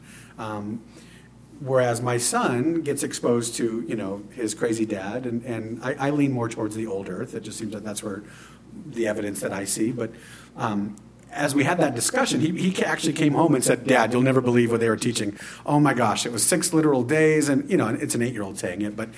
Whereas 1.61 2.01
my 2.01 2.19
son 2.19 2.83
gets 2.83 3.03
exposed 3.03 3.57
to, 3.57 3.85
you 3.89 3.97
know, 3.97 4.23
his 4.33 4.55
crazy 4.55 4.87
dad, 4.87 5.27
and, 5.27 5.43
and 5.45 5.83
I, 5.83 6.09
I 6.09 6.11
lean 6.11 6.33
more 6.33 6.49
towards 6.49 6.77
the 6.77 6.87
old 6.87 7.09
earth. 7.09 7.35
It 7.35 7.43
just 7.43 7.59
seems 7.59 7.73
that 7.73 7.85
that's 7.85 8.03
where 8.03 8.23
the 8.87 9.09
evidence 9.09 9.41
that 9.41 9.53
I 9.53 9.65
see. 9.65 9.91
But 9.91 10.13
um, 10.57 10.97
as 11.33 11.55
we 11.55 11.65
had 11.65 11.79
that 11.79 11.95
discussion, 11.95 12.41
he, 12.41 12.71
he 12.71 12.85
actually 12.85 13.13
came 13.13 13.35
home 13.35 13.55
and 13.55 13.63
said, 13.63 13.85
Dad, 13.85 14.13
you'll 14.13 14.23
never 14.23 14.41
believe 14.41 14.71
what 14.71 14.81
they 14.81 14.89
were 14.89 14.97
teaching. 14.97 15.37
Oh 15.67 15.81
my 15.81 15.95
gosh, 15.95 16.25
it 16.25 16.33
was 16.33 16.43
six 16.43 16.73
literal 16.73 17.03
days. 17.03 17.49
And, 17.49 17.69
you 17.69 17.77
know, 17.77 17.89
it's 17.89 18.15
an 18.15 18.23
eight 18.23 18.33
year 18.33 18.43
old 18.43 18.59
saying 18.59 18.83
it. 18.83 18.97
But 18.97 19.11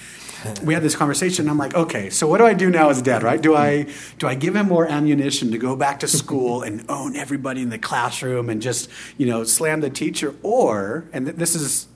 we 0.64 0.74
had 0.74 0.82
this 0.82 0.96
conversation. 0.96 1.44
And 1.44 1.50
I'm 1.50 1.58
like, 1.58 1.74
okay, 1.74 2.10
so 2.10 2.26
what 2.26 2.38
do 2.38 2.46
I 2.46 2.54
do 2.54 2.70
now 2.70 2.88
as 2.88 3.00
dad, 3.02 3.22
right? 3.22 3.40
Do 3.40 3.54
I, 3.54 3.86
do 4.18 4.26
I 4.26 4.34
give 4.34 4.56
him 4.56 4.66
more 4.66 4.86
ammunition 4.86 5.50
to 5.52 5.58
go 5.58 5.76
back 5.76 6.00
to 6.00 6.08
school 6.08 6.62
and 6.62 6.84
own 6.88 7.16
everybody 7.16 7.60
in 7.62 7.68
the 7.68 7.78
classroom 7.78 8.48
and 8.48 8.60
just, 8.60 8.90
you 9.18 9.26
know, 9.26 9.44
slam 9.44 9.80
the 9.80 9.90
teacher? 9.90 10.34
Or, 10.42 11.04
and 11.12 11.26
th- 11.26 11.36
this 11.36 11.54
is, 11.54 11.86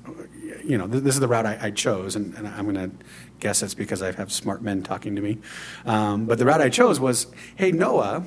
you 0.64 0.79
know, 0.79 0.87
th- 0.87 1.03
this 1.03 1.14
is 1.14 1.20
the 1.20 1.29
route 1.29 1.46
I, 1.46 1.59
I 1.61 1.70
chose, 1.70 2.16
and, 2.16 2.35
and 2.35 2.48
I'm 2.48 2.64
going 2.64 2.90
to 2.90 2.96
guess 3.40 3.62
it's 3.62 3.74
because 3.74 4.03
I 4.03 4.12
have 4.12 4.33
smart 4.33 4.62
men 4.62 4.83
talking 4.83 5.16
to 5.16 5.22
me. 5.22 5.38
Um, 5.85 6.27
but 6.27 6.38
the 6.38 6.44
route 6.44 6.61
I 6.61 6.68
chose 6.68 6.98
was, 6.98 7.27
hey, 7.57 7.72
Noah, 7.72 8.24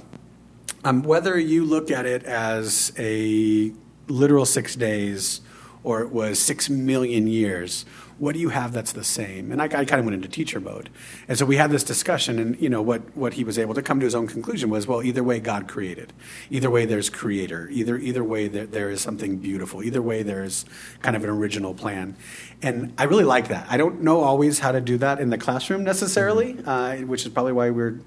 um, 0.84 1.04
whether 1.04 1.38
you 1.40 1.66
look 1.66 1.92
at 1.92 2.06
it 2.06 2.24
as 2.24 2.94
a 2.98 3.74
literal 4.08 4.46
six 4.46 4.76
days 4.76 5.42
or 5.84 6.02
it 6.02 6.12
was 6.12 6.40
six 6.40 6.70
million 6.70 7.28
years, 7.28 7.86
what 8.20 8.34
do 8.34 8.40
you 8.40 8.50
have 8.50 8.74
that's 8.74 8.92
the 8.92 9.04
same? 9.04 9.52
And 9.52 9.62
I, 9.62 9.66
I 9.66 9.86
kind 9.86 10.00
of 10.00 10.06
went 10.06 10.16
into 10.16 10.28
teacher 10.28 10.60
mode. 10.60 10.90
And 11.28 11.38
so 11.38 11.46
we 11.46 11.58
had 11.58 11.72
this 11.72 11.84
discussion, 11.84 12.40
and 12.40 12.60
you 12.60 12.70
know 12.70 12.82
what, 12.82 13.16
what 13.16 13.34
he 13.34 13.44
was 13.44 13.60
able 13.60 13.74
to 13.76 13.82
come 13.82 14.00
to 14.00 14.06
his 14.06 14.16
own 14.16 14.28
conclusion 14.28 14.70
was, 14.70 14.88
well, 14.88 15.04
either 15.04 15.24
way, 15.24 15.40
God 15.40 15.68
created. 15.68 16.14
Either 16.50 16.70
way, 16.70 16.86
there's 16.86 17.10
creator. 17.10 17.70
Either 17.72 17.98
either 17.98 18.24
way, 18.24 18.48
there, 18.48 18.66
there 18.66 18.90
is 18.90 19.02
something 19.02 19.38
beautiful. 19.38 19.84
Either 19.84 20.02
way, 20.02 20.24
there's 20.24 20.66
kind 21.02 21.16
of 21.16 21.24
an 21.24 21.30
original 21.30 21.74
plan. 21.74 22.16
And 22.62 22.94
I 22.98 23.04
really 23.04 23.24
like 23.24 23.50
that. 23.50 23.68
I 23.70 23.78
don't 23.78 24.02
know 24.02 24.22
always 24.22 24.60
how 24.60 24.72
to 24.72 24.82
do 24.82 24.98
that 24.98 25.20
in 25.20 25.30
the 25.30 25.38
classroom 25.38 25.84
necessarily, 25.84 26.58
uh, 26.66 26.98
which 26.98 27.26
is 27.26 27.32
probably 27.32 27.54
why 27.54 27.70
we're 27.70 28.00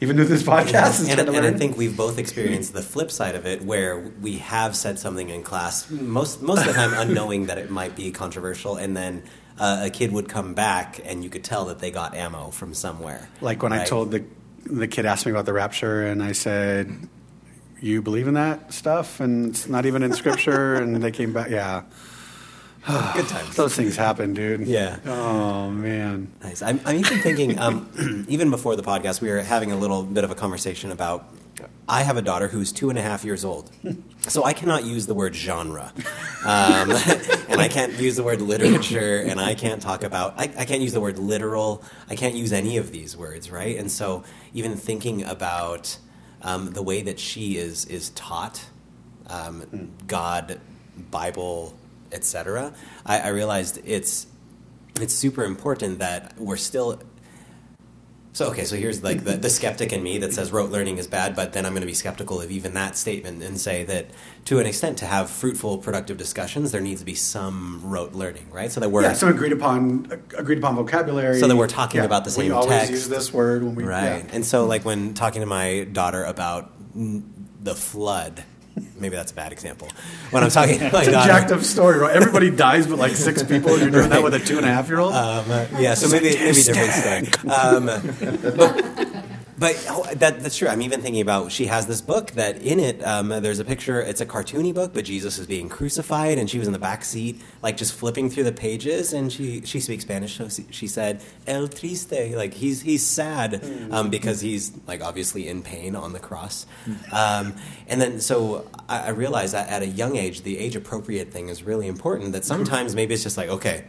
even 0.00 0.16
with 0.16 0.28
this 0.28 0.42
podcast. 0.42 1.00
is 1.00 1.08
and, 1.08 1.28
and 1.28 1.46
I 1.46 1.52
think 1.52 1.76
we've 1.76 1.96
both 1.96 2.18
experienced 2.18 2.72
the 2.72 2.82
flip 2.82 3.10
side 3.10 3.34
of 3.34 3.46
it, 3.46 3.62
where 3.62 3.98
we 4.20 4.38
have 4.38 4.76
said 4.76 4.98
something 4.98 5.30
in 5.30 5.42
class 5.42 5.90
most 5.90 6.42
most 6.42 6.60
of 6.60 6.66
the 6.66 6.72
time, 6.72 6.92
unknowing 6.96 7.46
that 7.46 7.58
it 7.58 7.70
might 7.70 7.94
be 7.94 8.10
controversial, 8.10 8.76
and 8.76 8.96
then 8.96 9.22
uh, 9.58 9.82
a 9.84 9.90
kid 9.90 10.12
would 10.12 10.28
come 10.28 10.54
back, 10.54 11.00
and 11.04 11.22
you 11.22 11.30
could 11.30 11.44
tell 11.44 11.66
that 11.66 11.78
they 11.78 11.90
got 11.90 12.14
ammo 12.14 12.50
from 12.50 12.74
somewhere. 12.74 13.28
Like 13.40 13.62
when 13.62 13.72
I 13.72 13.84
told 13.84 14.10
the 14.10 14.24
the 14.66 14.88
kid 14.88 15.06
asked 15.06 15.26
me 15.26 15.32
about 15.32 15.46
the 15.46 15.52
rapture, 15.52 16.06
and 16.06 16.22
I 16.22 16.32
said, 16.32 17.08
"You 17.80 18.02
believe 18.02 18.26
in 18.28 18.34
that 18.34 18.72
stuff?" 18.72 19.20
And 19.20 19.50
it's 19.50 19.68
not 19.68 19.86
even 19.86 20.02
in 20.02 20.12
scripture. 20.12 20.74
and 20.74 21.02
they 21.02 21.10
came 21.10 21.32
back, 21.32 21.50
yeah. 21.50 21.82
good 23.14 23.28
times. 23.28 23.56
Those 23.56 23.74
things 23.74 23.96
happen, 23.96 24.34
dude. 24.34 24.66
Yeah. 24.66 24.98
Oh 25.06 25.70
man. 25.70 26.32
Nice. 26.42 26.60
I'm, 26.60 26.80
I'm 26.84 26.96
even 26.96 27.18
thinking, 27.20 27.58
um, 27.58 28.26
even 28.28 28.50
before 28.50 28.76
the 28.76 28.82
podcast, 28.82 29.20
we 29.20 29.30
were 29.30 29.40
having 29.40 29.72
a 29.72 29.76
little 29.76 30.02
bit 30.02 30.24
of 30.24 30.30
a 30.30 30.34
conversation 30.34 30.90
about. 30.90 31.26
I 31.88 32.02
have 32.02 32.16
a 32.16 32.22
daughter 32.22 32.48
who's 32.48 32.72
two 32.72 32.90
and 32.90 32.98
a 32.98 33.02
half 33.02 33.24
years 33.24 33.44
old, 33.44 33.70
so 34.20 34.44
I 34.44 34.52
cannot 34.52 34.84
use 34.84 35.06
the 35.06 35.14
word 35.14 35.34
genre, 35.34 35.92
um, 36.44 36.90
and 37.48 37.60
I 37.60 37.68
can't 37.68 37.92
use 37.94 38.16
the 38.16 38.22
word 38.22 38.40
literature, 38.40 39.20
and 39.20 39.40
I 39.40 39.54
can't 39.54 39.82
talk 39.82 40.02
about. 40.02 40.34
I, 40.38 40.44
I 40.56 40.64
can't 40.64 40.80
use 40.80 40.92
the 40.92 41.00
word 41.00 41.18
literal. 41.18 41.82
I 42.08 42.16
can't 42.16 42.34
use 42.34 42.52
any 42.52 42.76
of 42.78 42.90
these 42.90 43.16
words, 43.16 43.50
right? 43.50 43.76
And 43.76 43.90
so, 43.90 44.24
even 44.52 44.76
thinking 44.76 45.24
about 45.24 45.98
um, 46.42 46.72
the 46.72 46.82
way 46.82 47.02
that 47.02 47.18
she 47.18 47.56
is 47.56 47.84
is 47.86 48.10
taught, 48.10 48.64
um, 49.28 49.92
God, 50.06 50.60
Bible, 51.10 51.76
etc. 52.12 52.72
I, 53.04 53.20
I 53.20 53.28
realized 53.28 53.80
it's 53.84 54.26
it's 55.00 55.14
super 55.14 55.44
important 55.44 55.98
that 55.98 56.38
we're 56.38 56.56
still 56.56 57.00
so 58.34 58.48
okay 58.50 58.64
so 58.64 58.76
here's 58.76 59.02
like 59.02 59.24
the, 59.24 59.32
the 59.36 59.48
skeptic 59.48 59.92
in 59.92 60.02
me 60.02 60.18
that 60.18 60.32
says 60.34 60.52
rote 60.52 60.70
learning 60.70 60.98
is 60.98 61.06
bad 61.06 61.34
but 61.34 61.52
then 61.54 61.64
i'm 61.64 61.72
going 61.72 61.80
to 61.80 61.86
be 61.86 61.94
skeptical 61.94 62.40
of 62.40 62.50
even 62.50 62.74
that 62.74 62.96
statement 62.96 63.42
and 63.42 63.58
say 63.58 63.84
that 63.84 64.06
to 64.44 64.58
an 64.58 64.66
extent 64.66 64.98
to 64.98 65.06
have 65.06 65.30
fruitful 65.30 65.78
productive 65.78 66.16
discussions 66.18 66.70
there 66.72 66.80
needs 66.82 67.00
to 67.00 67.06
be 67.06 67.14
some 67.14 67.80
rote 67.84 68.12
learning 68.12 68.46
right 68.50 68.70
so 68.70 68.80
that 68.80 68.90
we're 68.90 69.02
Yeah, 69.02 69.14
some 69.14 69.30
agreed 69.30 69.52
upon 69.52 70.10
agreed 70.36 70.58
upon 70.58 70.74
vocabulary. 70.74 71.38
So 71.40 71.46
that 71.48 71.56
we're 71.56 71.66
talking 71.68 72.00
about 72.02 72.24
the 72.24 72.30
same. 72.30 72.46
We 72.46 72.50
always 72.50 72.68
text. 72.70 72.90
use 72.90 73.08
this 73.08 73.32
word 73.32 73.62
when 73.64 73.74
we 73.74 73.84
right 73.84 74.24
yeah. 74.24 74.30
and 74.34 74.44
so 74.44 74.66
like 74.66 74.84
when 74.84 75.14
talking 75.14 75.40
to 75.40 75.46
my 75.46 75.84
daughter 75.92 76.24
about 76.24 76.72
the 77.62 77.74
flood 77.74 78.44
maybe 78.98 79.14
that's 79.16 79.32
a 79.32 79.34
bad 79.34 79.52
example 79.52 79.88
when 80.30 80.42
i'm 80.42 80.50
talking 80.50 80.78
to 80.78 80.86
It's 80.86 81.08
a 81.08 81.10
daughter 81.12 81.28
jacked 81.28 81.52
up 81.52 81.60
story, 81.62 81.98
right? 81.98 82.14
Everybody 82.14 82.50
dies, 82.66 82.86
but 82.86 82.98
like 82.98 83.12
six 83.16 83.42
people. 83.42 83.72
and 83.72 83.82
You're 83.82 83.90
doing 83.90 84.08
that 84.10 84.22
with 84.22 84.34
a 84.34 84.38
two 84.40 84.56
and 84.56 84.66
a 84.66 84.68
half 84.68 84.88
year 84.88 84.98
old. 84.98 85.12
Um, 85.14 85.50
uh, 85.50 85.66
yeah, 85.78 85.94
so 85.94 86.08
maybe 86.08 86.34
maybe 86.38 86.62
different 86.62 86.92
story. 87.32 87.50
Um, 87.50 87.86
but 88.56 89.24
but 89.58 89.86
oh, 89.88 90.04
that, 90.14 90.42
that's 90.42 90.56
true. 90.56 90.68
I'm 90.68 90.82
even 90.82 91.00
thinking 91.00 91.22
about 91.22 91.52
she 91.52 91.66
has 91.66 91.86
this 91.86 92.00
book 92.00 92.32
that 92.32 92.58
in 92.58 92.80
it 92.80 93.04
um, 93.06 93.28
there's 93.28 93.58
a 93.58 93.64
picture. 93.64 94.00
It's 94.00 94.20
a 94.20 94.26
cartoony 94.26 94.74
book, 94.74 94.92
but 94.92 95.04
Jesus 95.04 95.38
is 95.38 95.46
being 95.46 95.68
crucified, 95.68 96.38
and 96.38 96.50
she 96.50 96.58
was 96.58 96.66
in 96.66 96.72
the 96.72 96.78
back 96.78 97.04
seat, 97.04 97.40
like 97.62 97.76
just 97.76 97.94
flipping 97.94 98.30
through 98.30 98.44
the 98.44 98.52
pages. 98.52 99.12
And 99.12 99.32
she 99.32 99.62
she 99.62 99.80
speaks 99.80 100.04
Spanish, 100.04 100.36
so 100.36 100.48
she 100.70 100.86
said 100.86 101.22
"el 101.46 101.68
triste," 101.68 102.36
like 102.36 102.54
he's 102.54 102.82
he's 102.82 103.04
sad 103.04 103.64
um, 103.90 104.10
because 104.10 104.40
he's 104.40 104.72
like 104.86 105.02
obviously 105.02 105.48
in 105.48 105.62
pain 105.62 105.94
on 105.94 106.12
the 106.12 106.20
cross. 106.20 106.66
Um, 107.12 107.54
and 107.86 108.00
then 108.00 108.20
so 108.20 108.68
I, 108.88 109.06
I 109.06 109.08
realized 109.10 109.54
that 109.54 109.68
at 109.68 109.82
a 109.82 109.86
young 109.86 110.16
age, 110.16 110.42
the 110.42 110.58
age 110.58 110.76
appropriate 110.76 111.30
thing 111.30 111.48
is 111.48 111.62
really 111.62 111.86
important. 111.86 112.32
That 112.32 112.44
sometimes 112.44 112.94
maybe 112.94 113.14
it's 113.14 113.22
just 113.22 113.36
like 113.36 113.48
okay. 113.48 113.84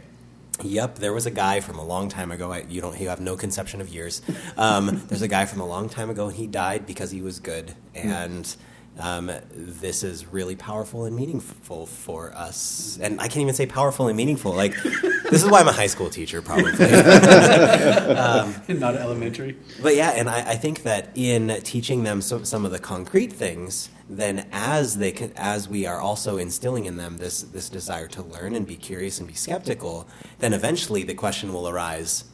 Yep, 0.62 0.98
there 0.98 1.12
was 1.12 1.26
a 1.26 1.30
guy 1.30 1.60
from 1.60 1.78
a 1.78 1.84
long 1.84 2.08
time 2.08 2.30
ago. 2.30 2.52
I, 2.52 2.64
you 2.68 2.80
don't, 2.80 2.98
you 2.98 3.08
have 3.08 3.20
no 3.20 3.36
conception 3.36 3.80
of 3.80 3.88
years. 3.88 4.22
Um, 4.56 5.02
there's 5.08 5.22
a 5.22 5.28
guy 5.28 5.44
from 5.44 5.60
a 5.60 5.66
long 5.66 5.88
time 5.88 6.08
ago, 6.08 6.28
and 6.28 6.36
he 6.36 6.46
died 6.46 6.86
because 6.86 7.10
he 7.10 7.20
was 7.20 7.40
good. 7.40 7.74
And 7.94 8.56
um, 8.98 9.30
this 9.50 10.02
is 10.02 10.26
really 10.26 10.56
powerful 10.56 11.04
and 11.04 11.14
meaningful 11.14 11.84
for 11.86 12.32
us. 12.32 12.98
And 13.00 13.20
I 13.20 13.28
can't 13.28 13.42
even 13.42 13.54
say 13.54 13.66
powerful 13.66 14.08
and 14.08 14.16
meaningful. 14.16 14.52
Like, 14.52 14.74
this 14.82 15.42
is 15.42 15.50
why 15.50 15.60
I'm 15.60 15.68
a 15.68 15.72
high 15.72 15.86
school 15.86 16.08
teacher, 16.08 16.40
probably. 16.40 16.72
Not 18.78 18.96
elementary. 18.96 19.58
But 19.82 19.96
yeah, 19.96 20.10
and 20.10 20.30
I, 20.30 20.52
I 20.52 20.54
think 20.56 20.82
that 20.84 21.10
in 21.14 21.60
teaching 21.62 22.04
them 22.04 22.22
so, 22.22 22.42
some 22.42 22.64
of 22.64 22.70
the 22.72 22.78
concrete 22.78 23.32
things, 23.32 23.90
then 24.08 24.46
as 24.50 24.96
they 24.96 25.12
can, 25.12 25.32
as 25.36 25.68
we 25.68 25.84
are 25.84 26.00
also 26.00 26.38
instilling 26.38 26.86
in 26.86 26.96
them 26.96 27.18
this 27.18 27.42
this 27.42 27.68
desire 27.68 28.06
to 28.08 28.22
learn 28.22 28.54
and 28.54 28.66
be 28.66 28.76
curious 28.76 29.18
and 29.18 29.28
be 29.28 29.34
skeptical, 29.34 30.08
then 30.38 30.54
eventually 30.54 31.02
the 31.02 31.14
question 31.14 31.52
will 31.52 31.68
arise: 31.68 32.24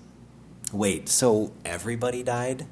Wait, 0.73 1.09
so 1.09 1.53
everybody 1.65 2.23
died? 2.23 2.67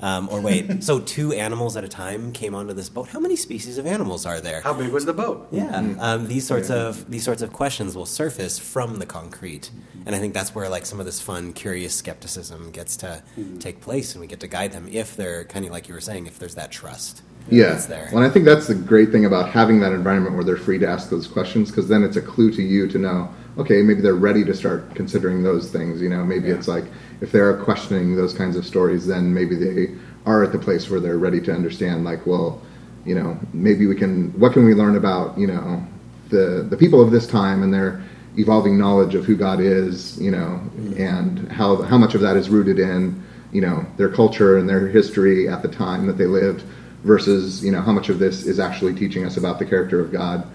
Um, 0.00 0.28
or 0.30 0.40
wait, 0.40 0.82
so 0.84 1.00
two 1.00 1.32
animals 1.32 1.76
at 1.76 1.84
a 1.84 1.88
time 1.88 2.32
came 2.32 2.54
onto 2.54 2.74
this 2.74 2.88
boat. 2.88 3.08
How 3.08 3.20
many 3.20 3.36
species 3.36 3.78
of 3.78 3.86
animals 3.86 4.26
are 4.26 4.40
there? 4.40 4.60
How 4.60 4.74
big 4.74 4.90
was 4.90 5.04
the 5.04 5.12
boat? 5.12 5.48
Yeah, 5.50 5.76
um, 6.00 6.26
these 6.26 6.46
sorts 6.46 6.70
of 6.70 7.10
these 7.10 7.24
sorts 7.24 7.42
of 7.42 7.52
questions 7.52 7.96
will 7.96 8.06
surface 8.06 8.58
from 8.58 8.98
the 8.98 9.06
concrete, 9.06 9.70
and 10.06 10.14
I 10.14 10.18
think 10.18 10.34
that's 10.34 10.54
where 10.54 10.68
like 10.68 10.86
some 10.86 11.00
of 11.00 11.06
this 11.06 11.20
fun, 11.20 11.52
curious 11.52 11.94
skepticism 11.94 12.70
gets 12.70 12.96
to 12.98 13.22
take 13.60 13.80
place, 13.80 14.12
and 14.14 14.20
we 14.20 14.26
get 14.26 14.40
to 14.40 14.48
guide 14.48 14.72
them 14.72 14.88
if 14.90 15.16
they're 15.16 15.44
kind 15.44 15.64
of 15.64 15.70
like 15.70 15.88
you 15.88 15.94
were 15.94 16.00
saying, 16.00 16.26
if 16.26 16.38
there's 16.38 16.54
that 16.56 16.70
trust. 16.70 17.22
Yeah. 17.50 17.70
that's 17.70 17.86
there. 17.86 18.08
Well, 18.12 18.22
and 18.22 18.30
I 18.30 18.32
think 18.32 18.44
that's 18.44 18.66
the 18.66 18.74
great 18.74 19.10
thing 19.10 19.26
about 19.26 19.50
having 19.50 19.80
that 19.80 19.92
environment 19.92 20.34
where 20.34 20.44
they're 20.44 20.56
free 20.56 20.78
to 20.78 20.86
ask 20.88 21.10
those 21.10 21.26
questions 21.26 21.70
because 21.70 21.88
then 21.88 22.02
it's 22.02 22.16
a 22.16 22.22
clue 22.22 22.50
to 22.52 22.62
you 22.62 22.88
to 22.88 22.98
know, 22.98 23.28
okay, 23.58 23.82
maybe 23.82 24.00
they're 24.00 24.14
ready 24.14 24.44
to 24.44 24.54
start 24.54 24.94
considering 24.94 25.42
those 25.42 25.70
things. 25.70 26.00
You 26.00 26.08
know, 26.08 26.24
maybe 26.24 26.50
it's 26.50 26.68
like 26.68 26.84
if 27.20 27.32
they're 27.32 27.56
questioning 27.56 28.16
those 28.16 28.34
kinds 28.34 28.56
of 28.56 28.66
stories, 28.66 29.06
then 29.06 29.32
maybe 29.32 29.56
they 29.56 29.94
are 30.26 30.42
at 30.42 30.52
the 30.52 30.58
place 30.58 30.90
where 30.90 31.00
they're 31.00 31.18
ready 31.18 31.40
to 31.42 31.52
understand, 31.52 32.04
like, 32.04 32.26
well, 32.26 32.62
you 33.04 33.14
know, 33.14 33.38
maybe 33.52 33.86
we 33.86 33.94
can, 33.94 34.30
what 34.38 34.52
can 34.52 34.64
we 34.64 34.74
learn 34.74 34.96
about, 34.96 35.36
you 35.38 35.46
know, 35.46 35.84
the, 36.30 36.66
the 36.68 36.76
people 36.76 37.02
of 37.02 37.10
this 37.10 37.26
time 37.26 37.62
and 37.62 37.72
their 37.72 38.02
evolving 38.36 38.78
knowledge 38.78 39.14
of 39.14 39.24
who 39.24 39.36
God 39.36 39.60
is, 39.60 40.18
you 40.20 40.30
know, 40.30 40.60
mm-hmm. 40.76 41.00
and 41.00 41.52
how, 41.52 41.82
how 41.82 41.98
much 41.98 42.14
of 42.14 42.22
that 42.22 42.36
is 42.36 42.48
rooted 42.48 42.78
in, 42.78 43.22
you 43.52 43.60
know, 43.60 43.86
their 43.96 44.08
culture 44.08 44.56
and 44.58 44.68
their 44.68 44.88
history 44.88 45.48
at 45.48 45.62
the 45.62 45.68
time 45.68 46.06
that 46.06 46.18
they 46.18 46.26
lived 46.26 46.64
versus 47.04 47.62
you 47.64 47.70
know 47.70 47.80
how 47.80 47.92
much 47.92 48.08
of 48.08 48.18
this 48.18 48.44
is 48.44 48.58
actually 48.58 48.94
teaching 48.94 49.24
us 49.24 49.36
about 49.36 49.58
the 49.58 49.64
character 49.64 50.00
of 50.00 50.10
God, 50.10 50.46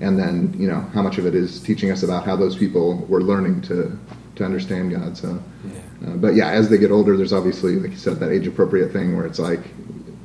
and 0.00 0.18
then 0.18 0.54
you 0.58 0.68
know 0.68 0.80
how 0.92 1.02
much 1.02 1.18
of 1.18 1.26
it 1.26 1.34
is 1.34 1.60
teaching 1.60 1.90
us 1.90 2.02
about 2.02 2.24
how 2.24 2.36
those 2.36 2.56
people 2.56 2.98
were 3.06 3.22
learning 3.22 3.62
to 3.62 3.98
to 4.34 4.44
understand 4.44 4.90
God. 4.90 5.16
So, 5.16 5.42
uh, 6.06 6.16
but 6.16 6.34
yeah, 6.34 6.50
as 6.50 6.68
they 6.68 6.78
get 6.78 6.90
older, 6.90 7.16
there's 7.16 7.32
obviously 7.32 7.76
like 7.76 7.92
you 7.92 7.96
said 7.96 8.18
that 8.20 8.30
age 8.30 8.46
appropriate 8.46 8.92
thing 8.92 9.16
where 9.16 9.26
it's 9.26 9.38
like 9.38 9.60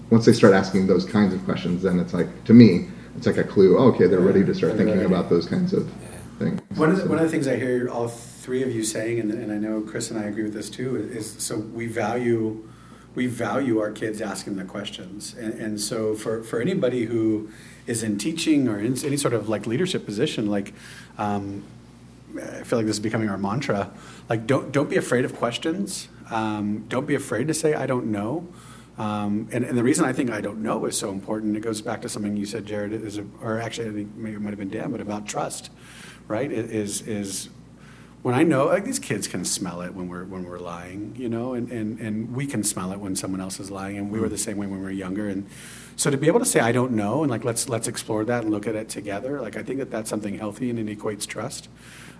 once 0.09 0.25
they 0.25 0.33
start 0.33 0.53
asking 0.53 0.87
those 0.87 1.05
kinds 1.05 1.33
of 1.33 1.43
questions, 1.45 1.83
then 1.83 1.99
it's 1.99 2.13
like 2.13 2.43
to 2.45 2.53
me 2.53 2.87
it's 3.15 3.27
like 3.27 3.37
a 3.37 3.43
clue. 3.43 3.77
Oh, 3.77 3.91
okay, 3.93 4.07
they're 4.07 4.19
ready 4.19 4.43
to 4.45 4.53
start 4.53 4.75
thinking 4.75 5.05
about 5.05 5.29
those 5.29 5.47
kinds 5.47 5.73
of 5.73 5.91
things. 6.37 6.61
One 6.77 6.91
of, 6.91 6.97
the, 6.97 7.09
one 7.09 7.17
of 7.17 7.23
the 7.23 7.31
things 7.31 7.47
I 7.47 7.55
hear 7.55 7.89
all 7.89 8.07
three 8.07 8.61
of 8.61 8.71
you 8.71 8.83
saying, 8.83 9.19
and, 9.19 9.31
and 9.31 9.51
I 9.51 9.57
know 9.57 9.81
Chris 9.81 10.11
and 10.11 10.19
I 10.19 10.23
agree 10.23 10.43
with 10.43 10.53
this 10.53 10.69
too, 10.69 10.95
is 11.11 11.35
so 11.39 11.57
we 11.57 11.87
value 11.87 12.67
we 13.17 13.25
value 13.25 13.79
our 13.79 13.91
kids 13.91 14.21
asking 14.21 14.57
the 14.57 14.63
questions, 14.63 15.35
and, 15.39 15.51
and 15.55 15.81
so 15.81 16.13
for, 16.13 16.43
for 16.43 16.61
anybody 16.61 17.05
who 17.05 17.49
is 17.87 18.03
in 18.03 18.19
teaching 18.19 18.67
or 18.67 18.79
in 18.79 18.95
any 19.03 19.17
sort 19.17 19.33
of 19.33 19.49
like 19.49 19.65
leadership 19.65 20.05
position, 20.05 20.45
like 20.45 20.71
um, 21.17 21.63
I 22.35 22.61
feel 22.61 22.77
like 22.77 22.85
this 22.85 22.97
is 22.97 22.99
becoming 22.99 23.27
our 23.27 23.37
mantra. 23.39 23.89
Like 24.29 24.45
don't 24.45 24.71
don't 24.71 24.87
be 24.87 24.97
afraid 24.97 25.25
of 25.25 25.35
questions. 25.35 26.09
Um, 26.29 26.85
don't 26.89 27.07
be 27.07 27.15
afraid 27.15 27.47
to 27.47 27.55
say 27.55 27.73
I 27.73 27.87
don't 27.87 28.11
know. 28.11 28.47
Um, 28.99 29.49
and, 29.51 29.65
and 29.65 29.75
the 29.75 29.83
reason 29.83 30.05
I 30.05 30.13
think 30.13 30.29
I 30.29 30.39
don't 30.39 30.61
know 30.61 30.85
is 30.85 30.95
so 30.95 31.11
important, 31.11 31.57
it 31.57 31.61
goes 31.61 31.81
back 31.81 32.03
to 32.03 32.09
something 32.09 32.37
you 32.37 32.45
said, 32.45 32.67
Jared, 32.67 32.93
is 32.93 33.17
a, 33.17 33.25
or 33.41 33.59
actually 33.59 33.89
I 33.89 33.93
think 33.93 34.15
maybe 34.15 34.35
it 34.35 34.41
might 34.41 34.51
have 34.51 34.59
been 34.59 34.69
Dan, 34.69 34.91
but 34.91 35.01
about 35.01 35.25
trust, 35.25 35.71
right? 36.27 36.51
Is 36.51 37.01
is 37.01 37.49
when 38.27 38.35
I 38.35 38.43
know 38.43 38.65
like 38.65 38.83
these 38.83 38.99
kids 38.99 39.25
can 39.25 39.45
smell 39.45 39.79
it 39.79 39.93
when 39.95 40.09
we're 40.09 40.25
when 40.25 40.43
we're 40.43 40.59
lying, 40.59 41.15
you 41.17 41.29
know, 41.29 41.53
and, 41.53 41.71
and, 41.71 41.97
and 42.01 42.35
we 42.35 42.45
can 42.45 42.61
smell 42.61 42.91
it 42.91 42.99
when 42.99 43.15
someone 43.15 43.39
else 43.39 43.57
is 43.57 43.71
lying, 43.71 43.97
and 43.97 44.11
we 44.11 44.19
were 44.19 44.27
the 44.27 44.37
same 44.37 44.57
way 44.57 44.67
when 44.67 44.79
we 44.79 44.83
were 44.83 44.91
younger, 44.91 45.29
and 45.29 45.47
so 45.95 46.11
to 46.11 46.17
be 46.17 46.27
able 46.27 46.39
to 46.39 46.45
say 46.45 46.59
I 46.59 46.73
don't 46.73 46.91
know 46.91 47.23
and 47.23 47.31
like 47.31 47.45
let's 47.45 47.69
let's 47.69 47.87
explore 47.87 48.25
that 48.25 48.43
and 48.43 48.51
look 48.51 48.67
at 48.67 48.75
it 48.75 48.89
together, 48.89 49.39
like 49.39 49.55
I 49.55 49.63
think 49.63 49.79
that 49.79 49.91
that's 49.91 50.09
something 50.09 50.37
healthy 50.37 50.69
and 50.69 50.77
it 50.77 50.99
equates 50.99 51.25
trust. 51.25 51.69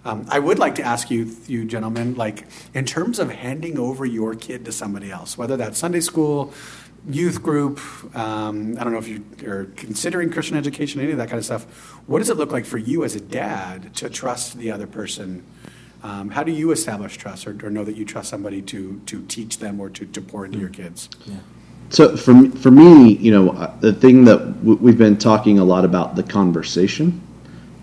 Um, 0.06 0.26
I 0.30 0.40
would 0.40 0.60
like 0.60 0.76
to 0.76 0.82
ask 0.82 1.12
you, 1.12 1.36
you 1.46 1.66
gentlemen, 1.66 2.16
like 2.16 2.46
in 2.74 2.86
terms 2.86 3.20
of 3.20 3.30
handing 3.30 3.78
over 3.78 4.06
your 4.06 4.34
kid 4.34 4.64
to 4.64 4.72
somebody 4.72 5.12
else, 5.12 5.38
whether 5.38 5.58
that's 5.58 5.78
Sunday 5.78 6.00
school, 6.00 6.54
youth 7.10 7.44
group, 7.44 7.82
um, 8.16 8.78
I 8.80 8.86
don't 8.86 8.94
know 8.94 9.00
if 9.00 9.10
you 9.10 9.26
are 9.46 9.66
considering 9.76 10.30
Christian 10.30 10.56
education, 10.56 11.02
any 11.02 11.12
of 11.12 11.18
that 11.18 11.28
kind 11.28 11.38
of 11.38 11.44
stuff. 11.44 11.66
What 12.08 12.20
does 12.20 12.30
it 12.30 12.38
look 12.38 12.54
like 12.54 12.64
for 12.64 12.78
you 12.78 13.04
as 13.04 13.14
a 13.14 13.20
dad 13.20 13.94
to 13.96 14.10
trust 14.10 14.58
the 14.58 14.72
other 14.72 14.88
person? 14.88 15.44
Um, 16.04 16.30
how 16.30 16.44
do 16.44 16.52
you 16.52 16.72
establish 16.72 17.18
trust 17.18 17.48
or, 17.48 17.58
or 17.66 17.70
know 17.70 17.84
that 17.84 17.96
you 17.96 18.06
trust 18.06 18.30
somebody 18.30 18.62
to, 18.64 19.02
to 19.08 19.24
teach 19.26 19.58
them 19.58 19.80
or 19.80 19.90
to, 19.90 20.06
to 20.06 20.22
pour 20.22 20.46
into 20.46 20.60
your 20.60 20.70
kids? 20.70 21.10
Yeah. 21.26 21.36
So 21.90 22.16
for 22.18 22.34
me- 22.34 22.50
for 22.50 22.70
me, 22.70 23.14
you 23.14 23.32
know, 23.32 23.52
uh, 23.52 23.76
the 23.80 23.94
thing 23.94 24.26
that 24.26 24.40
w- 24.60 24.78
we've 24.82 24.98
been 24.98 25.18
talking 25.18 25.60
a 25.60 25.64
lot 25.64 25.86
about 25.86 26.16
the 26.16 26.24
conversation, 26.24 27.22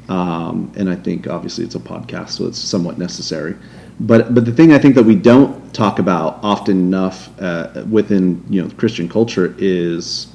um, 0.08 0.70
and 0.76 0.90
I 0.90 0.96
think 0.96 1.26
obviously 1.26 1.64
it's 1.64 1.74
a 1.74 1.80
podcast, 1.80 2.30
so 2.30 2.46
it's 2.46 2.58
somewhat 2.58 2.98
necessary. 2.98 3.56
But 4.00 4.34
but 4.34 4.44
the 4.44 4.52
thing 4.52 4.72
I 4.72 4.78
think 4.78 4.94
that 4.96 5.04
we 5.04 5.14
don't 5.14 5.72
talk 5.72 5.98
about 5.98 6.38
often 6.42 6.76
enough 6.78 7.30
uh, 7.40 7.84
within 7.90 8.44
you 8.50 8.62
know 8.62 8.68
Christian 8.76 9.08
culture 9.08 9.54
is 9.58 10.26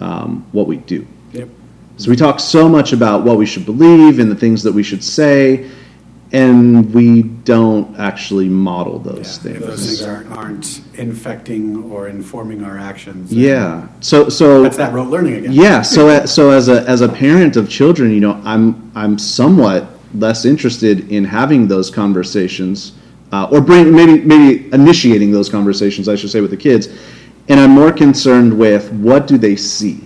um, 0.00 0.46
what 0.52 0.66
we 0.66 0.76
do. 0.76 1.06
Yep. 1.32 1.48
So 1.96 2.10
we 2.10 2.16
talk 2.16 2.38
so 2.40 2.68
much 2.68 2.92
about 2.92 3.24
what 3.24 3.38
we 3.38 3.46
should 3.46 3.64
believe 3.64 4.18
and 4.18 4.30
the 4.30 4.36
things 4.36 4.62
that 4.62 4.72
we 4.72 4.82
should 4.82 5.02
say, 5.02 5.70
and 6.32 6.92
we 6.92 7.22
don't 7.22 7.96
actually 7.98 8.48
model 8.48 8.98
those 8.98 9.36
If 9.36 9.42
things. 9.42 9.60
those 9.60 9.86
things 9.86 10.02
aren't, 10.02 10.30
aren't 10.32 10.82
infecting 10.94 11.90
or 11.90 12.08
informing 12.08 12.64
our 12.64 12.78
actions. 12.78 13.32
Yeah. 13.32 13.86
So 14.00 14.28
so 14.28 14.62
That's 14.62 14.76
that 14.76 14.92
rote 14.92 15.08
learning 15.08 15.34
again. 15.34 15.52
Yeah. 15.52 15.82
So 15.82 16.26
so 16.26 16.50
as 16.50 16.68
a 16.68 16.82
as 16.88 17.00
a 17.00 17.08
parent 17.08 17.56
of 17.56 17.68
children, 17.68 18.10
you 18.10 18.20
know, 18.20 18.40
I'm 18.44 18.90
I'm 18.94 19.18
somewhat 19.18 19.88
less 20.14 20.44
interested 20.44 21.10
in 21.10 21.24
having 21.24 21.68
those 21.68 21.90
conversations, 21.90 22.92
uh, 23.32 23.48
or 23.52 23.60
bring 23.60 23.94
maybe 23.94 24.20
maybe 24.22 24.72
initiating 24.72 25.30
those 25.30 25.48
conversations, 25.48 26.08
I 26.08 26.16
should 26.16 26.30
say, 26.30 26.40
with 26.40 26.50
the 26.50 26.56
kids, 26.56 26.88
and 27.48 27.60
I'm 27.60 27.70
more 27.70 27.92
concerned 27.92 28.56
with 28.58 28.90
what 28.92 29.26
do 29.26 29.38
they 29.38 29.56
see, 29.56 30.00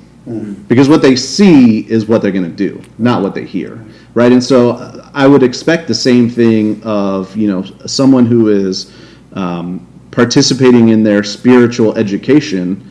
because 0.69 0.89
what 0.89 1.01
they 1.01 1.17
see 1.17 1.81
is 1.91 2.07
what 2.07 2.23
they're 2.23 2.33
going 2.33 2.51
to 2.51 2.51
do, 2.51 2.83
not 2.99 3.23
what 3.23 3.35
they 3.35 3.45
hear, 3.45 3.85
right? 4.15 4.33
And 4.33 4.43
so 4.43 5.03
I 5.15 5.27
would 5.27 5.43
expect 5.43 5.89
the 5.89 5.95
same 5.95 6.29
thing 6.29 6.83
of 6.83 7.37
you 7.37 7.49
know 7.49 7.65
someone 7.87 8.27
who 8.27 8.49
is 8.49 8.95
um, 9.33 9.87
participating 10.11 10.89
in 10.89 11.03
their 11.03 11.23
spiritual 11.23 11.97
education. 11.97 12.87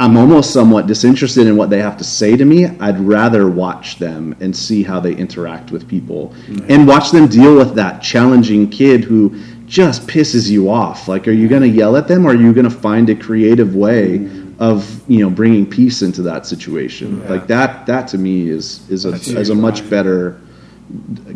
I'm 0.00 0.16
almost 0.16 0.52
somewhat 0.52 0.86
disinterested 0.86 1.48
in 1.48 1.56
what 1.56 1.70
they 1.70 1.80
have 1.80 1.96
to 1.96 2.04
say 2.04 2.36
to 2.36 2.44
me. 2.44 2.66
I'd 2.66 3.00
rather 3.00 3.48
watch 3.48 3.98
them 3.98 4.36
and 4.38 4.56
see 4.56 4.84
how 4.84 5.00
they 5.00 5.12
interact 5.12 5.72
with 5.72 5.88
people 5.88 6.32
and 6.68 6.86
watch 6.86 7.10
them 7.10 7.26
deal 7.26 7.56
with 7.56 7.74
that 7.74 8.00
challenging 8.00 8.70
kid 8.70 9.02
who 9.02 9.36
just 9.66 10.06
pisses 10.06 10.48
you 10.48 10.70
off. 10.70 11.08
Like, 11.08 11.26
are 11.26 11.32
you 11.32 11.48
going 11.48 11.62
to 11.62 11.68
yell 11.68 11.96
at 11.96 12.06
them 12.06 12.26
or 12.26 12.30
are 12.30 12.34
you 12.36 12.52
going 12.52 12.68
to 12.68 12.70
find 12.70 13.10
a 13.10 13.14
creative 13.16 13.74
way 13.74 14.18
of, 14.58 15.08
you 15.08 15.20
know, 15.20 15.30
bringing 15.30 15.64
peace 15.68 16.02
into 16.02 16.22
that 16.22 16.46
situation? 16.46 17.26
Like 17.28 17.46
that, 17.46 17.86
that 17.86 18.08
to 18.08 18.18
me 18.18 18.48
is, 18.48 18.88
is 18.90 19.04
a, 19.04 19.12
That's 19.12 19.28
is 19.28 19.50
a 19.50 19.54
huge. 19.54 19.62
much 19.62 19.90
better 19.90 20.40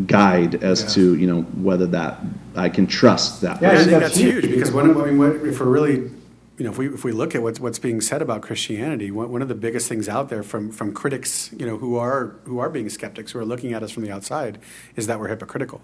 guide 0.06 0.62
as 0.62 0.94
to, 0.94 1.16
you 1.16 1.26
know, 1.26 1.42
whether 1.42 1.86
that 1.86 2.18
I 2.56 2.68
can 2.68 2.86
trust 2.86 3.42
that 3.42 3.60
Yeah, 3.60 3.72
I 3.72 3.76
think 3.84 4.00
that's 4.00 4.16
huge 4.16 4.48
because 4.50 4.72
when, 4.72 4.90
I 4.90 5.04
mean, 5.04 5.18
what, 5.18 5.36
if 5.36 5.60
we're 5.60 5.66
really, 5.66 6.10
you 6.58 6.64
know, 6.66 6.70
if 6.70 6.78
we 6.78 6.88
if 6.88 7.02
we 7.02 7.12
look 7.12 7.34
at 7.34 7.42
what's 7.42 7.58
what's 7.58 7.78
being 7.78 8.00
said 8.00 8.22
about 8.22 8.42
Christianity, 8.42 9.10
one, 9.10 9.32
one 9.32 9.42
of 9.42 9.48
the 9.48 9.54
biggest 9.54 9.88
things 9.88 10.08
out 10.08 10.28
there 10.28 10.42
from 10.42 10.70
from 10.70 10.92
critics, 10.92 11.50
you 11.58 11.66
know, 11.66 11.78
who 11.78 11.96
are 11.96 12.36
who 12.44 12.58
are 12.58 12.68
being 12.68 12.88
skeptics, 12.90 13.32
who 13.32 13.38
are 13.38 13.44
looking 13.44 13.72
at 13.72 13.82
us 13.82 13.90
from 13.90 14.04
the 14.04 14.12
outside, 14.12 14.58
is 14.94 15.06
that 15.06 15.18
we're 15.18 15.28
hypocritical. 15.28 15.80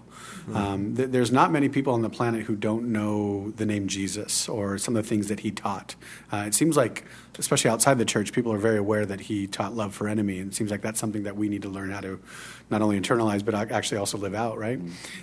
Um, 0.53 0.95
th- 0.95 1.09
there's 1.09 1.31
not 1.31 1.51
many 1.51 1.69
people 1.69 1.93
on 1.93 2.01
the 2.01 2.09
planet 2.09 2.43
who 2.43 2.55
don't 2.55 2.91
know 2.91 3.51
the 3.57 3.65
name 3.65 3.87
Jesus 3.87 4.47
or 4.47 4.77
some 4.77 4.95
of 4.95 5.03
the 5.03 5.09
things 5.09 5.27
that 5.27 5.41
he 5.41 5.51
taught. 5.51 5.95
Uh, 6.31 6.45
it 6.47 6.53
seems 6.53 6.77
like, 6.77 7.03
especially 7.39 7.71
outside 7.71 7.97
the 7.97 8.05
church, 8.05 8.33
people 8.33 8.53
are 8.53 8.57
very 8.57 8.77
aware 8.77 9.05
that 9.05 9.21
he 9.21 9.47
taught 9.47 9.73
love 9.73 9.95
for 9.95 10.07
enemy, 10.07 10.39
and 10.39 10.51
it 10.51 10.55
seems 10.55 10.69
like 10.69 10.81
that's 10.81 10.99
something 10.99 11.23
that 11.23 11.35
we 11.35 11.49
need 11.49 11.63
to 11.63 11.69
learn 11.69 11.89
how 11.89 12.01
to 12.01 12.19
not 12.69 12.81
only 12.81 12.99
internalize 12.99 13.43
but 13.43 13.55
actually 13.55 13.97
also 13.97 14.17
live 14.17 14.35
out. 14.35 14.57
Right? 14.57 14.79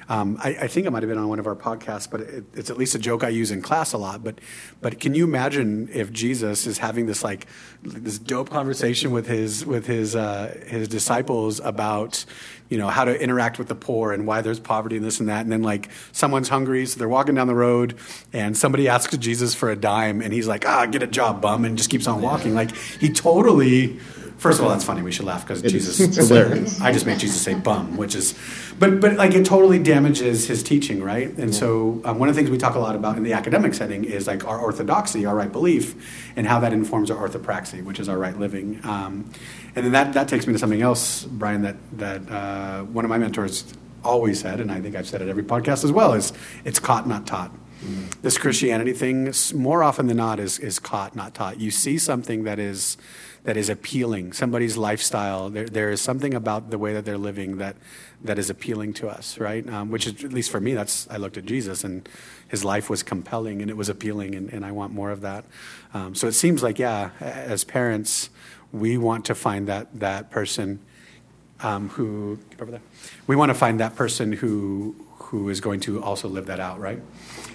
Um, 0.09 0.39
I, 0.43 0.57
I 0.63 0.69
think 0.69 0.87
it 0.87 0.91
might 0.91 1.03
have 1.03 1.11
been 1.11 1.19
on 1.19 1.29
one 1.29 1.39
of 1.39 1.47
our 1.47 1.55
podcasts, 1.55 2.11
but 2.11 2.21
it, 2.23 2.45
it's 2.55 2.71
at 2.71 2.77
least 2.77 2.95
a 2.95 2.99
joke 2.99 3.23
I 3.23 3.29
use 3.29 3.51
in 3.51 3.63
class 3.63 3.93
a 3.93 3.99
lot. 3.99 4.25
But 4.25 4.41
but 4.81 4.99
can 4.99 5.15
you 5.15 5.25
imagine 5.25 5.89
if 5.93 6.13
Jesus 6.13 6.67
is 6.67 6.79
having 6.79 7.07
this 7.07 7.23
like 7.23 7.47
this 7.83 8.19
dope 8.19 8.51
conversation 8.51 9.11
with 9.11 9.27
his 9.27 9.65
with 9.65 9.87
his 9.87 10.17
uh, 10.17 10.59
his 10.67 10.89
disciples 10.89 11.61
about 11.61 12.25
you 12.69 12.79
know 12.79 12.89
how 12.89 13.05
to 13.05 13.21
interact 13.21 13.59
with 13.59 13.69
the 13.69 13.75
poor 13.75 14.13
and 14.13 14.27
why 14.27 14.41
there's 14.41 14.61
poverty 14.61 14.97
and 14.97 15.05
this 15.05 15.21
and 15.21 15.29
that, 15.29 15.43
and 15.43 15.53
then 15.53 15.63
like 15.63 15.89
someone's 16.13 16.49
hungry, 16.49 16.87
so 16.87 16.99
they're 16.99 17.09
walking 17.09 17.35
down 17.35 17.47
the 17.47 17.55
road, 17.55 17.97
and 18.33 18.57
somebody 18.57 18.89
asks 18.89 19.17
Jesus 19.17 19.55
for 19.55 19.71
a 19.71 19.77
dime, 19.77 20.21
and 20.21 20.33
he's 20.33 20.49
like, 20.49 20.67
ah, 20.67 20.87
get 20.87 21.03
a 21.03 21.07
job, 21.07 21.41
bum, 21.41 21.65
and 21.65 21.77
just 21.77 21.91
keeps 21.91 22.07
on 22.07 22.23
walking. 22.23 22.55
Like 22.55 22.75
he 22.77 23.11
totally 23.11 23.99
First 24.39 24.59
of 24.59 24.67
all, 24.67 24.71
that's 24.71 24.85
funny. 24.85 25.03
We 25.03 25.13
should 25.13 25.25
laugh 25.25 25.47
because 25.47 25.63
Jesus. 25.63 25.99
is 25.99 26.17
hilarious. 26.17 26.81
I 26.81 26.93
just 26.93 27.07
made 27.07 27.19
Jesus 27.19 27.41
say 27.41 27.55
bum, 27.55 27.97
which 27.97 28.15
is, 28.15 28.35
but 28.79 29.01
but 29.01 29.15
like 29.15 29.35
it 29.35 29.47
totally 29.47 29.79
damages 29.79 30.47
his 30.47 30.63
teaching, 30.63 31.03
right? 31.03 31.29
And 31.39 31.55
so 31.55 32.01
um, 32.05 32.19
one 32.19 32.29
of 32.29 32.35
the 32.35 32.39
things 32.39 32.51
we 32.51 32.59
talk 32.59 32.75
a 32.75 32.79
lot 32.79 32.95
about 32.95 33.17
in 33.17 33.23
the 33.23 33.33
academic 33.33 33.75
setting 33.75 34.05
is 34.05 34.27
like 34.27 34.47
our 34.47 34.59
orthodoxy, 34.59 35.25
our 35.25 35.35
right 35.35 35.51
belief, 35.51 36.31
and 36.37 36.47
how 36.47 36.61
that 36.61 36.73
informs 36.73 37.11
our 37.11 37.29
orthopraxy, 37.29 37.83
which 37.83 37.99
is 37.99 38.09
our 38.09 38.19
right 38.19 38.39
living. 38.39 38.81
Um, 38.85 39.31
and 39.75 39.85
then 39.85 39.93
that 39.93 40.13
that 40.13 40.29
takes 40.29 40.47
me 40.47 40.53
to 40.53 40.59
something 40.59 40.83
else, 40.83 41.25
Brian. 41.25 41.63
That 41.63 41.77
that 41.99 42.31
uh, 42.31 42.83
one 42.85 43.05
of 43.05 43.09
my 43.09 43.19
mentors 43.19 43.73
always 44.05 44.41
said, 44.41 44.61
and 44.61 44.71
I 44.71 44.81
think 44.81 44.95
I've 44.95 45.09
said 45.09 45.23
it 45.23 45.29
every 45.29 45.43
podcast 45.43 45.85
as 45.85 45.93
well, 45.93 46.13
is 46.13 46.33
it's 46.65 46.79
caught, 46.79 47.09
not 47.09 47.27
taught. 47.27 47.53
This 48.23 48.39
Christianity 48.39 48.93
thing, 48.93 49.33
more 49.55 49.83
often 49.83 50.07
than 50.07 50.17
not, 50.17 50.41
is 50.41 50.59
is 50.59 50.79
caught, 50.79 51.15
not 51.15 51.35
taught. 51.35 51.61
You 51.61 51.71
see 51.71 51.99
something 51.99 52.45
that 52.45 52.59
is 52.59 52.97
that 53.45 53.57
is 53.57 53.69
appealing, 53.69 54.33
somebody's 54.33 54.77
lifestyle. 54.77 55.51
There, 55.51 55.67
there 55.67 55.91
is 55.91 56.01
something 56.01 56.35
about 56.35 56.71
the 56.71 56.79
way 56.79 56.93
that 56.95 57.05
they're 57.05 57.19
living 57.19 57.59
that 57.59 57.77
that 58.25 58.39
is 58.39 58.51
appealing 58.51 58.95
to 58.95 59.09
us, 59.09 59.39
right? 59.39 59.69
Um, 59.69 59.91
which 59.91 60.07
is 60.07 60.25
at 60.25 60.33
least 60.33 60.51
for 60.51 60.61
me, 60.61 60.75
that's 60.75 61.07
I 61.11 61.17
looked 61.17 61.37
at 61.37 61.45
Jesus 61.45 61.85
and 61.85 62.09
his 62.49 62.65
life 62.65 62.91
was 62.91 63.03
compelling 63.03 63.63
and 63.63 63.71
it 63.71 63.77
was 63.77 63.89
appealing, 63.89 64.35
and, 64.35 64.53
and 64.53 64.65
I 64.65 64.73
want 64.73 64.93
more 64.93 65.11
of 65.11 65.21
that. 65.21 65.45
Um, 65.95 66.15
so 66.15 66.27
it 66.27 66.33
seems 66.33 66.63
like, 66.63 66.79
yeah, 66.79 67.11
as 67.21 67.63
parents, 67.63 68.31
we 68.73 68.99
want 68.99 69.25
to 69.27 69.35
find 69.35 69.69
that 69.69 70.01
that 70.01 70.31
person 70.31 70.81
um, 71.61 71.91
who 71.91 72.39
over 72.61 72.71
there. 72.71 72.83
We 73.27 73.37
want 73.37 73.51
to 73.51 73.55
find 73.55 73.79
that 73.81 73.95
person 73.95 74.33
who 74.33 74.97
who 75.39 75.49
is 75.49 75.61
going 75.61 75.81
to 75.81 76.03
also 76.03 76.29
live 76.29 76.47
that 76.47 76.61
out, 76.61 76.81
right? 76.81 77.01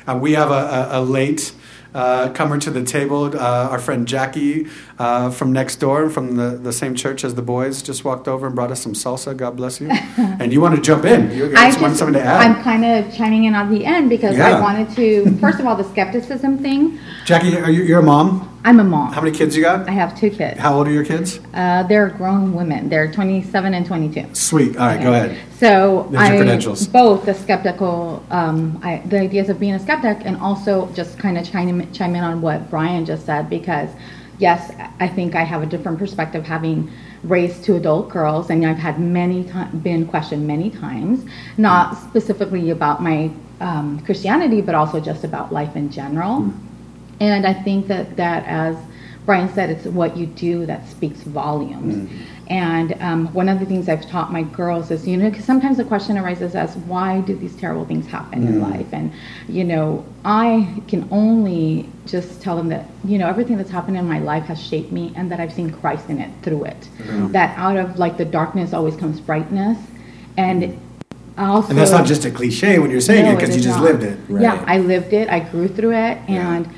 Uh, 0.07 0.17
we 0.21 0.33
have 0.33 0.49
a, 0.51 0.53
a, 0.53 0.99
a 0.99 1.01
late 1.01 1.53
uh, 1.93 2.29
comer 2.29 2.57
to 2.57 2.71
the 2.71 2.83
table. 2.83 3.25
Uh, 3.25 3.69
our 3.69 3.79
friend 3.79 4.07
Jackie 4.07 4.67
uh, 4.97 5.29
from 5.29 5.51
next 5.51 5.75
door, 5.77 6.09
from 6.09 6.35
the, 6.37 6.51
the 6.57 6.71
same 6.73 6.95
church 6.95 7.23
as 7.23 7.35
the 7.35 7.41
boys, 7.41 7.81
just 7.81 8.03
walked 8.05 8.27
over 8.27 8.47
and 8.47 8.55
brought 8.55 8.71
us 8.71 8.81
some 8.81 8.93
salsa. 8.93 9.35
God 9.35 9.57
bless 9.57 9.81
you. 9.81 9.89
and 10.17 10.51
you 10.53 10.61
want 10.61 10.75
to 10.75 10.81
jump 10.81 11.05
in? 11.05 11.31
You 11.31 11.53
I 11.55 11.71
just 11.71 11.79
something 11.97 12.13
to 12.13 12.21
add? 12.21 12.41
I'm 12.41 12.63
kind 12.63 12.85
of 12.85 13.13
chiming 13.13 13.43
in 13.45 13.55
at 13.55 13.69
the 13.69 13.85
end 13.85 14.09
because 14.09 14.37
Yeah. 14.37 14.57
I 14.57 14.61
wanted 14.61 14.95
to, 14.95 15.37
first 15.37 15.59
of 15.59 15.65
all, 15.65 15.75
the 15.75 15.83
skepticism 15.89 16.59
thing. 16.59 16.99
Jackie, 17.25 17.57
are 17.57 17.69
you, 17.69 17.83
you're 17.83 17.99
a 17.99 18.03
mom. 18.03 18.47
I'm 18.63 18.79
a 18.79 18.83
mom. 18.83 19.11
How 19.11 19.21
many 19.21 19.35
kids 19.35 19.55
you 19.55 19.63
got? 19.63 19.89
I 19.89 19.91
have 19.91 20.17
two 20.17 20.29
kids. 20.29 20.59
How 20.59 20.77
old 20.77 20.87
are 20.87 20.91
your 20.91 21.03
kids? 21.05 21.39
Uh, 21.53 21.81
they're 21.83 22.09
grown 22.09 22.53
women. 22.53 22.89
They're 22.89 23.11
27 23.11 23.73
and 23.73 23.85
22. 23.85 24.35
Sweet. 24.35 24.77
All 24.77 24.85
right, 24.85 25.01
go 25.01 25.13
ahead. 25.13 25.37
So 25.57 26.07
There's 26.11 26.29
I 26.29 26.37
credentials. 26.37 26.85
both 26.87 27.25
the 27.25 27.33
skeptical, 27.33 28.23
um, 28.29 28.79
I, 28.83 28.97
the 29.05 29.19
ideas 29.19 29.49
of 29.49 29.59
being 29.59 29.73
a 29.73 29.79
skeptic, 29.79 30.19
and 30.25 30.37
also 30.37 30.91
just 30.93 31.17
kind 31.17 31.37
of 31.39 31.49
chime 31.49 31.69
in, 31.69 31.91
chime 31.91 32.15
in 32.15 32.23
on 32.23 32.41
what 32.41 32.69
Brian 32.69 33.03
just 33.03 33.25
said 33.25 33.49
because, 33.49 33.89
yes, 34.37 34.71
I 34.99 35.07
think 35.07 35.33
I 35.35 35.43
have 35.43 35.63
a 35.63 35.65
different 35.65 35.97
perspective 35.97 36.45
having 36.45 36.91
raised 37.23 37.63
two 37.63 37.75
adult 37.77 38.09
girls, 38.09 38.51
and 38.51 38.65
I've 38.65 38.77
had 38.77 38.99
many 38.99 39.43
ti- 39.43 39.77
been 39.81 40.05
questioned 40.05 40.45
many 40.45 40.69
times, 40.69 41.25
not 41.57 41.97
specifically 41.97 42.69
about 42.69 43.01
my 43.01 43.31
um, 43.59 43.99
Christianity, 44.05 44.61
but 44.61 44.75
also 44.75 44.99
just 44.99 45.23
about 45.23 45.51
life 45.51 45.75
in 45.75 45.89
general. 45.91 46.51
And 47.21 47.45
I 47.45 47.53
think 47.53 47.87
that 47.87 48.17
that, 48.17 48.43
as 48.47 48.75
Brian 49.25 49.47
said, 49.53 49.69
it's 49.69 49.85
what 49.85 50.17
you 50.17 50.25
do 50.25 50.65
that 50.65 50.89
speaks 50.89 51.21
volumes. 51.21 51.95
Mm-hmm. 51.95 52.23
And 52.47 53.01
um, 53.01 53.33
one 53.33 53.47
of 53.47 53.59
the 53.59 53.65
things 53.65 53.87
I've 53.87 54.05
taught 54.09 54.33
my 54.33 54.41
girls 54.43 54.91
is, 54.91 55.07
you 55.07 55.15
know, 55.15 55.29
because 55.29 55.45
sometimes 55.45 55.77
the 55.77 55.85
question 55.85 56.17
arises 56.17 56.55
as, 56.55 56.75
why 56.75 57.21
do 57.21 57.35
these 57.35 57.55
terrible 57.55 57.85
things 57.85 58.07
happen 58.07 58.45
in 58.45 58.55
mm-hmm. 58.55 58.71
life? 58.71 58.87
And, 58.91 59.13
you 59.47 59.63
know, 59.63 60.03
I 60.25 60.81
can 60.87 61.07
only 61.11 61.87
just 62.07 62.41
tell 62.41 62.57
them 62.57 62.69
that, 62.69 62.87
you 63.05 63.19
know, 63.19 63.27
everything 63.27 63.55
that's 63.55 63.69
happened 63.69 63.95
in 63.95 64.05
my 64.05 64.19
life 64.19 64.43
has 64.45 64.61
shaped 64.61 64.91
me 64.91 65.13
and 65.15 65.31
that 65.31 65.39
I've 65.39 65.53
seen 65.53 65.71
Christ 65.71 66.09
in 66.09 66.17
it 66.17 66.31
through 66.41 66.65
it. 66.65 66.89
Mm-hmm. 66.97 67.31
That 67.31 67.57
out 67.57 67.77
of 67.77 67.99
like 67.99 68.17
the 68.17 68.25
darkness 68.25 68.73
always 68.73 68.95
comes 68.95 69.21
brightness. 69.21 69.77
And 70.37 70.81
also. 71.37 71.69
And 71.69 71.77
that's 71.77 71.91
not 71.91 72.05
just 72.05 72.25
a 72.25 72.31
cliche 72.31 72.79
when 72.79 72.89
you're 72.91 72.99
saying 72.99 73.27
it 73.27 73.35
because 73.35 73.55
you 73.55 73.61
just 73.61 73.77
not. 73.77 73.85
lived 73.85 74.03
it. 74.03 74.19
Yeah, 74.29 74.63
I 74.67 74.79
lived 74.79 75.13
it. 75.13 75.29
I 75.29 75.39
grew 75.39 75.67
through 75.67 75.91
it, 75.91 76.17
Yeah. 76.27 76.55
and 76.55 76.69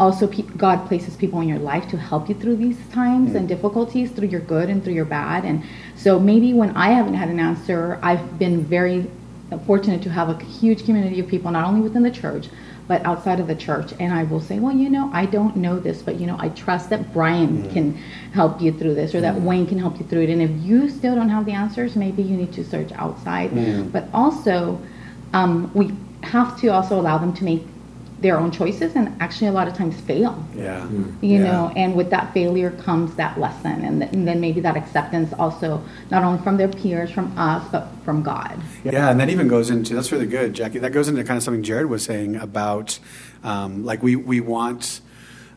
also 0.00 0.26
pe- 0.26 0.42
God 0.56 0.88
places 0.88 1.14
people 1.14 1.40
in 1.42 1.48
your 1.48 1.58
life 1.58 1.88
to 1.90 1.96
help 1.96 2.28
you 2.28 2.34
through 2.34 2.56
these 2.56 2.78
times 2.88 3.32
mm. 3.32 3.36
and 3.36 3.46
difficulties, 3.46 4.10
through 4.10 4.28
your 4.28 4.40
good 4.40 4.68
and 4.70 4.82
through 4.82 4.94
your 4.94 5.04
bad. 5.04 5.44
And 5.44 5.62
so 5.94 6.18
maybe 6.18 6.54
when 6.54 6.74
I 6.76 6.88
haven't 6.88 7.14
had 7.14 7.28
an 7.28 7.38
answer, 7.38 8.00
I've 8.02 8.38
been 8.38 8.64
very 8.64 9.08
fortunate 9.66 10.02
to 10.02 10.10
have 10.10 10.28
a 10.30 10.42
huge 10.42 10.84
community 10.86 11.20
of 11.20 11.28
people, 11.28 11.50
not 11.50 11.66
only 11.68 11.82
within 11.82 12.02
the 12.02 12.10
church. 12.10 12.48
But 12.88 13.06
outside 13.06 13.38
of 13.38 13.46
the 13.46 13.54
church, 13.54 13.92
and 14.00 14.12
I 14.12 14.24
will 14.24 14.40
say, 14.40 14.58
well, 14.58 14.74
you 14.74 14.90
know, 14.90 15.10
I 15.12 15.24
don't 15.24 15.54
know 15.54 15.78
this, 15.78 16.02
but 16.02 16.18
you 16.18 16.26
know, 16.26 16.36
I 16.40 16.48
trust 16.48 16.90
that 16.90 17.12
Brian 17.12 17.62
mm. 17.62 17.72
can 17.72 17.92
help 18.32 18.60
you 18.60 18.72
through 18.72 18.96
this, 18.96 19.14
or 19.14 19.20
that 19.20 19.36
mm. 19.36 19.42
Wayne 19.42 19.66
can 19.68 19.78
help 19.78 20.00
you 20.00 20.06
through 20.06 20.22
it. 20.22 20.30
And 20.30 20.42
if 20.42 20.50
you 20.68 20.88
still 20.90 21.14
don't 21.14 21.28
have 21.28 21.44
the 21.44 21.52
answers, 21.52 21.94
maybe 21.94 22.20
you 22.20 22.36
need 22.36 22.52
to 22.54 22.64
search 22.64 22.90
outside. 23.04 23.54
But 23.92 24.08
also, 24.12 24.80
um, 25.32 25.70
we 25.72 25.92
have 26.24 26.58
to 26.62 26.68
also 26.68 26.98
allow 26.98 27.16
them 27.18 27.32
to 27.34 27.44
make 27.44 27.62
their 28.20 28.38
own 28.38 28.50
choices 28.50 28.94
and 28.96 29.10
actually 29.20 29.46
a 29.46 29.52
lot 29.52 29.66
of 29.66 29.74
times 29.74 29.98
fail 30.02 30.44
Yeah. 30.54 30.86
you 30.90 31.14
Yeah. 31.38 31.38
know 31.44 31.72
and 31.74 31.94
with 31.94 32.10
that 32.10 32.32
failure 32.34 32.70
comes 32.72 33.14
that 33.16 33.38
lesson 33.40 33.82
and, 33.84 34.00
th- 34.02 34.12
and 34.12 34.28
then 34.28 34.40
maybe 34.40 34.60
that 34.60 34.76
acceptance 34.76 35.32
also 35.38 35.82
not 36.10 36.22
only 36.22 36.42
from 36.42 36.56
their 36.58 36.68
peers 36.68 37.10
from 37.10 37.32
us 37.38 37.64
but 37.72 37.88
from 38.04 38.22
god 38.22 38.58
Yeah, 38.84 39.10
and 39.10 39.18
that 39.20 39.30
even 39.30 39.48
goes 39.48 39.70
into 39.70 39.94
that's 39.94 40.12
really 40.12 40.26
good, 40.26 40.52
Jackie. 40.54 40.78
That 40.80 40.92
goes 40.92 41.08
into 41.08 41.22
kind 41.24 41.36
of 41.38 41.42
something 41.42 41.62
Jared 41.62 41.86
was 41.86 42.02
saying 42.02 42.36
about 42.36 42.98
um, 43.42 43.84
like 43.84 44.02
we 44.02 44.16
we 44.16 44.40
want. 44.40 45.00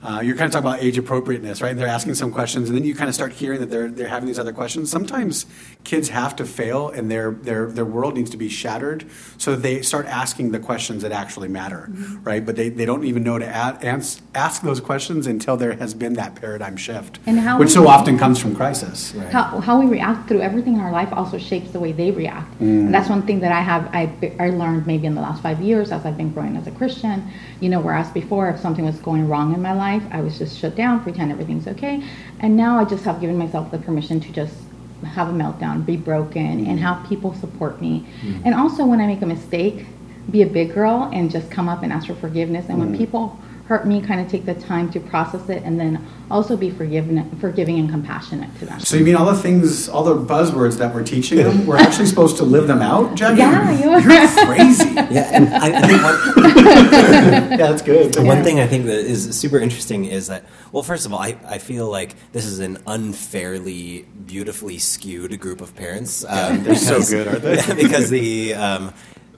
Uh, 0.04 0.20
you're 0.22 0.36
kind 0.36 0.48
of 0.48 0.52
talking 0.52 0.68
about 0.68 0.84
age 0.84 0.98
appropriateness, 0.98 1.62
right? 1.62 1.78
They're 1.78 1.88
asking 1.88 2.16
some 2.16 2.32
questions, 2.32 2.68
and 2.70 2.78
then 2.78 2.84
you 2.86 2.94
kind 2.94 3.08
of 3.08 3.16
start 3.16 3.32
hearing 3.32 3.60
that 3.62 3.70
they're 3.70 3.88
they're 3.90 4.08
having 4.10 4.28
these 4.28 4.38
other 4.40 4.52
questions. 4.52 4.92
Sometimes 4.92 5.46
kids 5.86 6.10
have 6.10 6.36
to 6.38 6.46
fail, 6.46 6.90
and 6.90 7.10
their 7.10 7.32
their 7.32 7.68
their 7.68 7.86
world 7.86 8.16
needs 8.16 8.30
to 8.32 8.38
be 8.38 8.50
shattered, 8.50 9.06
so 9.38 9.56
they 9.56 9.82
start 9.82 10.06
asking 10.08 10.52
the 10.52 10.60
questions 10.60 11.04
that 11.04 11.12
actually 11.14 11.48
matter, 11.48 11.90
right? 12.24 12.46
But 12.46 12.56
they, 12.58 12.70
they 12.70 12.86
don't 12.86 13.06
even 13.06 13.24
know 13.24 13.40
to 13.40 13.46
a- 13.46 13.80
ans- 13.86 14.22
ask 14.36 14.62
those 14.62 14.80
questions 14.82 15.26
until 15.28 15.56
there 15.58 15.74
has 15.74 15.94
been 15.94 16.14
that 16.14 16.36
paradigm 16.36 16.76
shift, 16.76 17.20
And 17.26 17.40
how 17.40 17.58
which 17.60 17.70
so 17.70 17.88
often 17.88 18.18
comes 18.18 18.40
from 18.40 18.56
crisis. 18.56 19.14
how, 19.32 19.60
how 19.62 19.80
we 19.80 19.86
react 19.86 20.28
through 20.28 20.42
everything 20.42 20.74
in 20.76 20.80
our 20.82 20.92
life 20.92 21.12
also 21.14 21.38
shapes 21.38 21.72
the 21.72 21.80
way 21.80 21.92
they 21.92 22.12
react 22.12 22.60
and 22.60 22.94
that's 22.94 23.10
one 23.10 23.22
thing 23.24 23.40
that 23.42 23.52
i 23.52 23.62
have 23.62 23.84
I, 23.94 24.12
I 24.40 24.50
learned 24.50 24.88
maybe 24.88 25.06
in 25.06 25.14
the 25.16 25.22
last 25.22 25.42
five 25.44 25.62
years 25.62 25.92
as 25.92 26.06
i've 26.06 26.18
been 26.18 26.32
growing 26.34 26.58
as 26.58 26.66
a 26.68 26.72
christian 26.72 27.24
you 27.60 27.70
know 27.70 27.80
whereas 27.80 28.10
before 28.12 28.50
if 28.50 28.60
something 28.60 28.86
was 28.86 28.96
going 29.00 29.28
wrong 29.30 29.54
in 29.54 29.62
my 29.62 29.74
life 29.74 29.93
i 30.12 30.22
was 30.22 30.38
just 30.38 30.58
shut 30.58 30.76
down 30.76 31.02
pretend 31.04 31.32
everything's 31.32 31.68
okay. 31.68 32.04
And 32.40 32.56
now 32.56 32.80
i 32.80 32.86
just 32.86 33.04
have 33.06 33.20
given 33.22 33.38
myself 33.38 33.72
the 33.72 33.78
permission 33.78 34.20
to 34.20 34.32
just 34.32 34.56
have 35.04 35.30
a 35.30 35.34
meltdown 35.34 35.86
be 35.86 35.98
broken 35.98 36.42
and 36.42 36.66
mm-hmm. 36.66 36.78
have 36.78 37.08
people 37.08 37.34
support 37.36 37.82
me. 37.82 38.06
Mm-hmm. 38.22 38.42
And 38.46 38.56
also 38.56 38.86
when 38.86 39.02
i 39.02 39.08
make 39.08 39.22
a 39.22 39.26
mistake 39.26 39.86
be 40.32 40.42
a 40.42 40.48
big 40.48 40.74
girl 40.74 41.10
and 41.14 41.30
just 41.30 41.52
come 41.52 41.68
up 41.68 41.84
and 41.84 41.92
ask 41.92 42.08
for 42.08 42.16
forgiveness. 42.16 42.68
And 42.70 42.80
when 42.80 42.90
mm-hmm. 42.90 42.98
people 42.98 43.40
hurt 43.68 43.88
me 43.88 44.02
kind 44.02 44.20
of 44.20 44.30
take 44.30 44.46
the 44.46 44.54
time 44.54 44.92
to 44.92 45.00
process 45.00 45.48
it 45.48 45.64
and 45.64 45.80
then 45.80 46.06
also 46.30 46.58
be 46.58 46.70
forgiving 46.70 47.30
forgiving 47.38 47.80
and 47.80 47.90
compassionate 47.90 48.50
to 48.60 48.66
them 48.66 48.80
So 48.80 48.98
you 48.98 49.06
mean 49.06 49.16
all 49.16 49.26
the 49.26 49.36
things, 49.36 49.88
all 49.88 50.04
the 50.04 50.16
buzzwords 50.16 50.78
that 50.80 50.94
we're 50.94 51.04
teaching 51.04 51.38
them, 51.38 51.66
we're 51.66 51.78
actually 51.78 52.08
supposed 52.08 52.38
to 52.38 52.44
live 52.44 52.68
them 52.68 52.82
out, 52.82 53.16
Jackie? 53.16 53.38
Yeah, 53.38 53.72
you 53.72 53.90
are. 53.90 54.02
You're 54.02 54.46
crazy. 54.46 54.90
Yeah, 55.14 55.30
and 55.32 55.50
I, 55.50 55.80
I 55.80 55.88
think 55.88 56.04
one, 56.04 56.56
yeah, 56.66 57.58
that's 57.58 57.82
good. 57.82 58.14
The 58.14 58.24
one 58.24 58.44
thing 58.44 58.60
I 58.60 58.66
think 58.66 58.86
that 58.86 59.00
is 59.00 59.38
super 59.38 59.60
interesting 59.60 60.06
is 60.06 60.28
that, 60.28 60.46
well, 60.72 60.82
first 60.82 61.06
of 61.06 61.14
all, 61.14 61.20
I, 61.20 61.38
I 61.46 61.60
feel 61.60 61.88
like 61.90 62.16
this 62.32 62.46
is 62.46 62.60
an 62.60 62.80
unfairly, 62.88 64.08
beautifully 64.26 64.80
skewed 64.80 65.40
group 65.40 65.62
of 65.62 65.76
parents. 65.76 66.26
Um, 66.26 66.64
they're 66.64 66.76
so 66.76 67.04
good, 67.04 67.28
aren't 67.28 67.42
they? 67.44 67.54
Yeah, 67.68 67.74
because 67.76 68.10
the 68.10 68.56
um, 68.56 68.94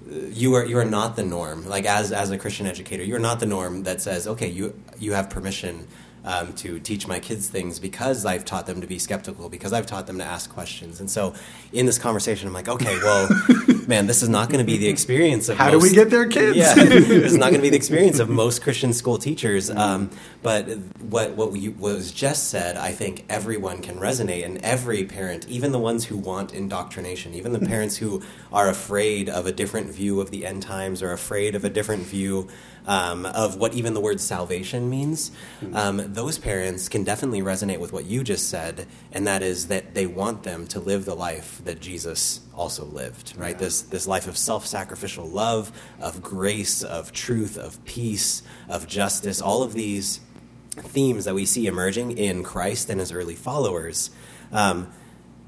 you 0.10 0.54
are 0.56 0.66
you 0.66 0.78
are 0.78 0.86
not 0.86 1.16
the 1.16 1.24
norm. 1.24 1.68
Like 1.68 1.86
as 1.86 2.12
as 2.12 2.32
a 2.32 2.38
Christian 2.38 2.68
educator, 2.68 3.04
you 3.04 3.16
are 3.16 3.20
not 3.20 3.40
the 3.40 3.46
norm 3.46 3.84
that 3.84 4.02
says, 4.02 4.28
okay, 4.28 4.48
you 4.48 4.80
you 5.00 5.14
have 5.14 5.30
permission. 5.30 5.88
Um, 6.28 6.54
to 6.54 6.80
teach 6.80 7.08
my 7.08 7.20
kids 7.20 7.50
things 7.50 7.78
because 7.78 8.26
I've 8.26 8.46
taught 8.46 8.66
them 8.66 8.82
to 8.82 8.88
be 8.88 8.98
skeptical, 8.98 9.48
because 9.48 9.74
I've 9.74 9.86
taught 9.86 10.08
them 10.08 10.18
to 10.18 10.24
ask 10.24 10.50
questions. 10.50 11.00
And 11.00 11.08
so, 11.08 11.36
in 11.72 11.86
this 11.86 12.00
conversation, 12.00 12.48
I'm 12.48 12.54
like, 12.54 12.68
okay, 12.68 12.98
well, 12.98 13.30
man, 13.88 14.08
this 14.08 14.24
is 14.24 14.30
not 14.30 14.50
going 14.50 14.58
to 14.58 14.66
be 14.66 14.80
the 14.80 14.88
experience 14.88 15.50
of 15.50 15.58
How 15.60 15.70
do 15.70 15.78
we 15.78 15.90
most- 15.90 15.94
get 15.94 16.10
there, 16.10 16.28
kids? 16.28 16.58
Yeah, 16.58 16.74
this 16.84 17.32
is 17.32 17.38
not 17.38 17.52
going 17.52 17.60
to 17.60 17.62
be 17.62 17.70
the 17.70 17.76
experience 17.76 18.18
of 18.18 18.28
most 18.28 18.64
Christian 18.64 18.92
school 18.92 19.20
teachers. 19.20 19.70
Um, 19.70 20.10
but 20.42 20.66
what 21.00 21.34
what, 21.36 21.52
we, 21.52 21.70
what 21.70 21.94
was 21.94 22.12
just 22.12 22.50
said, 22.50 22.76
I 22.76 22.92
think 22.92 23.26
everyone 23.30 23.84
can 23.84 23.98
resonate, 23.98 24.46
and 24.46 24.58
every 24.64 25.04
parent, 25.04 25.48
even 25.48 25.72
the 25.74 25.80
ones 25.80 26.06
who 26.06 26.18
want 26.18 26.56
indoctrination, 26.56 27.36
even 27.36 27.54
the 27.54 27.60
parents 27.60 27.98
who 27.98 28.24
are 28.52 28.68
afraid 28.68 29.30
of 29.30 29.46
a 29.46 29.52
different 29.52 29.92
view 29.92 30.22
of 30.22 30.32
the 30.32 30.44
end 30.44 30.64
times 30.64 31.04
or 31.04 31.12
afraid 31.12 31.54
of 31.54 31.64
a 31.64 31.70
different 31.70 32.02
view 32.04 32.48
um, 32.88 33.26
of 33.26 33.58
what 33.58 33.74
even 33.74 33.94
the 33.94 34.00
word 34.00 34.20
salvation 34.22 34.90
means, 34.90 35.32
um, 35.74 36.14
those 36.14 36.38
parents 36.38 36.90
can 36.90 37.04
definitely 37.04 37.42
resonate 37.42 37.80
with 37.80 37.92
what 37.92 38.06
you 38.06 38.24
just 38.24 38.50
said, 38.50 38.88
and 39.12 39.26
that 39.28 39.42
is 39.42 39.68
that 39.68 39.94
they 39.96 40.06
want 40.06 40.44
them 40.44 40.68
to 40.68 40.80
live 40.80 41.06
the 41.06 41.16
life 41.16 41.62
that 41.66 41.80
Jesus 41.80 42.42
also 42.54 42.86
lived, 42.86 43.34
right? 43.38 43.58
This 43.58 43.82
this 43.82 44.08
life 44.08 44.28
of 44.28 44.38
self-sacrificial 44.38 45.26
love, 45.28 45.72
of 46.00 46.22
grace, 46.22 46.84
of 46.84 47.12
truth, 47.12 47.58
of 47.58 47.84
peace, 47.86 48.44
of 48.70 48.88
justice, 48.88 49.42
all 49.42 49.64
of 49.64 49.74
these 49.74 50.20
themes 50.78 51.26
that 51.26 51.34
we 51.34 51.46
see 51.46 51.68
emerging 51.68 52.18
in 52.18 52.44
Christ 52.44 52.90
and 52.90 53.00
his 53.00 53.12
early 53.12 53.36
followers. 53.36 54.12
um, 54.52 54.92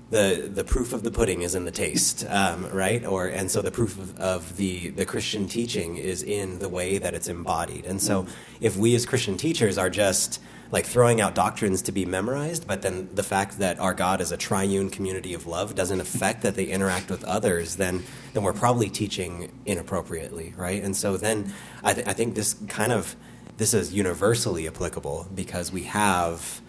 the 0.10 0.50
the 0.54 0.64
proof 0.64 0.94
of 0.94 1.04
the 1.04 1.12
pudding 1.12 1.42
is 1.42 1.54
in 1.56 1.66
the 1.66 1.72
taste, 1.72 2.26
um, 2.30 2.70
right? 2.72 3.06
Or 3.06 3.28
and 3.28 3.52
so 3.52 3.62
the 3.62 3.72
proof 3.72 3.98
of, 3.98 4.20
of, 4.20 4.58
the 4.58 4.90
the 4.90 5.06
Christian 5.06 5.48
teaching 5.48 5.98
is 5.98 6.24
in 6.24 6.60
the 6.60 6.70
way 6.70 6.98
that 6.98 7.14
it's 7.14 7.28
embodied. 7.28 7.86
And 7.86 8.02
so 8.02 8.26
if 8.62 8.78
we 8.78 8.96
as 8.96 9.06
Christian 9.06 9.36
teachers 9.38 9.78
are 9.78 9.90
just 9.90 10.42
like 10.72 10.86
throwing 10.86 11.22
out 11.22 11.34
doctrines 11.34 11.82
to 11.82 11.92
be 11.92 12.06
memorized, 12.06 12.68
but 12.68 12.82
then 12.82 13.10
the 13.14 13.24
fact 13.24 13.60
that 13.60 13.80
our 13.80 13.94
God 13.94 14.20
is 14.20 14.32
a 14.32 14.38
triune 14.38 14.90
community 14.90 15.34
of 15.34 15.48
love 15.48 15.76
doesn't 15.76 16.02
affect 16.02 16.42
that 16.42 16.56
they 16.56 16.66
interact 16.66 17.10
with 17.10 17.24
others, 17.26 17.76
then 17.76 18.04
then 18.34 18.44
we're 18.44 18.54
probably 18.54 18.90
teaching 18.90 19.52
inappropriately, 19.66 20.54
right? 20.56 20.82
And 20.84 20.96
so 20.96 21.18
then 21.18 21.54
I, 21.84 21.94
th- 21.94 22.08
I 22.08 22.14
think 22.14 22.36
this 22.36 22.56
kind 22.68 22.92
of 22.92 23.16
this 23.58 23.74
is 23.74 23.94
universally 23.94 24.68
applicable 24.68 25.28
because 25.34 25.72
we 25.72 25.84
have 25.84 26.62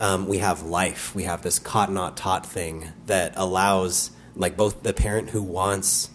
um, 0.00 0.26
we 0.26 0.38
have 0.38 0.62
life. 0.62 1.14
We 1.14 1.24
have 1.24 1.42
this 1.42 1.58
caught 1.58 1.90
not 1.90 2.16
taught 2.16 2.46
thing 2.46 2.92
that 3.06 3.32
allows 3.36 4.10
like 4.34 4.56
both 4.56 4.82
the 4.82 4.92
parent 4.92 5.30
who 5.30 5.42
wants 5.42 6.10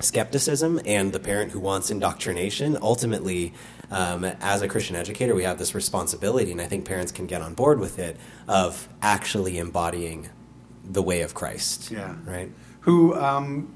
skepticism 0.00 0.80
and 0.84 1.12
the 1.12 1.20
parent 1.20 1.52
who 1.52 1.60
wants 1.60 1.90
indoctrination. 1.90 2.76
Ultimately, 2.80 3.54
um, 3.90 4.24
as 4.24 4.62
a 4.62 4.68
Christian 4.68 4.96
educator, 4.96 5.34
we 5.34 5.44
have 5.44 5.58
this 5.58 5.74
responsibility, 5.74 6.52
and 6.52 6.60
I 6.60 6.66
think 6.66 6.84
parents 6.84 7.12
can 7.12 7.26
get 7.26 7.40
on 7.40 7.54
board 7.54 7.78
with 7.78 7.98
it 7.98 8.16
of 8.48 8.88
actually 9.00 9.58
embodying 9.58 10.28
the 10.84 11.02
way 11.02 11.22
of 11.22 11.34
Christ. 11.34 11.90
Yeah. 11.90 12.14
Right. 12.24 12.50
Who 12.80 13.14
um, 13.14 13.74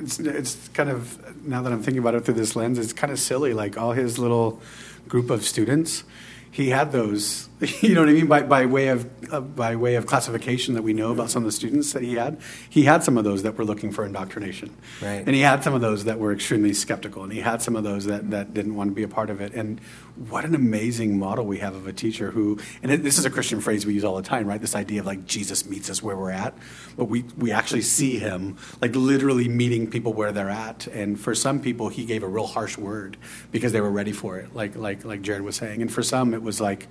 it's 0.00 0.18
it's 0.18 0.68
kind 0.68 0.90
of 0.90 1.46
now 1.46 1.62
that 1.62 1.72
I'm 1.72 1.82
thinking 1.82 2.00
about 2.00 2.14
it 2.14 2.24
through 2.24 2.34
this 2.34 2.56
lens, 2.56 2.78
it's 2.78 2.92
kind 2.92 3.12
of 3.12 3.18
silly. 3.18 3.54
Like 3.54 3.78
all 3.78 3.92
his 3.92 4.18
little 4.18 4.60
group 5.08 5.30
of 5.30 5.44
students, 5.44 6.04
he 6.50 6.70
had 6.70 6.92
those 6.92 7.48
you 7.80 7.94
know 7.94 8.00
what 8.00 8.08
I 8.08 8.12
mean 8.12 8.26
by, 8.26 8.42
by 8.42 8.66
way 8.66 8.88
of 8.88 9.08
uh, 9.32 9.40
by 9.40 9.76
way 9.76 9.94
of 9.94 10.04
classification 10.04 10.74
that 10.74 10.82
we 10.82 10.92
know 10.92 11.12
about 11.12 11.30
some 11.30 11.42
of 11.42 11.46
the 11.46 11.52
students 11.52 11.92
that 11.92 12.02
he 12.02 12.14
had. 12.14 12.40
He 12.68 12.82
had 12.82 13.04
some 13.04 13.16
of 13.16 13.22
those 13.22 13.44
that 13.44 13.56
were 13.56 13.64
looking 13.64 13.92
for 13.92 14.04
indoctrination, 14.04 14.76
right? 15.00 15.22
And 15.24 15.28
he 15.28 15.42
had 15.42 15.62
some 15.62 15.72
of 15.72 15.80
those 15.80 16.04
that 16.04 16.18
were 16.18 16.32
extremely 16.32 16.74
skeptical, 16.74 17.22
and 17.22 17.32
he 17.32 17.40
had 17.40 17.62
some 17.62 17.76
of 17.76 17.84
those 17.84 18.06
that, 18.06 18.30
that 18.30 18.52
didn't 18.52 18.74
want 18.74 18.90
to 18.90 18.94
be 18.94 19.04
a 19.04 19.08
part 19.08 19.30
of 19.30 19.40
it. 19.40 19.54
And 19.54 19.80
what 20.28 20.44
an 20.44 20.56
amazing 20.56 21.18
model 21.18 21.46
we 21.46 21.58
have 21.58 21.74
of 21.74 21.86
a 21.86 21.92
teacher 21.92 22.32
who, 22.32 22.58
and 22.82 22.90
it, 22.90 23.04
this 23.04 23.16
is 23.16 23.24
a 23.24 23.30
Christian 23.30 23.60
phrase 23.60 23.86
we 23.86 23.94
use 23.94 24.04
all 24.04 24.16
the 24.16 24.22
time, 24.22 24.48
right? 24.48 24.60
This 24.60 24.74
idea 24.74 25.00
of 25.00 25.06
like 25.06 25.24
Jesus 25.24 25.64
meets 25.64 25.88
us 25.88 26.02
where 26.02 26.16
we're 26.16 26.32
at, 26.32 26.54
but 26.96 27.04
we 27.04 27.22
we 27.38 27.52
actually 27.52 27.82
see 27.82 28.18
him 28.18 28.56
like 28.80 28.96
literally 28.96 29.46
meeting 29.46 29.88
people 29.88 30.12
where 30.12 30.32
they're 30.32 30.50
at. 30.50 30.88
And 30.88 31.18
for 31.18 31.34
some 31.34 31.60
people, 31.60 31.90
he 31.90 32.04
gave 32.04 32.24
a 32.24 32.28
real 32.28 32.48
harsh 32.48 32.76
word 32.76 33.18
because 33.52 33.70
they 33.70 33.80
were 33.80 33.90
ready 33.90 34.12
for 34.12 34.38
it, 34.38 34.52
like 34.52 34.74
like 34.74 35.04
like 35.04 35.22
Jared 35.22 35.42
was 35.42 35.54
saying. 35.54 35.80
And 35.80 35.92
for 35.92 36.02
some, 36.02 36.34
it 36.34 36.42
was 36.42 36.60
like 36.60 36.88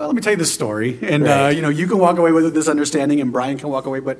well, 0.00 0.08
let 0.08 0.16
me 0.16 0.22
tell 0.22 0.32
you 0.32 0.38
this 0.38 0.54
story, 0.54 0.98
and 1.02 1.24
uh, 1.24 1.26
right. 1.26 1.46
uh, 1.46 1.48
you 1.50 1.60
know, 1.60 1.68
you 1.68 1.86
can 1.86 1.98
walk 1.98 2.16
away 2.16 2.32
with 2.32 2.54
this 2.54 2.68
understanding, 2.68 3.20
and 3.20 3.30
Brian 3.30 3.58
can 3.58 3.68
walk 3.68 3.84
away, 3.84 4.00
but 4.00 4.18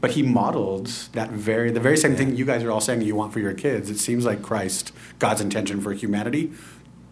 but 0.00 0.10
he 0.10 0.24
modeled 0.24 0.86
that 1.12 1.30
very 1.30 1.70
the 1.70 1.78
very 1.78 1.96
same 1.96 2.16
thing 2.16 2.34
you 2.34 2.44
guys 2.44 2.64
are 2.64 2.70
all 2.72 2.80
saying 2.80 3.02
you 3.02 3.14
want 3.14 3.32
for 3.32 3.38
your 3.38 3.54
kids. 3.54 3.90
It 3.90 3.98
seems 3.98 4.24
like 4.24 4.42
Christ, 4.42 4.92
God's 5.20 5.40
intention 5.40 5.80
for 5.80 5.92
humanity, 5.92 6.50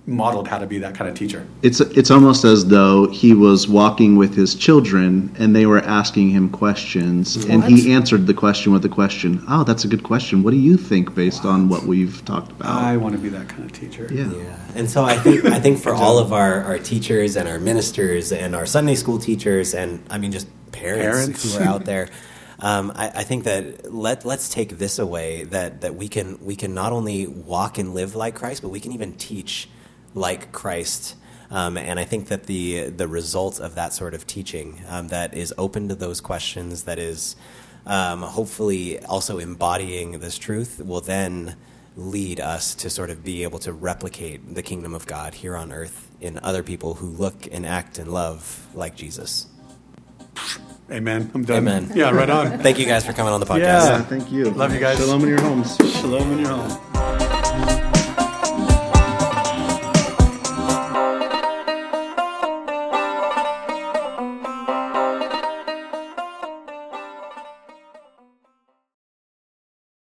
modeled 0.09 0.49
how 0.49 0.59
to 0.59 0.67
be 0.67 0.79
that 0.79 0.95
kind 0.95 1.09
of 1.09 1.17
teacher. 1.17 1.47
It's 1.63 1.81
it's 1.81 2.11
almost 2.11 2.45
as 2.45 2.67
though 2.67 3.09
he 3.11 3.35
was 3.35 3.69
walking 3.69 4.17
with 4.17 4.35
his 4.35 4.55
children 4.55 5.35
and 5.39 5.55
they 5.55 5.67
were 5.67 5.81
asking 5.81 6.31
him 6.31 6.49
questions 6.49 7.37
what? 7.37 7.51
and 7.51 7.65
he 7.65 7.93
answered 7.93 8.27
the 8.27 8.35
question 8.35 8.73
with 8.73 8.85
a 8.85 8.89
question. 8.89 9.45
Oh, 9.49 9.65
that's 9.65 9.85
a 9.85 9.89
good 9.89 10.03
question. 10.03 10.43
What 10.43 10.53
do 10.53 10.57
you 10.57 10.77
think 10.77 11.15
based 11.15 11.45
what? 11.45 11.51
on 11.51 11.69
what 11.69 11.83
we've 11.85 12.25
talked 12.25 12.51
about? 12.51 12.83
I 12.83 12.97
want 12.97 13.15
to 13.15 13.21
be 13.21 13.29
that 13.29 13.49
kind 13.49 13.65
of 13.65 13.73
teacher. 13.73 14.09
Yeah. 14.11 14.33
yeah. 14.33 14.59
And 14.75 14.91
so 14.91 15.05
I 15.05 15.17
think 15.17 15.45
I 15.45 15.61
think 15.61 15.79
for 15.79 15.95
all 15.95 16.19
of 16.19 16.33
our, 16.33 16.63
our 16.65 16.79
teachers 16.79 17.37
and 17.37 17.47
our 17.47 17.61
ministers 17.61 18.33
and 18.33 18.57
our 18.57 18.67
Sunday 18.67 18.95
school 18.95 19.19
teachers 19.19 19.75
and 19.75 20.05
I 20.11 20.19
mean 20.19 20.33
just 20.33 20.49
parents, 20.73 21.27
parents. 21.27 21.55
who 21.55 21.63
are 21.63 21.67
out 21.67 21.85
there 21.85 22.09
um, 22.61 22.93
I, 22.95 23.09
I, 23.15 23.23
think 23.23 23.45
that 23.45 23.95
let 23.95 24.25
let's 24.25 24.49
take 24.49 24.79
this 24.79 24.99
away 24.99 25.45
that 25.45 25.83
that 25.83 25.95
we 25.95 26.09
can 26.09 26.45
we 26.45 26.57
can 26.57 26.75
not 26.75 26.93
only 26.93 27.29
walk 27.29 27.79
and 27.79 27.95
live 27.95 28.17
like 28.17 28.35
Christ, 28.35 28.63
but 28.63 28.71
we 28.71 28.81
can 28.81 28.91
even 28.91 29.13
teach 29.13 29.69
like 30.15 30.53
Christ. 30.53 31.17
Um, 31.51 31.79
and 31.79 31.99
I 31.99 32.05
think 32.05 32.29
that 32.29 32.45
the 32.45 32.91
the 32.91 33.09
result 33.09 33.59
of 33.59 33.75
that 33.75 33.93
sort 33.93 34.15
of 34.15 34.27
teaching 34.27 34.83
um, 34.89 35.09
that 35.09 35.35
is 35.35 35.55
open 35.57 35.89
to 35.89 35.95
those 35.95 36.21
questions, 36.21 36.85
that 36.85 36.99
is 36.99 37.37
um, 37.87 38.23
hopefully 38.23 39.03
also 39.05 39.39
embodying 39.39 40.21
this 40.21 40.37
truth, 40.37 40.81
will 40.85 41.01
then 41.01 41.57
lead 41.97 42.39
us 42.39 42.75
to 42.77 42.91
sort 42.91 43.11
of 43.11 43.25
be 43.25 43.43
able 43.43 43.59
to 43.59 43.73
replicate 43.73 44.55
the 44.55 44.63
kingdom 44.63 44.95
of 44.95 45.07
God 45.07 45.35
here 45.35 45.57
on 45.57 45.73
earth 45.73 46.11
in 46.21 46.39
other 46.43 46.63
people 46.63 46.95
who 46.95 47.07
look 47.07 47.49
and 47.51 47.67
act 47.67 47.99
and 47.99 48.13
love 48.13 48.67
like 48.75 48.95
Jesus. 48.95 49.47
Amen. 50.91 51.31
I'm 51.35 51.45
done. 51.45 51.59
Amen. 51.59 51.91
Yeah, 51.95 52.11
right 52.11 52.31
on. 52.31 52.59
thank 52.61 52.79
you 52.79 52.87
guys 52.87 53.05
for 53.05 53.13
coming 53.13 53.33
on 53.33 53.41
the 53.41 53.47
podcast. 53.47 53.59
Yeah, 53.59 54.03
thank 54.03 54.31
you. 54.31 54.45
Love 54.51 54.73
you 54.73 54.81
guys. 54.81 54.99
Shalom 54.99 55.23
in 55.23 55.29
your 55.29 55.41
homes. 55.41 55.77
Shalom 55.77 56.33
in 56.33 56.39
your 56.41 56.49
home. 56.49 57.38